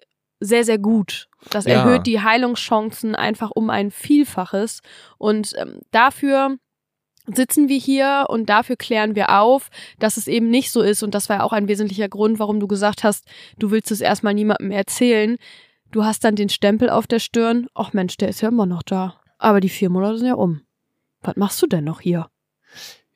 sehr, 0.43 0.65
sehr 0.65 0.79
gut. 0.79 1.29
Das 1.51 1.65
ja. 1.65 1.75
erhöht 1.75 2.07
die 2.07 2.21
Heilungschancen 2.21 3.15
einfach 3.15 3.51
um 3.51 3.71
ein 3.71 3.91
Vielfaches. 3.91 4.81
Und 5.19 5.55
ähm, 5.57 5.81
dafür 5.91 6.57
sitzen 7.27 7.69
wir 7.69 7.79
hier 7.79 8.27
und 8.29 8.49
dafür 8.49 8.77
klären 8.77 9.15
wir 9.15 9.41
auf, 9.41 9.71
dass 9.99 10.17
es 10.17 10.27
eben 10.27 10.51
nicht 10.51 10.73
so 10.73 10.83
ist. 10.83 11.03
Und 11.03 11.15
das 11.15 11.29
war 11.29 11.45
auch 11.45 11.53
ein 11.53 11.69
wesentlicher 11.69 12.09
Grund, 12.09 12.39
warum 12.39 12.61
du 12.61 12.67
gesagt 12.67 13.05
hast, 13.05 13.27
du 13.59 13.71
willst 13.71 13.91
es 13.91 14.01
erstmal 14.01 14.35
niemandem 14.35 14.71
erzählen. 14.71 15.37
Du 15.91 16.05
hast 16.05 16.25
dann 16.25 16.37
den 16.37 16.49
Stempel 16.49 16.91
auf 16.91 17.07
der 17.07 17.19
Stirn. 17.19 17.69
Ach 17.75 17.93
Mensch, 17.93 18.17
der 18.17 18.29
ist 18.29 18.41
ja 18.41 18.49
immer 18.49 18.67
noch 18.67 18.83
da. 18.83 19.21
Aber 19.39 19.61
die 19.61 19.69
vier 19.69 19.91
Monate 19.91 20.19
sind 20.19 20.29
ja 20.29 20.35
um. 20.35 20.63
Was 21.21 21.37
machst 21.37 21.63
du 21.63 21.67
denn 21.67 21.85
noch 21.85 22.01
hier? 22.01 22.29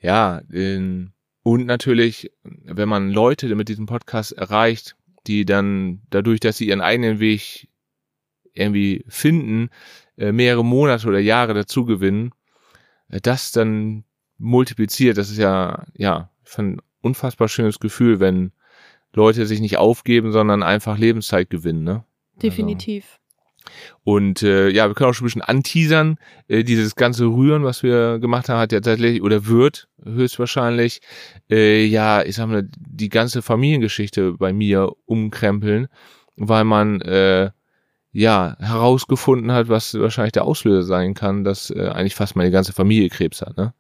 Ja, 0.01 0.43
in, 0.53 1.13
und 1.43 1.67
natürlich, 1.67 2.31
wenn 2.43 2.89
man 2.89 3.11
Leute 3.11 3.53
mit 3.55 3.69
diesem 3.69 3.87
Podcast 3.87 4.33
erreicht, 4.33 4.96
die 5.27 5.45
dann 5.45 6.03
dadurch, 6.11 6.41
dass 6.41 6.59
sie 6.59 6.69
ihren 6.69 6.81
eigenen 6.81 7.21
Weg 7.21 7.69
irgendwie 8.53 9.05
finden, 9.09 9.71
äh, 10.17 10.33
mehrere 10.33 10.65
Monate 10.65 11.07
oder 11.07 11.19
Jahre 11.19 11.55
dazu 11.55 11.85
gewinnen, 11.85 12.33
äh, 13.09 13.21
das 13.21 13.53
dann 13.53 14.05
multipliziert, 14.39 15.19
das 15.19 15.31
ist 15.31 15.39
ja, 15.39 15.87
ja, 15.97 16.31
ein 16.57 16.81
unfassbar 17.01 17.49
schönes 17.49 17.81
Gefühl, 17.81 18.21
wenn 18.21 18.53
Leute 19.13 19.47
sich 19.47 19.61
nicht 19.61 19.79
aufgeben, 19.79 20.33
sondern 20.33 20.63
einfach 20.63 20.99
Lebenszeit 20.99 21.51
gewinnen, 21.51 21.85
ne? 21.85 22.05
Definitiv. 22.43 23.19
Und 24.05 24.43
äh, 24.43 24.69
ja, 24.69 24.89
wir 24.89 24.95
können 24.95 25.11
auch 25.11 25.15
schon 25.15 25.25
ein 25.25 25.29
bisschen 25.29 25.43
anteasern. 25.43 26.19
Äh, 26.49 26.65
dieses 26.65 26.95
ganze 26.95 27.27
Rühren, 27.27 27.65
was 27.65 27.83
wir 27.83 28.19
gemacht 28.19 28.49
haben, 28.49 28.59
hat 28.59 28.73
ja 28.73 28.81
tatsächlich 28.81 29.23
oder 29.23 29.47
wird 29.47 29.89
höchstwahrscheinlich 30.05 31.01
äh, 31.51 31.85
ja, 31.85 32.23
ich 32.23 32.37
sag 32.37 32.49
mal, 32.49 32.69
die 32.77 33.09
ganze 33.09 33.43
Familiengeschichte 33.43 34.33
bei 34.33 34.53
mir 34.53 34.93
umkrempeln, 35.07 35.89
weil 36.37 36.65
man 36.65 37.01
äh, 37.01 37.51
ja 38.13 38.57
herausgefunden 38.61 39.53
hat, 39.53 39.69
was 39.69 39.95
wahrscheinlich 39.95 40.33
der 40.33 40.45
Auslöser 40.45 40.85
sein 40.85 41.15
kann, 41.15 41.45
dass 41.45 41.71
äh, 41.71 41.89
eigentlich 41.89 42.15
fast 42.15 42.37
meine 42.37 42.51
ganze 42.51 42.73
Familie 42.73 43.11
Krebs 43.11 43.43
hat. 43.43 43.57
Ne? 43.57 43.75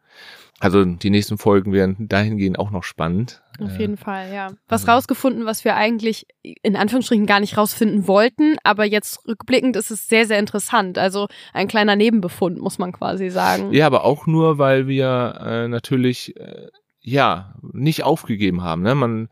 Also 0.59 0.84
die 0.84 1.11
nächsten 1.11 1.36
Folgen 1.36 1.72
werden 1.72 2.09
dahingehend 2.09 2.59
auch 2.59 2.70
noch 2.70 2.82
spannend. 2.82 3.42
Auf 3.61 3.76
Äh, 3.76 3.80
jeden 3.80 3.96
Fall, 3.96 4.32
ja. 4.32 4.48
Was 4.68 4.82
also- 4.82 4.92
rausgefunden, 4.92 5.44
was 5.44 5.64
wir 5.64 5.76
eigentlich 5.76 6.26
in 6.42 6.76
Anführungsstrichen 6.76 7.26
gar 7.26 7.40
nicht 7.40 7.57
rausfinden 7.59 8.07
wollten, 8.09 8.57
aber 8.64 8.84
jetzt 8.84 9.26
rückblickend 9.28 9.76
ist 9.76 9.90
es 9.90 10.09
sehr, 10.09 10.26
sehr 10.26 10.38
interessant. 10.38 10.96
Also 10.98 11.28
ein 11.52 11.68
kleiner 11.68 11.94
Nebenbefund, 11.96 12.59
muss 12.59 12.78
man 12.78 12.92
quasi 12.92 13.28
sagen. 13.28 13.72
Ja, 13.72 13.86
aber 13.86 14.04
auch 14.04 14.26
nur, 14.26 14.59
weil 14.59 14.86
wir 14.88 15.38
äh, 15.44 15.68
natürlich 15.68 16.34
äh, 16.36 16.68
ja 17.00 17.54
nicht 17.72 18.02
aufgegeben 18.04 18.62
haben. 18.62 18.82
Ne? 18.82 18.94
Man 18.94 19.28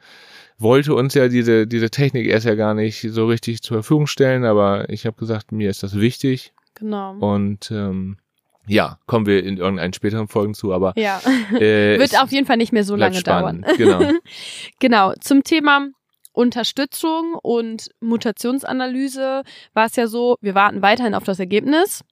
wollte 0.58 0.94
uns 0.94 1.14
ja 1.14 1.28
diese 1.28 1.66
diese 1.66 1.90
Technik 1.90 2.26
erst 2.26 2.46
ja 2.46 2.54
gar 2.54 2.74
nicht 2.74 3.00
so 3.10 3.26
richtig 3.26 3.62
zur 3.62 3.78
Verfügung 3.78 4.06
stellen, 4.06 4.44
aber 4.44 4.88
ich 4.90 5.04
habe 5.06 5.16
gesagt, 5.16 5.52
mir 5.52 5.68
ist 5.70 5.82
das 5.82 5.96
wichtig 5.98 6.52
Genau. 6.74 7.16
und 7.18 7.70
ähm, 7.72 8.18
ja, 8.66 8.98
kommen 9.06 9.26
wir 9.26 9.44
in 9.44 9.56
irgendeinen 9.58 9.92
späteren 9.92 10.28
Folgen 10.28 10.54
zu, 10.54 10.72
aber 10.72 10.92
Ja, 10.96 11.20
äh, 11.52 11.98
wird 11.98 12.20
auf 12.20 12.32
jeden 12.32 12.46
Fall 12.46 12.56
nicht 12.56 12.72
mehr 12.72 12.84
so 12.84 12.96
lange 12.96 13.20
bleibt 13.20 13.26
dauern. 13.26 13.64
spannend. 13.66 13.78
Genau. 13.78 14.18
Genau, 14.80 15.12
zum 15.20 15.44
Thema 15.44 15.88
Unterstützung 16.32 17.34
und 17.42 17.90
Mutationsanalyse 18.00 19.42
war 19.72 19.86
es 19.86 19.96
ja 19.96 20.06
so, 20.06 20.36
wir 20.40 20.54
warten 20.54 20.82
weiterhin 20.82 21.14
auf 21.14 21.24
das 21.24 21.38
Ergebnis 21.38 22.02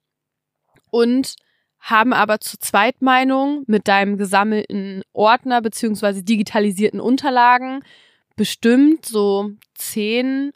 und 0.91 1.35
haben 1.79 2.13
aber 2.13 2.39
zur 2.39 2.59
Zweitmeinung 2.59 3.63
mit 3.67 3.87
deinem 3.89 4.17
gesammelten 4.17 5.01
Ordner 5.11 5.61
beziehungsweise 5.61 6.23
digitalisierten 6.23 7.01
Unterlagen 7.01 7.83
bestimmt 8.37 9.05
so 9.05 9.51
zehn 9.75 10.53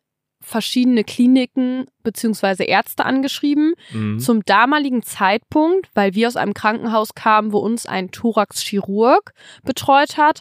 verschiedene 0.48 1.04
Kliniken 1.04 1.86
beziehungsweise 2.04 2.64
Ärzte 2.64 3.06
angeschrieben, 3.06 3.74
Mhm. 3.92 4.20
zum 4.20 4.46
damaligen 4.46 5.04
Zeitpunkt, 5.04 5.90
weil 5.94 6.16
wir 6.16 6.28
aus 6.28 6.38
einem 6.38 6.54
Krankenhaus 6.54 7.14
kamen, 7.16 7.52
wo 7.52 7.58
uns 7.58 7.86
ein 7.86 8.12
Thoraxchirurg 8.12 9.34
betreut 9.66 10.18
hat, 10.18 10.40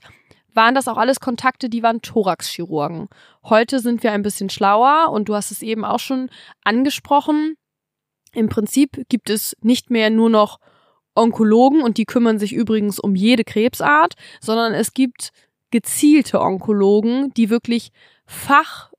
waren 0.55 0.77
das 0.77 0.87
auch 0.87 0.97
alles 0.97 1.19
Kontakte, 1.19 1.69
die 1.69 1.83
waren 1.83 2.03
Thoraxchirurgen. 2.03 3.09
Heute 3.45 3.81
sind 3.81 4.03
wir 4.05 4.13
ein 4.13 4.23
bisschen 4.23 4.49
schlauer 4.49 5.11
und 5.13 5.29
du 5.29 5.35
hast 5.35 5.51
es 5.51 5.61
eben 5.61 5.85
auch 5.85 5.99
schon 5.99 6.31
angesprochen. 6.65 7.57
Im 8.33 8.49
Prinzip 8.49 9.03
gibt 9.09 9.29
es 9.29 9.57
nicht 9.61 9.91
mehr 9.91 10.11
nur 10.11 10.31
noch 10.31 10.59
Onkologen 11.17 11.83
und 11.83 11.99
die 11.99 12.05
kümmern 12.05 12.39
sich 12.39 12.53
übrigens 12.53 13.01
um 13.01 13.17
jede 13.17 13.43
Krebsart, 13.45 14.15
sondern 14.41 14.73
es 14.73 14.93
gibt 14.93 15.31
gezielte 15.73 16.41
Onkologen, 16.41 17.33
die 17.37 17.51
wirklich 17.51 17.91
fach 18.25 18.93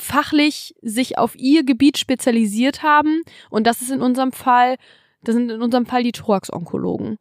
fachlich 0.00 0.74
sich 0.82 1.18
auf 1.18 1.36
ihr 1.36 1.64
Gebiet 1.64 1.98
spezialisiert 1.98 2.82
haben 2.82 3.22
und 3.50 3.66
das 3.66 3.82
ist 3.82 3.90
in 3.90 4.02
unserem 4.02 4.32
Fall, 4.32 4.76
das 5.22 5.34
sind 5.34 5.50
in 5.50 5.62
unserem 5.62 5.86
Fall 5.86 6.02
die 6.02 6.12
Thorax-Onkologen. 6.12 7.18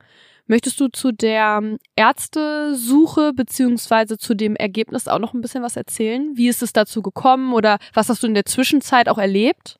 Möchtest 0.48 0.80
du 0.80 0.88
zu 0.88 1.12
der 1.12 1.62
Ärztesuche 1.96 3.34
beziehungsweise 3.34 4.18
zu 4.18 4.34
dem 4.34 4.56
Ergebnis 4.56 5.08
auch 5.08 5.20
noch 5.20 5.36
ein 5.36 5.42
bisschen 5.42 5.62
was 5.62 5.76
erzählen? 5.76 6.32
Wie 6.34 6.48
ist 6.48 6.64
es 6.64 6.74
dazu 6.74 7.04
gekommen 7.04 7.54
oder 7.54 7.78
was 7.94 8.10
hast 8.10 8.24
du 8.24 8.28
in 8.28 8.34
der 8.34 8.46
Zwischenzeit 8.46 9.10
auch 9.10 9.20
erlebt? 9.20 9.80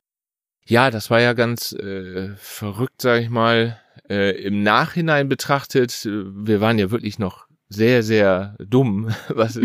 Ja, 0.66 0.92
das 0.92 1.10
war 1.10 1.20
ja 1.20 1.32
ganz 1.32 1.72
äh, 1.72 2.36
verrückt, 2.36 3.02
sag 3.02 3.20
ich 3.20 3.30
mal. 3.30 3.80
Äh, 4.08 4.40
Im 4.42 4.62
Nachhinein 4.62 5.28
betrachtet, 5.28 6.04
wir 6.04 6.60
waren 6.60 6.78
ja 6.78 6.92
wirklich 6.92 7.18
noch 7.18 7.48
sehr, 7.70 8.02
sehr 8.02 8.56
dumm, 8.58 9.08
was 9.28 9.58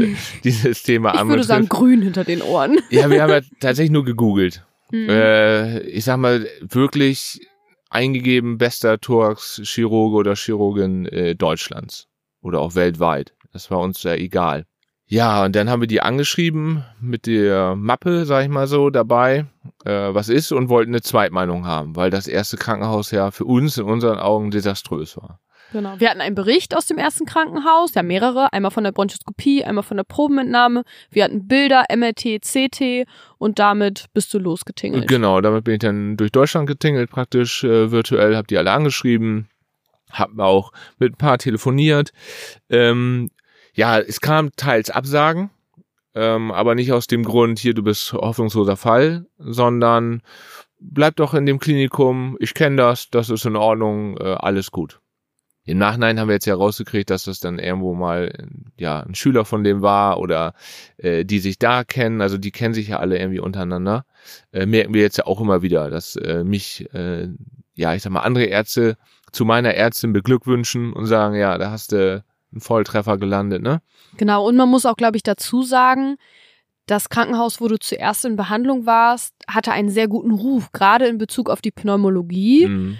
dieses 0.43 0.83
Thema 0.83 1.09
Ich 1.09 1.13
würde 1.15 1.21
anbetrifft. 1.21 1.47
sagen 1.49 1.67
grün 1.67 2.01
hinter 2.01 2.23
den 2.23 2.41
Ohren. 2.41 2.79
ja, 2.89 3.09
wir 3.09 3.21
haben 3.21 3.31
ja 3.31 3.41
tatsächlich 3.59 3.91
nur 3.91 4.05
gegoogelt. 4.05 4.63
Hm. 4.91 5.09
Äh, 5.09 5.79
ich 5.81 6.05
sag 6.05 6.17
mal, 6.17 6.47
wirklich 6.61 7.41
eingegeben, 7.89 8.57
bester 8.57 8.99
Thorax-Chirurge 8.99 10.15
oder 10.15 10.35
Chirurgin 10.35 11.07
äh, 11.07 11.35
Deutschlands 11.35 12.07
oder 12.41 12.59
auch 12.59 12.75
weltweit. 12.75 13.33
Das 13.51 13.71
war 13.71 13.79
uns 13.79 14.03
ja 14.03 14.13
egal. 14.13 14.65
Ja, 15.07 15.45
und 15.45 15.55
dann 15.55 15.69
haben 15.69 15.81
wir 15.81 15.87
die 15.87 16.01
angeschrieben 16.01 16.83
mit 16.99 17.27
der 17.27 17.75
Mappe, 17.75 18.25
sag 18.25 18.43
ich 18.43 18.49
mal 18.49 18.67
so, 18.67 18.89
dabei, 18.89 19.45
äh, 19.83 19.91
was 20.13 20.29
ist 20.29 20.51
und 20.51 20.69
wollten 20.69 20.91
eine 20.91 21.01
Zweitmeinung 21.01 21.65
haben, 21.67 21.95
weil 21.95 22.09
das 22.09 22.27
erste 22.27 22.57
Krankenhaus 22.57 23.11
ja 23.11 23.29
für 23.29 23.45
uns 23.45 23.77
in 23.77 23.85
unseren 23.85 24.17
Augen 24.17 24.49
desaströs 24.49 25.15
war. 25.17 25.39
Genau. 25.75 25.99
Wir 25.99 26.09
hatten 26.09 26.21
einen 26.21 26.35
Bericht 26.35 26.73
aus 26.73 26.85
dem 26.85 26.97
ersten 26.97 27.25
Krankenhaus, 27.25 27.95
ja 27.95 28.01
mehrere, 28.01 28.53
einmal 28.53 28.71
von 28.71 28.85
der 28.85 28.93
Bronchoskopie, 28.93 29.65
einmal 29.65 29.83
von 29.83 29.97
der 29.97 30.05
Probenentnahme. 30.05 30.85
Wir 31.11 31.25
hatten 31.25 31.49
Bilder, 31.49 31.83
MRT, 31.93 32.39
CT 32.43 33.05
und 33.37 33.59
damit 33.59 34.05
bist 34.13 34.33
du 34.33 34.39
losgetingelt. 34.39 35.09
Genau, 35.09 35.41
damit 35.41 35.65
bin 35.65 35.73
ich 35.73 35.79
dann 35.81 36.15
durch 36.15 36.31
Deutschland 36.31 36.67
getingelt, 36.67 37.09
praktisch 37.09 37.65
äh, 37.65 37.91
virtuell, 37.91 38.37
hab 38.37 38.47
die 38.47 38.57
alle 38.57 38.71
angeschrieben, 38.71 39.49
hab 40.13 40.39
auch 40.39 40.71
mit 40.97 41.15
ein 41.15 41.17
paar 41.17 41.39
telefoniert. 41.39 42.13
Ähm, 42.69 43.29
ja, 43.73 43.99
es 43.99 44.21
kam 44.21 44.51
teils 44.55 44.89
Absagen, 44.89 45.49
ähm, 46.13 46.53
aber 46.53 46.75
nicht 46.75 46.93
aus 46.93 47.07
dem 47.07 47.25
Grund, 47.25 47.59
hier, 47.59 47.73
du 47.73 47.83
bist 47.83 48.13
hoffnungsloser 48.13 48.77
Fall, 48.77 49.25
sondern 49.39 50.21
bleib 50.79 51.17
doch 51.17 51.33
in 51.33 51.45
dem 51.45 51.59
Klinikum, 51.59 52.37
ich 52.39 52.53
kenne 52.53 52.77
das, 52.77 53.09
das 53.09 53.29
ist 53.29 53.45
in 53.45 53.57
Ordnung, 53.57 54.15
äh, 54.19 54.37
alles 54.39 54.71
gut. 54.71 55.01
Im 55.65 55.79
Nachhinein 55.79 56.19
haben 56.19 56.27
wir 56.27 56.35
jetzt 56.35 56.45
ja 56.45 56.55
rausgekriegt, 56.55 57.09
dass 57.09 57.25
das 57.25 57.39
dann 57.39 57.59
irgendwo 57.59 57.93
mal 57.93 58.31
ja 58.77 59.01
ein 59.01 59.15
Schüler 59.15 59.45
von 59.45 59.63
dem 59.63 59.81
war 59.81 60.19
oder 60.19 60.53
äh, 60.97 61.25
die 61.25 61.39
sich 61.39 61.57
da 61.57 61.83
kennen, 61.83 62.21
also 62.21 62.37
die 62.37 62.51
kennen 62.51 62.73
sich 62.73 62.89
ja 62.89 62.99
alle 62.99 63.17
irgendwie 63.17 63.39
untereinander. 63.39 64.05
Äh, 64.51 64.65
merken 64.65 64.93
wir 64.93 65.01
jetzt 65.01 65.17
ja 65.17 65.25
auch 65.25 65.41
immer 65.41 65.61
wieder, 65.61 65.89
dass 65.89 66.15
äh, 66.15 66.43
mich 66.43 66.87
äh, 66.93 67.29
ja 67.75 67.95
ich 67.95 68.03
sag 68.03 68.11
mal 68.11 68.21
andere 68.21 68.45
Ärzte 68.45 68.97
zu 69.31 69.43
meiner 69.43 69.73
Ärztin 69.73 70.13
beglückwünschen 70.13 70.93
und 70.93 71.07
sagen, 71.07 71.35
ja, 71.35 71.57
da 71.57 71.71
hast 71.71 71.91
du 71.91 72.23
einen 72.51 72.61
Volltreffer 72.61 73.17
gelandet, 73.17 73.61
ne? 73.61 73.81
Genau, 74.17 74.47
und 74.47 74.55
man 74.55 74.69
muss 74.69 74.85
auch, 74.85 74.95
glaube 74.95 75.17
ich, 75.17 75.23
dazu 75.23 75.61
sagen, 75.61 76.15
das 76.85 77.09
Krankenhaus, 77.09 77.59
wo 77.59 77.67
du 77.67 77.77
zuerst 77.77 78.25
in 78.25 78.35
Behandlung 78.35 78.85
warst, 78.85 79.33
hatte 79.47 79.71
einen 79.71 79.89
sehr 79.89 80.07
guten 80.07 80.31
Ruf, 80.31 80.71
gerade 80.71 81.07
in 81.07 81.17
Bezug 81.17 81.49
auf 81.49 81.61
die 81.61 81.71
Pneumologie. 81.71 82.67
Mhm. 82.67 82.97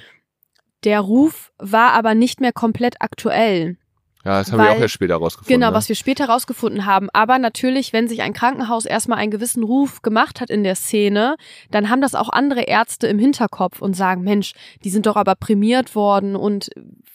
Der 0.85 1.01
Ruf 1.01 1.51
war 1.57 1.93
aber 1.93 2.15
nicht 2.15 2.39
mehr 2.41 2.53
komplett 2.53 3.01
aktuell. 3.01 3.77
Ja, 4.23 4.39
das 4.39 4.51
haben 4.51 4.57
wir 4.57 4.65
Weil- 4.65 4.77
auch 4.77 4.81
erst 4.81 4.93
später 4.95 5.15
rausgefunden. 5.17 5.53
Genau, 5.53 5.69
ne? 5.69 5.75
was 5.75 5.87
wir 5.87 5.95
später 5.95 6.25
rausgefunden 6.25 6.85
haben. 6.85 7.09
Aber 7.13 7.37
natürlich, 7.37 7.93
wenn 7.93 8.07
sich 8.07 8.23
ein 8.23 8.33
Krankenhaus 8.33 8.85
erstmal 8.85 9.19
einen 9.19 9.29
gewissen 9.29 9.63
Ruf 9.63 10.01
gemacht 10.01 10.41
hat 10.41 10.49
in 10.49 10.63
der 10.63 10.75
Szene, 10.75 11.35
dann 11.69 11.91
haben 11.91 12.01
das 12.01 12.15
auch 12.15 12.29
andere 12.29 12.63
Ärzte 12.63 13.05
im 13.05 13.19
Hinterkopf 13.19 13.81
und 13.81 13.95
sagen, 13.95 14.23
Mensch, 14.23 14.53
die 14.83 14.89
sind 14.89 15.05
doch 15.05 15.15
aber 15.15 15.35
prämiert 15.35 15.95
worden 15.95 16.35
und 16.35 16.69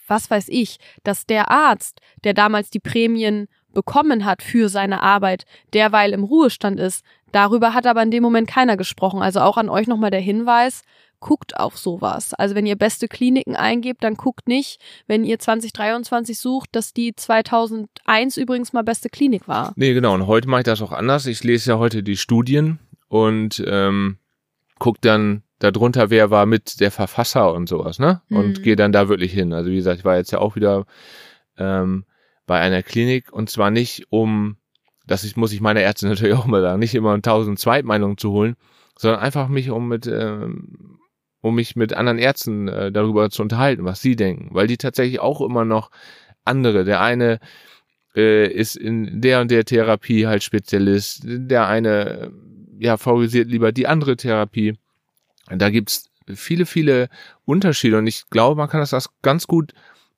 was 0.07 0.31
weiß 0.31 0.47
ich, 0.47 0.77
dass 1.03 1.25
der 1.25 1.51
Arzt, 1.51 1.99
der 2.23 2.33
damals 2.33 2.69
die 2.69 2.79
Prämien 2.79 3.47
bekommen 3.73 4.23
hat 4.25 4.41
für 4.41 4.69
seine 4.69 5.03
Arbeit, 5.03 5.43
derweil 5.73 6.13
im 6.13 6.23
Ruhestand 6.23 6.79
ist, 6.79 7.03
darüber 7.33 7.73
hat 7.73 7.87
aber 7.87 8.03
in 8.03 8.11
dem 8.11 8.23
Moment 8.23 8.47
keiner 8.49 8.77
gesprochen. 8.77 9.21
Also 9.21 9.41
auch 9.41 9.57
an 9.57 9.69
euch 9.69 9.87
nochmal 9.87 10.11
der 10.11 10.19
Hinweis, 10.21 10.83
guckt 11.21 11.57
auf 11.57 11.77
sowas. 11.77 12.33
Also 12.33 12.53
wenn 12.55 12.65
ihr 12.65 12.75
beste 12.75 13.07
Kliniken 13.07 13.55
eingebt, 13.55 14.03
dann 14.03 14.15
guckt 14.15 14.47
nicht, 14.49 14.81
wenn 15.07 15.23
ihr 15.23 15.39
2023 15.39 16.37
sucht, 16.37 16.69
dass 16.73 16.91
die 16.93 17.15
2001 17.15 18.35
übrigens 18.37 18.73
mal 18.73 18.83
beste 18.83 19.07
Klinik 19.09 19.47
war. 19.47 19.71
Nee, 19.77 19.93
genau. 19.93 20.13
Und 20.13 20.27
heute 20.27 20.49
mache 20.49 20.61
ich 20.61 20.65
das 20.65 20.81
auch 20.81 20.91
anders. 20.91 21.25
Ich 21.27 21.43
lese 21.43 21.71
ja 21.71 21.77
heute 21.77 22.03
die 22.03 22.17
Studien 22.17 22.79
und 23.07 23.63
ähm, 23.65 24.17
guck 24.79 24.99
dann 25.01 25.43
darunter, 25.59 26.09
wer 26.09 26.31
war 26.31 26.45
mit 26.45 26.79
der 26.79 26.91
Verfasser 26.91 27.53
und 27.53 27.69
sowas, 27.69 27.99
ne? 27.99 28.21
Und 28.29 28.57
Mhm. 28.59 28.63
gehe 28.63 28.75
dann 28.75 28.91
da 28.91 29.07
wirklich 29.09 29.31
hin. 29.31 29.53
Also 29.53 29.69
wie 29.69 29.75
gesagt, 29.75 29.99
ich 29.99 30.05
war 30.05 30.17
jetzt 30.17 30.31
ja 30.31 30.39
auch 30.39 30.55
wieder 30.55 30.85
ähm, 31.57 32.05
bei 32.47 32.59
einer 32.59 32.81
Klinik 32.81 33.31
und 33.31 33.49
zwar 33.49 33.69
nicht 33.69 34.07
um, 34.09 34.57
das 35.05 35.23
ich, 35.23 35.37
muss 35.37 35.53
ich 35.53 35.61
meiner 35.61 35.81
Ärztin 35.81 36.09
natürlich 36.09 36.35
auch 36.35 36.47
mal 36.47 36.61
sagen, 36.61 36.79
nicht 36.79 36.95
immer 36.95 37.13
um 37.13 37.21
tausend 37.21 37.59
Zweitmeinungen 37.59 38.17
zu 38.17 38.31
holen, 38.31 38.55
sondern 38.97 39.19
einfach 39.21 39.47
mich 39.49 39.69
um 39.69 39.87
mit 39.87 40.07
ähm, 40.07 40.97
um 41.41 41.55
mich 41.55 41.75
mit 41.75 41.93
anderen 41.93 42.19
Ärzten 42.19 42.67
äh, 42.67 42.91
darüber 42.91 43.29
zu 43.29 43.41
unterhalten, 43.41 43.83
was 43.83 44.01
sie 44.01 44.15
denken, 44.15 44.49
weil 44.51 44.67
die 44.67 44.77
tatsächlich 44.77 45.19
auch 45.19 45.41
immer 45.41 45.65
noch 45.65 45.91
andere, 46.45 46.85
der 46.85 47.01
eine 47.01 47.39
äh, 48.15 48.47
ist 48.47 48.75
in 48.75 49.21
der 49.21 49.41
und 49.41 49.51
der 49.51 49.65
Therapie 49.65 50.27
halt 50.27 50.43
Spezialist, 50.43 51.21
der 51.25 51.67
eine 51.67 51.89
äh, 51.99 52.29
ja 52.79 52.97
favorisiert 52.97 53.49
lieber 53.49 53.71
die 53.71 53.87
andere 53.87 54.15
Therapie. 54.15 54.77
Da 55.49 55.69
gibt's 55.69 56.09
viele, 56.33 56.65
viele 56.65 57.09
Unterschiede 57.45 57.97
und 57.97 58.07
ich 58.07 58.29
glaube, 58.29 58.55
man 58.55 58.69
kann 58.69 58.79
das, 58.79 58.91
das 58.91 59.09
ganz 59.21 59.47
gut 59.47 59.73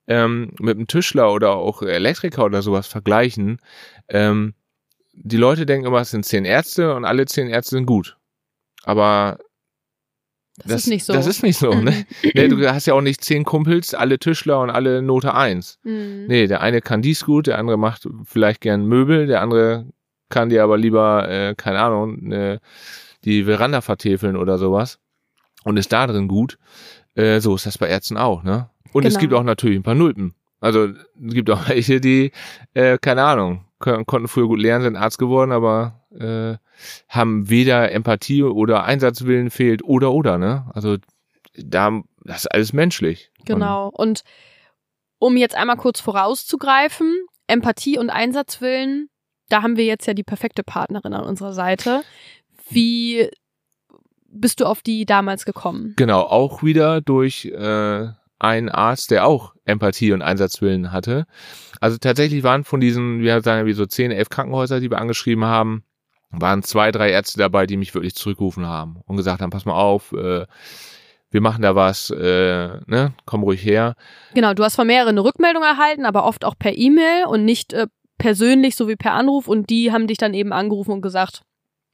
ähm, 0.06 0.52
mit 0.60 0.76
einem 0.76 0.86
Tischler 0.86 1.32
oder 1.32 1.52
auch 1.52 1.82
Elektriker 1.82 2.44
oder 2.44 2.62
sowas 2.62 2.86
vergleichen. 2.86 3.60
Ähm, 4.08 4.54
die 5.12 5.36
Leute 5.36 5.66
denken 5.66 5.86
immer, 5.86 6.00
es 6.00 6.10
sind 6.10 6.26
zehn 6.26 6.44
Ärzte 6.44 6.94
und 6.94 7.04
alle 7.04 7.26
zehn 7.26 7.48
Ärzte 7.48 7.76
sind 7.76 7.86
gut. 7.86 8.16
Aber 8.82 9.38
Das, 10.56 10.82
ist 10.82 10.86
nicht 10.88 11.04
so. 11.04 11.12
Das 11.12 11.26
ist 11.26 11.42
nicht 11.42 11.58
so, 11.58 11.74
ne? 11.74 12.06
nee, 12.34 12.48
du 12.48 12.72
hast 12.72 12.86
ja 12.86 12.94
auch 12.94 13.00
nicht 13.00 13.24
zehn 13.24 13.44
Kumpels, 13.44 13.92
alle 13.94 14.18
Tischler 14.18 14.60
und 14.60 14.70
alle 14.70 15.02
Note 15.02 15.34
eins. 15.34 15.78
Mhm. 15.82 16.26
Nee, 16.28 16.46
der 16.46 16.60
eine 16.60 16.80
kann 16.80 17.02
dies 17.02 17.24
gut, 17.24 17.48
der 17.48 17.58
andere 17.58 17.76
macht 17.76 18.06
vielleicht 18.24 18.60
gern 18.60 18.86
Möbel, 18.86 19.26
der 19.26 19.40
andere 19.40 19.86
kann 20.28 20.48
dir 20.48 20.62
aber 20.62 20.78
lieber, 20.78 21.28
äh, 21.28 21.54
keine 21.56 21.80
Ahnung, 21.80 22.18
ne, 22.28 22.60
die 23.24 23.44
Veranda 23.44 23.80
vertäfeln 23.80 24.36
oder 24.36 24.58
sowas 24.58 24.98
und 25.64 25.76
ist 25.76 25.92
da 25.92 26.06
drin 26.06 26.28
gut. 26.28 26.58
Äh, 27.14 27.40
so 27.40 27.54
ist 27.54 27.66
das 27.66 27.78
bei 27.78 27.88
Ärzten 27.88 28.16
auch, 28.16 28.42
ne? 28.42 28.70
Und 28.92 29.04
es 29.04 29.14
Genau. 29.14 29.20
gibt 29.20 29.34
auch 29.34 29.42
natürlich 29.44 29.78
ein 29.78 29.82
paar 29.82 29.94
Nulpen. 29.94 30.34
Also 30.60 30.86
es 30.86 31.34
gibt 31.34 31.50
auch 31.50 31.68
welche, 31.68 32.00
die, 32.00 32.30
äh, 32.74 32.96
keine 33.00 33.22
Ahnung, 33.24 33.64
konnten 34.06 34.28
früher 34.28 34.48
gut 34.48 34.60
lernen, 34.60 34.84
sind 34.84 34.96
Arzt 34.96 35.18
geworden, 35.18 35.52
aber 35.52 36.04
äh, 36.18 36.56
haben 37.08 37.48
weder 37.48 37.92
Empathie 37.92 38.42
oder 38.42 38.84
Einsatzwillen 38.84 39.50
fehlt 39.50 39.84
oder 39.84 40.12
oder, 40.12 40.38
ne? 40.38 40.70
Also 40.74 40.96
da, 41.56 42.00
das 42.24 42.38
ist 42.38 42.52
alles 42.52 42.72
menschlich. 42.72 43.30
Genau. 43.44 43.88
Und 43.88 44.22
um 45.18 45.36
jetzt 45.36 45.54
einmal 45.54 45.76
kurz 45.76 46.00
vorauszugreifen, 46.00 47.26
Empathie 47.46 47.98
und 47.98 48.10
Einsatzwillen, 48.10 49.08
da 49.48 49.62
haben 49.62 49.76
wir 49.76 49.84
jetzt 49.84 50.06
ja 50.06 50.14
die 50.14 50.24
perfekte 50.24 50.64
Partnerin 50.64 51.14
an 51.14 51.24
unserer 51.24 51.52
Seite. 51.52 52.02
Wie 52.70 53.28
bist 54.26 54.60
du 54.60 54.66
auf 54.66 54.82
die 54.82 55.06
damals 55.06 55.44
gekommen? 55.44 55.94
Genau, 55.96 56.20
auch 56.22 56.62
wieder 56.62 57.00
durch 57.00 57.44
äh, 57.46 58.08
einen 58.38 58.68
Arzt, 58.68 59.10
der 59.10 59.26
auch 59.26 59.54
Empathie 59.64 60.12
und 60.12 60.22
Einsatzwillen 60.22 60.92
hatte. 60.92 61.26
Also 61.80 61.98
tatsächlich 61.98 62.42
waren 62.42 62.64
von 62.64 62.80
diesen, 62.80 63.20
wir 63.20 63.40
sagen 63.42 63.66
wie 63.66 63.72
so 63.72 63.86
zehn, 63.86 64.10
elf 64.10 64.28
Krankenhäuser, 64.28 64.80
die 64.80 64.90
wir 64.90 64.98
angeschrieben 64.98 65.44
haben, 65.44 65.84
waren 66.30 66.62
zwei, 66.62 66.90
drei 66.90 67.10
Ärzte 67.10 67.38
dabei, 67.38 67.66
die 67.66 67.76
mich 67.76 67.94
wirklich 67.94 68.14
zurückgerufen 68.14 68.66
haben 68.66 69.00
und 69.06 69.16
gesagt 69.16 69.40
haben, 69.40 69.50
pass 69.50 69.64
mal 69.64 69.74
auf, 69.74 70.12
äh, 70.12 70.46
wir 71.30 71.40
machen 71.40 71.62
da 71.62 71.74
was, 71.74 72.10
äh, 72.10 72.68
ne, 72.86 73.12
komm 73.24 73.42
ruhig 73.42 73.64
her. 73.64 73.94
Genau, 74.34 74.54
du 74.54 74.62
hast 74.62 74.76
von 74.76 74.86
mehreren 74.86 75.10
eine 75.10 75.24
Rückmeldung 75.24 75.62
erhalten, 75.62 76.06
aber 76.06 76.24
oft 76.26 76.44
auch 76.44 76.54
per 76.58 76.76
E-Mail 76.76 77.26
und 77.26 77.44
nicht 77.44 77.72
äh, 77.72 77.88
persönlich 78.18 78.76
so 78.76 78.88
wie 78.88 78.96
per 78.96 79.12
Anruf 79.12 79.48
und 79.48 79.70
die 79.70 79.90
haben 79.90 80.06
dich 80.06 80.18
dann 80.18 80.34
eben 80.34 80.52
angerufen 80.52 80.92
und 80.92 81.02
gesagt, 81.02 81.42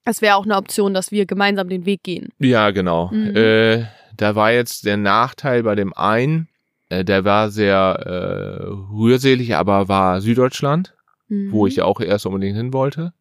es 0.04 0.22
wäre 0.22 0.36
auch 0.36 0.44
eine 0.44 0.56
Option, 0.56 0.94
dass 0.94 1.10
wir 1.10 1.26
gemeinsam 1.26 1.68
den 1.68 1.86
Weg 1.86 2.02
gehen. 2.02 2.30
Ja, 2.38 2.70
genau. 2.70 3.10
Mhm. 3.12 3.36
Äh, 3.36 3.86
da 4.20 4.34
war 4.34 4.52
jetzt 4.52 4.84
der 4.84 4.98
Nachteil 4.98 5.62
bei 5.62 5.74
dem 5.74 5.94
einen, 5.94 6.48
äh, 6.90 7.04
der 7.04 7.24
war 7.24 7.50
sehr 7.50 7.78
äh, 7.78 8.64
rührselig, 8.66 9.56
aber 9.56 9.88
war 9.88 10.20
Süddeutschland, 10.20 10.94
mhm. 11.28 11.52
wo 11.52 11.66
ich 11.66 11.76
ja 11.76 11.84
auch 11.86 12.00
erst 12.00 12.26
unbedingt 12.26 12.56
hin 12.56 12.74
wollte. 12.74 13.14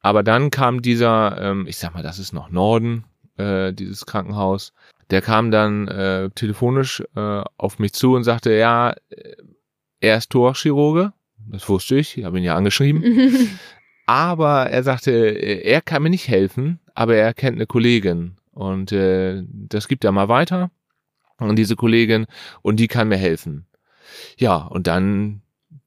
Aber 0.00 0.24
dann 0.24 0.50
kam 0.50 0.82
dieser, 0.82 1.40
ähm, 1.40 1.66
ich 1.68 1.76
sag 1.76 1.94
mal, 1.94 2.02
das 2.02 2.18
ist 2.18 2.32
noch 2.32 2.50
Norden, 2.50 3.04
äh, 3.36 3.72
dieses 3.72 4.04
Krankenhaus. 4.04 4.72
Der 5.10 5.22
kam 5.22 5.52
dann 5.52 5.86
äh, 5.86 6.30
telefonisch 6.30 7.04
äh, 7.14 7.42
auf 7.56 7.78
mich 7.78 7.92
zu 7.92 8.14
und 8.14 8.24
sagte, 8.24 8.52
ja, 8.52 8.94
äh, 9.10 9.36
er 10.00 10.16
ist 10.16 10.30
Thoraxchirurge. 10.30 11.12
Das 11.46 11.68
wusste 11.68 11.96
ich, 11.96 12.18
ich 12.18 12.24
habe 12.24 12.38
ihn 12.38 12.44
ja 12.44 12.56
angeschrieben. 12.56 13.58
aber 14.06 14.70
er 14.70 14.82
sagte, 14.82 15.12
äh, 15.12 15.62
er 15.62 15.82
kann 15.82 16.02
mir 16.02 16.10
nicht 16.10 16.26
helfen, 16.26 16.80
aber 16.94 17.14
er 17.14 17.32
kennt 17.32 17.56
eine 17.56 17.66
Kollegin 17.66 18.39
und 18.60 18.92
äh, 18.92 19.42
das 19.46 19.88
gibt 19.88 20.04
er 20.04 20.12
mal 20.12 20.28
weiter 20.28 20.70
und 21.38 21.56
diese 21.56 21.76
Kollegin 21.76 22.26
und 22.60 22.76
die 22.76 22.88
kann 22.88 23.08
mir 23.08 23.16
helfen. 23.16 23.66
Ja, 24.36 24.56
und 24.56 24.86
dann 24.86 25.40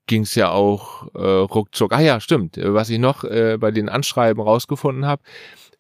ging 0.08 0.24
es 0.24 0.34
ja 0.34 0.50
auch 0.50 1.14
äh, 1.14 1.20
ruckzuck. 1.20 1.94
Ah 1.94 2.02
ja, 2.02 2.20
stimmt. 2.20 2.58
Was 2.58 2.90
ich 2.90 2.98
noch 2.98 3.26
äh, 3.26 3.58
bei 3.60 3.70
den 3.70 3.90
Anschreiben 3.90 4.42
rausgefunden 4.42 5.06
habe, 5.06 5.22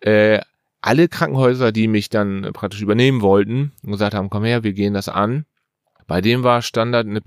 äh, 0.01 0.39
alle 0.81 1.07
Krankenhäuser, 1.07 1.71
die 1.71 1.87
mich 1.87 2.09
dann 2.09 2.47
praktisch 2.53 2.81
übernehmen 2.81 3.21
wollten 3.21 3.71
und 3.83 3.91
gesagt 3.93 4.13
haben, 4.13 4.29
komm 4.29 4.43
her, 4.43 4.63
wir 4.63 4.73
gehen 4.73 4.93
das 4.93 5.09
an, 5.09 5.45
bei 6.05 6.21
dem 6.21 6.43
war 6.43 6.61
Standard 6.61 7.07
eine 7.07 7.21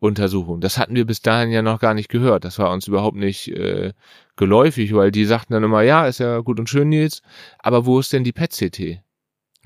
PET-CT-Untersuchung. 0.00 0.60
Das 0.60 0.78
hatten 0.78 0.94
wir 0.94 1.04
bis 1.04 1.22
dahin 1.22 1.50
ja 1.50 1.62
noch 1.62 1.80
gar 1.80 1.94
nicht 1.94 2.08
gehört. 2.08 2.44
Das 2.44 2.58
war 2.58 2.70
uns 2.70 2.86
überhaupt 2.86 3.16
nicht 3.16 3.48
äh, 3.48 3.92
geläufig, 4.36 4.94
weil 4.94 5.10
die 5.10 5.24
sagten 5.24 5.52
dann 5.52 5.64
immer, 5.64 5.82
ja, 5.82 6.06
ist 6.06 6.20
ja 6.20 6.38
gut 6.40 6.58
und 6.58 6.68
schön 6.68 6.92
jetzt, 6.92 7.22
aber 7.58 7.86
wo 7.86 7.98
ist 7.98 8.12
denn 8.12 8.24
die 8.24 8.32
PET-CT? 8.32 9.00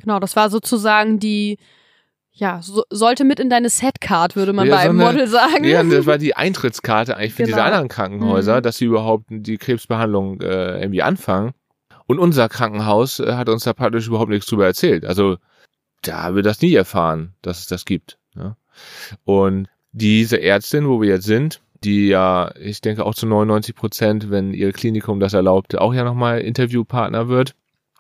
Genau, 0.00 0.18
das 0.18 0.36
war 0.36 0.50
sozusagen 0.50 1.18
die 1.18 1.58
ja, 2.34 2.62
so, 2.62 2.82
sollte 2.88 3.24
mit 3.24 3.38
in 3.38 3.50
deine 3.50 3.68
Setcard, 3.68 4.36
würde 4.36 4.54
man 4.54 4.66
ja, 4.66 4.76
bei 4.76 4.80
einem 4.80 4.98
so 4.98 5.04
eine, 5.04 5.12
Model 5.12 5.28
sagen. 5.28 5.64
Ja, 5.64 5.82
das 5.82 6.06
war 6.06 6.16
die 6.18 6.34
Eintrittskarte 6.34 7.14
eigentlich 7.14 7.34
für 7.34 7.42
genau. 7.42 7.56
diese 7.56 7.62
anderen 7.62 7.88
Krankenhäuser, 7.88 8.56
mhm. 8.56 8.62
dass 8.62 8.78
sie 8.78 8.86
überhaupt 8.86 9.26
die 9.28 9.58
Krebsbehandlung 9.58 10.40
äh, 10.40 10.80
irgendwie 10.80 11.02
anfangen. 11.02 11.52
Und 12.06 12.18
unser 12.18 12.48
Krankenhaus 12.48 13.20
äh, 13.20 13.34
hat 13.34 13.50
uns 13.50 13.64
da 13.64 13.74
praktisch 13.74 14.06
überhaupt 14.06 14.30
nichts 14.30 14.46
drüber 14.46 14.64
erzählt. 14.64 15.04
Also 15.04 15.36
da 16.00 16.22
haben 16.22 16.36
wir 16.36 16.42
das 16.42 16.62
nie 16.62 16.74
erfahren, 16.74 17.34
dass 17.42 17.60
es 17.60 17.66
das 17.66 17.84
gibt. 17.84 18.18
Ja. 18.34 18.56
Und 19.24 19.68
diese 19.92 20.40
Ärztin, 20.40 20.88
wo 20.88 21.00
wir 21.00 21.08
jetzt 21.08 21.26
sind, 21.26 21.60
die 21.84 22.08
ja, 22.08 22.52
ich 22.58 22.80
denke 22.80 23.04
auch 23.04 23.14
zu 23.14 23.26
99 23.26 23.74
Prozent, 23.74 24.30
wenn 24.30 24.54
ihr 24.54 24.72
Klinikum 24.72 25.20
das 25.20 25.34
erlaubt, 25.34 25.76
auch 25.76 25.94
ja 25.94 26.04
nochmal 26.04 26.40
Interviewpartner 26.40 27.28
wird, 27.28 27.54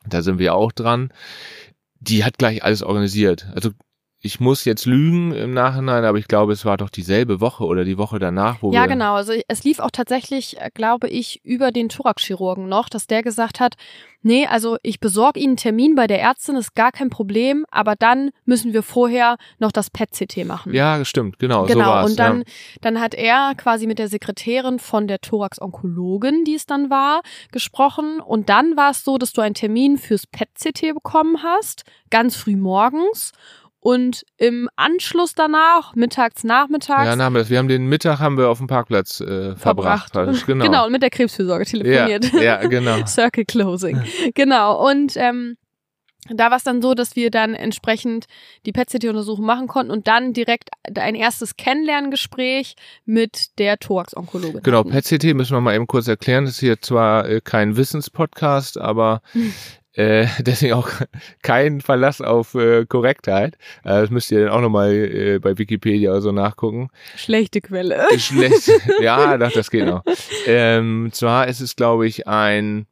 da 0.06 0.22
sind 0.22 0.38
wir 0.38 0.54
auch 0.54 0.72
dran, 0.72 1.12
die 2.00 2.24
hat 2.24 2.38
gleich 2.38 2.64
alles 2.64 2.82
organisiert. 2.82 3.46
Also 3.54 3.70
ich 4.24 4.38
muss 4.38 4.64
jetzt 4.64 4.86
lügen 4.86 5.32
im 5.32 5.52
Nachhinein, 5.52 6.04
aber 6.04 6.16
ich 6.16 6.28
glaube, 6.28 6.52
es 6.52 6.64
war 6.64 6.76
doch 6.76 6.90
dieselbe 6.90 7.40
Woche 7.40 7.64
oder 7.64 7.84
die 7.84 7.98
Woche 7.98 8.20
danach, 8.20 8.62
wo 8.62 8.72
Ja, 8.72 8.86
genau. 8.86 9.14
Also 9.14 9.32
es 9.48 9.64
lief 9.64 9.80
auch 9.80 9.90
tatsächlich, 9.90 10.60
äh, 10.60 10.70
glaube 10.72 11.08
ich, 11.08 11.44
über 11.44 11.72
den 11.72 11.88
Thoraxchirurgen 11.88 12.68
noch, 12.68 12.88
dass 12.88 13.08
der 13.08 13.24
gesagt 13.24 13.58
hat, 13.58 13.74
nee, 14.22 14.46
also 14.46 14.76
ich 14.84 15.00
besorge 15.00 15.40
Ihnen 15.40 15.50
einen 15.50 15.56
Termin 15.56 15.94
bei 15.96 16.06
der 16.06 16.20
Ärztin, 16.20 16.54
ist 16.54 16.76
gar 16.76 16.92
kein 16.92 17.10
Problem, 17.10 17.66
aber 17.72 17.96
dann 17.96 18.30
müssen 18.44 18.72
wir 18.72 18.84
vorher 18.84 19.38
noch 19.58 19.72
das 19.72 19.90
PET-CT 19.90 20.44
machen. 20.46 20.72
Ja, 20.72 21.04
stimmt, 21.04 21.40
genau. 21.40 21.64
Genau, 21.64 21.84
so 21.84 21.90
war's, 21.90 22.10
und 22.10 22.18
dann, 22.20 22.38
ja. 22.38 22.44
dann 22.80 23.00
hat 23.00 23.14
er 23.14 23.54
quasi 23.56 23.88
mit 23.88 23.98
der 23.98 24.06
Sekretärin 24.06 24.78
von 24.78 25.08
der 25.08 25.20
Thorax-Onkologin, 25.20 26.44
die 26.44 26.54
es 26.54 26.66
dann 26.66 26.90
war, 26.90 27.22
gesprochen. 27.50 28.20
Und 28.20 28.48
dann 28.48 28.76
war 28.76 28.92
es 28.92 29.02
so, 29.02 29.18
dass 29.18 29.32
du 29.32 29.40
einen 29.40 29.56
Termin 29.56 29.98
fürs 29.98 30.28
PET-CT 30.28 30.94
bekommen 30.94 31.42
hast, 31.42 31.82
ganz 32.10 32.36
früh 32.36 32.54
morgens. 32.54 33.32
Und 33.82 34.24
im 34.36 34.70
Anschluss 34.76 35.34
danach, 35.34 35.96
mittags, 35.96 36.44
nachmittags. 36.44 37.04
Ja, 37.04 37.18
haben 37.18 37.34
wir, 37.34 37.50
wir 37.50 37.58
haben 37.58 37.66
den 37.66 37.86
Mittag 37.86 38.20
haben 38.20 38.38
wir 38.38 38.48
auf 38.48 38.58
dem 38.58 38.68
Parkplatz 38.68 39.20
äh, 39.20 39.56
verbracht. 39.56 40.12
verbracht. 40.12 40.46
Genau. 40.46 40.64
genau, 40.64 40.86
und 40.86 40.92
mit 40.92 41.02
der 41.02 41.10
Krebsfürsorge 41.10 41.64
telefoniert. 41.64 42.32
Ja, 42.32 42.40
ja 42.40 42.56
genau. 42.68 43.04
Circle 43.06 43.44
Closing. 43.44 44.00
genau. 44.34 44.88
Und 44.88 45.16
ähm, 45.16 45.56
da 46.28 46.50
war 46.50 46.58
es 46.58 46.62
dann 46.62 46.80
so, 46.80 46.94
dass 46.94 47.16
wir 47.16 47.32
dann 47.32 47.54
entsprechend 47.54 48.26
die 48.66 48.70
PET-CT-Untersuchung 48.70 49.44
machen 49.44 49.66
konnten 49.66 49.90
und 49.90 50.06
dann 50.06 50.32
direkt 50.32 50.70
ein 50.96 51.16
erstes 51.16 51.56
Kennenlerngespräch 51.56 52.76
mit 53.04 53.58
der 53.58 53.78
Thorax-Onkologin. 53.78 54.62
Genau, 54.62 54.84
PET-CT 54.84 55.34
müssen 55.34 55.56
wir 55.56 55.60
mal 55.60 55.74
eben 55.74 55.88
kurz 55.88 56.06
erklären. 56.06 56.44
Das 56.44 56.54
ist 56.54 56.60
hier 56.60 56.80
zwar 56.80 57.28
äh, 57.28 57.40
kein 57.42 57.76
Wissenspodcast, 57.76 58.78
aber 58.78 59.22
Äh, 59.94 60.26
deswegen 60.40 60.74
auch 60.74 60.88
kein 61.42 61.80
Verlass 61.80 62.20
auf 62.20 62.54
äh, 62.54 62.86
Korrektheit. 62.86 63.56
Äh, 63.84 64.00
das 64.00 64.10
müsst 64.10 64.30
ihr 64.30 64.44
dann 64.44 64.50
auch 64.50 64.60
nochmal 64.60 64.92
äh, 64.92 65.38
bei 65.38 65.58
Wikipedia 65.58 66.10
oder 66.10 66.20
so 66.20 66.32
nachgucken. 66.32 66.88
Schlechte 67.16 67.60
Quelle. 67.60 68.04
Schlecht. 68.18 68.70
ja, 69.00 69.36
doch, 69.36 69.52
das 69.52 69.70
geht 69.70 69.86
noch. 69.86 70.02
Ähm, 70.46 71.10
zwar 71.12 71.48
ist 71.48 71.60
es, 71.60 71.76
glaube 71.76 72.06
ich, 72.06 72.26
ein 72.26 72.86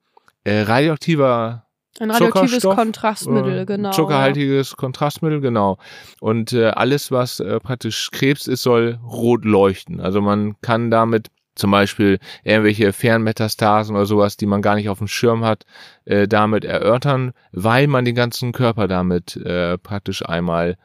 äh, 0.45 0.61
radioaktiver 0.63 1.67
ein 1.99 2.11
radioaktives 2.11 2.63
Kontrastmittel, 2.63 3.67
genau. 3.67 3.91
Zuckerhaltiges 3.91 4.77
Kontrastmittel, 4.77 5.43
genau. 5.43 5.77
Und 6.21 6.55
äh, 6.55 6.69
alles, 6.69 7.11
was 7.11 7.41
äh, 7.41 7.61
praktisch 7.61 8.11
Krebs 8.11 8.47
ist, 8.47 8.63
soll 8.63 8.99
rot 9.05 9.45
leuchten. 9.45 10.01
Also 10.01 10.23
man 10.23 10.55
kann 10.63 10.91
damit 10.91 11.29
zum 11.55 11.71
Beispiel 11.71 12.19
irgendwelche 12.45 12.93
Fernmetastasen 12.93 13.95
oder 13.95 14.07
sowas, 14.07 14.37
die 14.37 14.47
man 14.47 14.63
gar 14.63 14.77
nicht 14.77 14.89
auf 14.89 14.99
dem 14.99 15.09
Schirm 15.09 15.45
hat, 15.45 15.65
äh, 16.05 16.27
damit 16.29 16.65
erörtern, 16.65 17.33
weil 17.53 17.87
man 17.87 18.05
den 18.05 18.15
ganzen 18.15 18.53
Körper 18.53 18.89
damit 18.89 19.37
äh, 19.37 19.79
praktisch 19.79 20.25
einmal 20.25 20.77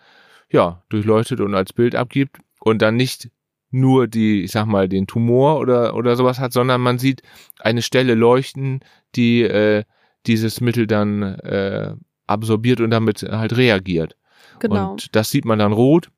ja 0.50 0.84
durchleuchtet 0.90 1.40
und 1.40 1.56
als 1.56 1.74
Bild 1.74 1.96
abgibt 1.96 2.40
und 2.60 2.82
dann 2.82 2.96
nicht 2.96 3.30
nur 3.72 4.08
die, 4.08 4.44
ich 4.44 4.52
sag 4.52 4.66
mal, 4.66 4.88
den 4.88 5.08
Tumor 5.08 5.60
oder 5.60 5.96
oder 5.96 6.16
sowas 6.16 6.40
hat, 6.40 6.54
sondern 6.54 6.82
man 6.82 6.98
sieht 6.98 7.22
eine 7.60 7.82
Stelle 7.82 8.16
leuchten, 8.16 8.80
die 9.16 9.44
äh, 9.44 9.84
dieses 10.26 10.62
Mittel 10.62 10.88
dann 10.88 11.22
äh, 11.24 11.94
absorbiert 12.28 12.82
und 12.82 12.90
damit 12.90 13.22
halt 13.22 13.58
reagiert. 13.58 14.16
Genau. 14.60 14.92
Und 14.92 15.16
das 15.16 15.30
sieht 15.30 15.46
man 15.46 15.60
dann 15.60 15.74
rot 15.74 16.10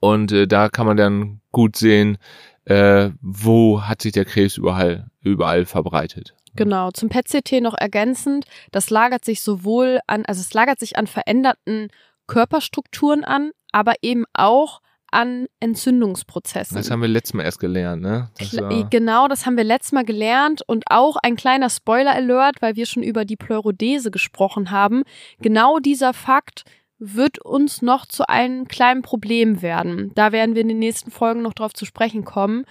und 0.00 0.32
äh, 0.32 0.46
da 0.46 0.68
kann 0.68 0.86
man 0.86 0.96
dann 0.96 1.40
gut 1.52 1.76
sehen, 1.76 2.18
äh, 2.66 3.10
wo 3.20 3.82
hat 3.82 4.02
sich 4.02 4.12
der 4.12 4.24
Krebs 4.24 4.56
überall, 4.56 5.06
überall 5.20 5.64
verbreitet. 5.64 6.34
Genau, 6.54 6.90
zum 6.90 7.08
PET-CT 7.08 7.60
noch 7.60 7.74
ergänzend, 7.74 8.46
das 8.72 8.90
lagert 8.90 9.24
sich 9.24 9.42
sowohl 9.42 10.00
an, 10.06 10.24
also 10.26 10.40
es 10.40 10.52
lagert 10.54 10.80
sich 10.80 10.96
an 10.96 11.06
veränderten 11.06 11.88
Körperstrukturen 12.26 13.24
an, 13.24 13.50
aber 13.72 13.94
eben 14.02 14.24
auch 14.32 14.80
an 15.10 15.46
Entzündungsprozessen. 15.60 16.76
Das 16.76 16.90
haben 16.90 17.00
wir 17.00 17.08
letztes 17.08 17.34
Mal 17.34 17.44
erst 17.44 17.60
gelernt, 17.60 18.02
ne? 18.02 18.30
Das 18.38 18.50
genau, 18.90 19.28
das 19.28 19.46
haben 19.46 19.56
wir 19.56 19.64
letztes 19.64 19.92
Mal 19.92 20.04
gelernt 20.04 20.62
und 20.66 20.84
auch 20.90 21.16
ein 21.22 21.36
kleiner 21.36 21.70
Spoiler-Alert, 21.70 22.60
weil 22.60 22.74
wir 22.74 22.86
schon 22.86 23.02
über 23.02 23.24
die 23.24 23.36
Pleurodese 23.36 24.10
gesprochen 24.10 24.70
haben. 24.70 25.04
Genau 25.40 25.78
dieser 25.78 26.12
Fakt 26.12 26.64
wird 26.98 27.38
uns 27.38 27.82
noch 27.82 28.06
zu 28.06 28.28
einem 28.28 28.68
kleinen 28.68 29.02
Problem 29.02 29.62
werden. 29.62 30.12
Da 30.14 30.32
werden 30.32 30.54
wir 30.54 30.62
in 30.62 30.68
den 30.68 30.78
nächsten 30.78 31.10
Folgen 31.10 31.42
noch 31.42 31.52
drauf 31.52 31.74
zu 31.74 31.84
sprechen 31.84 32.24
kommen, 32.24 32.64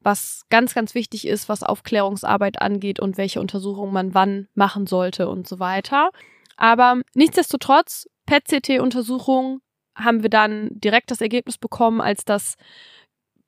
was 0.00 0.42
ganz, 0.50 0.74
ganz 0.74 0.94
wichtig 0.94 1.26
ist, 1.26 1.48
was 1.48 1.62
Aufklärungsarbeit 1.62 2.60
angeht 2.60 3.00
und 3.00 3.16
welche 3.16 3.40
Untersuchungen 3.40 3.92
man 3.92 4.14
wann 4.14 4.48
machen 4.54 4.86
sollte 4.86 5.28
und 5.28 5.48
so 5.48 5.58
weiter. 5.58 6.10
Aber 6.56 7.00
nichtsdestotrotz, 7.14 8.08
PET-CT-Untersuchung 8.26 9.60
haben 9.94 10.22
wir 10.22 10.30
dann 10.30 10.68
direkt 10.72 11.10
das 11.10 11.20
Ergebnis 11.20 11.58
bekommen, 11.58 12.00
als 12.00 12.24
das 12.24 12.56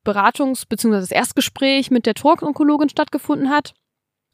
Beratungs- 0.04 0.66
bzw. 0.68 1.00
das 1.00 1.10
Erstgespräch 1.10 1.90
mit 1.90 2.06
der 2.06 2.14
Thorax-Onkologin 2.14 2.88
stattgefunden 2.88 3.50
hat. 3.50 3.74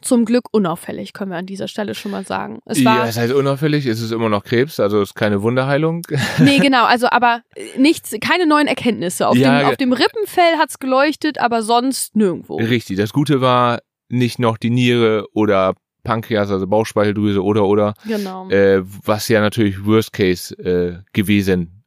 Zum 0.02 0.24
Glück 0.24 0.44
unauffällig, 0.52 1.12
können 1.12 1.30
wir 1.30 1.38
an 1.38 1.46
dieser 1.46 1.68
Stelle 1.68 1.94
schon 1.94 2.12
mal 2.12 2.24
sagen. 2.26 2.60
Es 2.66 2.84
war, 2.84 2.98
ja, 2.98 3.06
es 3.06 3.16
heißt 3.16 3.32
unauffällig, 3.32 3.86
es 3.86 4.00
ist 4.00 4.12
immer 4.12 4.28
noch 4.28 4.44
Krebs, 4.44 4.78
also 4.80 5.00
es 5.00 5.10
ist 5.10 5.14
keine 5.14 5.42
Wunderheilung. 5.42 6.02
Nee, 6.38 6.58
genau, 6.58 6.84
also 6.84 7.08
aber 7.10 7.42
nichts, 7.76 8.14
keine 8.20 8.46
neuen 8.46 8.66
Erkenntnisse. 8.66 9.28
Auf, 9.28 9.36
ja, 9.36 9.60
dem, 9.60 9.68
auf 9.68 9.76
dem 9.76 9.92
Rippenfell 9.92 10.56
hat's 10.58 10.78
geleuchtet, 10.78 11.38
aber 11.38 11.62
sonst 11.62 12.16
nirgendwo. 12.16 12.56
Richtig, 12.56 12.96
das 12.96 13.12
Gute 13.12 13.40
war 13.40 13.80
nicht 14.08 14.38
noch 14.38 14.58
die 14.58 14.70
Niere 14.70 15.26
oder 15.34 15.74
Pankreas, 16.04 16.50
also 16.50 16.66
Bauchspeicheldrüse 16.66 17.42
oder 17.42 17.64
oder. 17.66 17.94
Genau. 18.06 18.48
Äh, 18.50 18.82
was 19.04 19.28
ja 19.28 19.40
natürlich 19.40 19.84
Worst 19.84 20.12
Case 20.12 20.54
äh, 20.58 20.98
gewesen 21.12 21.84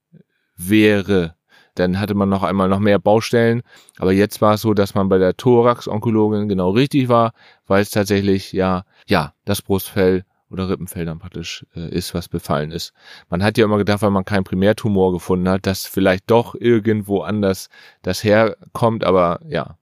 wäre. 0.56 1.35
Dann 1.76 2.00
hatte 2.00 2.14
man 2.14 2.30
noch 2.30 2.44
einmal 2.44 2.70
noch 2.70 2.80
mehr 2.80 3.00
Baustellen. 3.00 3.62
Aber 3.98 4.12
jetzt 4.12 4.42
war 4.42 4.56
es 4.56 4.62
so, 4.62 4.74
dass 4.74 4.96
man 4.96 5.10
bei 5.10 5.18
der 5.18 5.38
Thorax-Onkologin 5.38 6.48
genau 6.48 6.72
richtig 6.72 7.10
war, 7.10 7.34
weil 7.68 7.82
es 7.82 7.92
tatsächlich 7.92 8.54
ja, 8.54 8.84
ja, 9.08 9.34
das 9.46 9.62
Brustfell 9.62 10.26
oder 10.50 10.70
Rippenfell 10.70 11.06
dann 11.06 11.20
praktisch 11.20 11.66
äh, 11.76 11.90
ist, 11.90 12.14
was 12.14 12.30
befallen 12.30 12.72
ist. 12.72 12.94
Man 13.30 13.44
hat 13.44 13.58
ja 13.58 13.66
immer 13.66 13.78
gedacht, 13.78 14.02
weil 14.02 14.12
man 14.12 14.26
keinen 14.26 14.44
Primärtumor 14.44 15.12
gefunden 15.12 15.50
hat, 15.50 15.66
dass 15.66 15.86
vielleicht 15.86 16.30
doch 16.32 16.56
irgendwo 16.56 17.22
anders 17.22 17.70
das 18.02 18.24
herkommt, 18.24 19.04
aber 19.04 19.40
ja, 19.48 19.78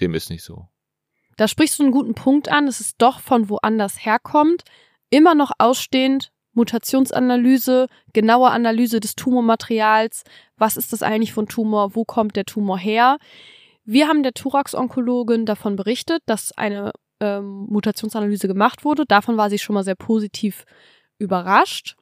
dem 0.00 0.14
ist 0.14 0.30
nicht 0.30 0.44
so. 0.44 0.68
Da 1.36 1.48
sprichst 1.48 1.78
du 1.78 1.82
einen 1.82 1.92
guten 1.92 2.14
Punkt 2.14 2.48
an, 2.48 2.66
dass 2.66 2.80
es 2.80 2.96
doch 2.96 3.18
von 3.20 3.48
woanders 3.48 4.04
herkommt, 4.04 4.62
immer 5.10 5.34
noch 5.34 5.52
ausstehend, 5.58 6.30
Mutationsanalyse, 6.52 7.88
genaue 8.12 8.50
Analyse 8.50 9.00
des 9.00 9.16
Tumormaterials, 9.16 10.22
was 10.56 10.76
ist 10.76 10.92
das 10.92 11.02
eigentlich 11.02 11.32
von 11.32 11.46
Tumor, 11.46 11.94
wo 11.94 12.04
kommt 12.04 12.36
der 12.36 12.44
Tumor 12.44 12.78
her. 12.78 13.18
Wir 13.84 14.08
haben 14.08 14.22
der 14.22 14.32
Thorax-Onkologin 14.32 15.46
davon 15.46 15.76
berichtet, 15.76 16.22
dass 16.26 16.52
eine 16.52 16.92
ähm, 17.20 17.66
Mutationsanalyse 17.68 18.48
gemacht 18.48 18.84
wurde. 18.84 19.04
Davon 19.06 19.36
war 19.36 19.50
sie 19.50 19.58
schon 19.58 19.74
mal 19.74 19.84
sehr 19.84 19.94
positiv 19.94 20.64
überrascht. 21.18 21.96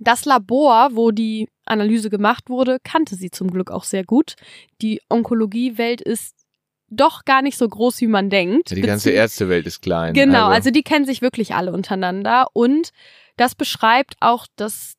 Das 0.00 0.24
Labor, 0.24 0.90
wo 0.92 1.10
die 1.10 1.48
Analyse 1.64 2.10
gemacht 2.10 2.48
wurde, 2.48 2.78
kannte 2.82 3.14
sie 3.14 3.30
zum 3.30 3.50
Glück 3.50 3.70
auch 3.70 3.84
sehr 3.84 4.04
gut. 4.04 4.34
Die 4.82 5.00
Onkologiewelt 5.08 6.00
ist 6.00 6.34
doch 6.88 7.24
gar 7.24 7.42
nicht 7.42 7.58
so 7.58 7.68
groß, 7.68 8.00
wie 8.00 8.06
man 8.06 8.30
denkt. 8.30 8.70
Ja, 8.70 8.76
die 8.76 8.82
ganze 8.82 9.10
Ärztewelt 9.10 9.66
ist 9.66 9.82
klein. 9.82 10.14
Genau, 10.14 10.46
also. 10.46 10.54
also 10.54 10.70
die 10.70 10.82
kennen 10.82 11.04
sich 11.04 11.22
wirklich 11.22 11.54
alle 11.54 11.72
untereinander 11.72 12.46
und 12.52 12.90
das 13.36 13.54
beschreibt 13.54 14.14
auch 14.20 14.46
das 14.56 14.95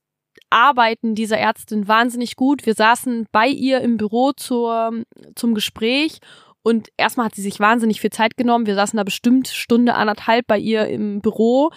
Arbeiten 0.50 1.16
dieser 1.16 1.38
Ärztin 1.38 1.88
wahnsinnig 1.88 2.36
gut. 2.36 2.66
Wir 2.66 2.74
saßen 2.74 3.28
bei 3.32 3.48
ihr 3.48 3.82
im 3.82 3.98
Büro 3.98 4.32
zur, 4.32 5.04
zum 5.36 5.54
Gespräch 5.54 6.20
und 6.68 6.90
erstmal 6.98 7.28
hat 7.28 7.36
sie 7.36 7.42
sich 7.42 7.62
wahnsinnig 7.62 8.02
viel 8.02 8.10
Zeit 8.10 8.36
genommen. 8.36 8.66
Wir 8.66 8.76
saßen 8.76 8.98
da 8.98 9.06
bestimmt 9.06 9.48
Stunde, 9.48 9.94
anderthalb 9.94 10.48
bei 10.48 10.60
ihr 10.60 10.86
im 10.88 11.22
Büro. 11.22 11.72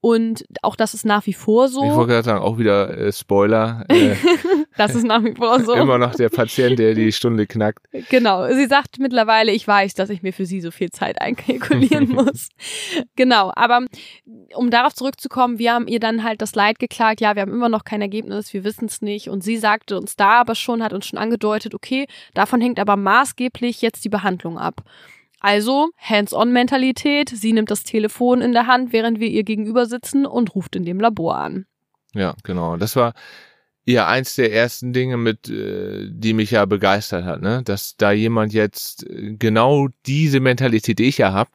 Und 0.00 0.44
auch 0.62 0.76
das 0.76 0.94
ist 0.94 1.04
nach 1.04 1.26
wie 1.26 1.32
vor 1.32 1.66
so. 1.66 1.82
Ich 1.82 1.90
wollte 1.90 2.12
gerade 2.12 2.22
sagen, 2.22 2.44
auch 2.44 2.56
wieder 2.56 2.96
äh, 2.96 3.12
Spoiler. 3.12 3.84
Äh, 3.88 4.14
das 4.76 4.94
ist 4.94 5.04
nach 5.04 5.24
wie 5.24 5.34
vor 5.34 5.58
so. 5.64 5.72
Immer 5.74 5.98
noch 5.98 6.14
der 6.14 6.28
Patient, 6.28 6.78
der 6.78 6.94
die 6.94 7.10
Stunde 7.10 7.48
knackt. 7.48 7.88
Genau. 8.08 8.46
Sie 8.52 8.66
sagt 8.66 9.00
mittlerweile, 9.00 9.50
ich 9.50 9.66
weiß, 9.66 9.94
dass 9.94 10.10
ich 10.10 10.22
mir 10.22 10.32
für 10.32 10.46
sie 10.46 10.60
so 10.60 10.70
viel 10.70 10.90
Zeit 10.90 11.20
einkalkulieren 11.20 12.08
muss. 12.10 12.50
genau. 13.16 13.50
Aber 13.56 13.84
um 14.54 14.70
darauf 14.70 14.94
zurückzukommen, 14.94 15.58
wir 15.58 15.72
haben 15.72 15.88
ihr 15.88 15.98
dann 15.98 16.22
halt 16.22 16.40
das 16.40 16.54
Leid 16.54 16.78
geklagt. 16.78 17.20
Ja, 17.20 17.34
wir 17.34 17.42
haben 17.42 17.52
immer 17.52 17.68
noch 17.68 17.82
kein 17.82 18.00
Ergebnis, 18.00 18.54
wir 18.54 18.62
wissen 18.62 18.84
es 18.84 19.02
nicht. 19.02 19.28
Und 19.28 19.42
sie 19.42 19.56
sagte 19.56 19.98
uns 19.98 20.14
da 20.14 20.40
aber 20.42 20.54
schon, 20.54 20.84
hat 20.84 20.92
uns 20.92 21.06
schon 21.06 21.18
angedeutet, 21.18 21.74
okay, 21.74 22.06
davon 22.32 22.60
hängt 22.60 22.78
aber 22.78 22.94
maßgeblich 22.94 23.82
jetzt 23.82 24.04
die 24.04 24.08
Behandlung 24.08 24.35
Behandlung 24.36 24.58
ab. 24.58 24.82
Also 25.40 25.90
Hands-on-Mentalität, 25.98 27.28
sie 27.28 27.52
nimmt 27.52 27.70
das 27.70 27.84
Telefon 27.84 28.40
in 28.40 28.52
der 28.52 28.66
Hand, 28.66 28.92
während 28.92 29.20
wir 29.20 29.28
ihr 29.28 29.44
gegenüber 29.44 29.86
sitzen 29.86 30.26
und 30.26 30.54
ruft 30.54 30.76
in 30.76 30.84
dem 30.84 30.98
Labor 30.98 31.36
an. 31.36 31.66
Ja, 32.14 32.34
genau. 32.42 32.76
Das 32.76 32.96
war 32.96 33.12
ja 33.84 34.08
eins 34.08 34.34
der 34.34 34.52
ersten 34.52 34.92
Dinge, 34.92 35.16
mit 35.16 35.48
äh, 35.48 36.08
die 36.10 36.32
mich 36.32 36.50
ja 36.50 36.64
begeistert 36.64 37.24
hat, 37.24 37.42
ne? 37.42 37.62
Dass 37.62 37.96
da 37.96 38.10
jemand 38.10 38.52
jetzt 38.54 39.06
äh, 39.06 39.36
genau 39.38 39.88
diese 40.06 40.40
Mentalität, 40.40 40.98
die 40.98 41.04
ich 41.04 41.18
ja 41.18 41.32
hab, 41.32 41.48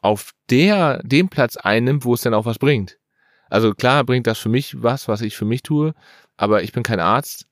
auf 0.00 0.30
der 0.48 1.02
den 1.02 1.28
Platz 1.28 1.56
einnimmt, 1.56 2.04
wo 2.04 2.14
es 2.14 2.22
dann 2.22 2.34
auch 2.34 2.46
was 2.46 2.58
bringt. 2.58 2.98
Also 3.50 3.74
klar 3.74 4.04
bringt 4.04 4.26
das 4.26 4.38
für 4.38 4.48
mich 4.48 4.82
was, 4.82 5.08
was 5.08 5.20
ich 5.20 5.36
für 5.36 5.44
mich 5.44 5.62
tue, 5.62 5.94
aber 6.36 6.62
ich 6.62 6.72
bin 6.72 6.82
kein 6.82 7.00
Arzt 7.00 7.46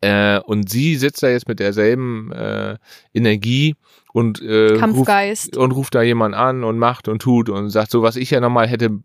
äh, 0.00 0.40
und 0.40 0.70
sie 0.70 0.96
sitzt 0.96 1.22
da 1.22 1.28
jetzt 1.28 1.48
mit 1.48 1.60
derselben 1.60 2.32
äh, 2.32 2.76
Energie 3.12 3.76
und, 4.12 4.40
äh, 4.42 4.76
Kampfgeist. 4.76 5.56
Ruft, 5.56 5.56
und 5.56 5.72
ruft 5.72 5.94
da 5.94 6.02
jemand 6.02 6.34
an 6.34 6.64
und 6.64 6.78
macht 6.78 7.08
und 7.08 7.20
tut 7.20 7.48
und 7.48 7.70
sagt 7.70 7.90
so, 7.90 8.02
was 8.02 8.16
ich 8.16 8.30
ja 8.30 8.40
normal 8.40 8.66
hätte, 8.68 8.98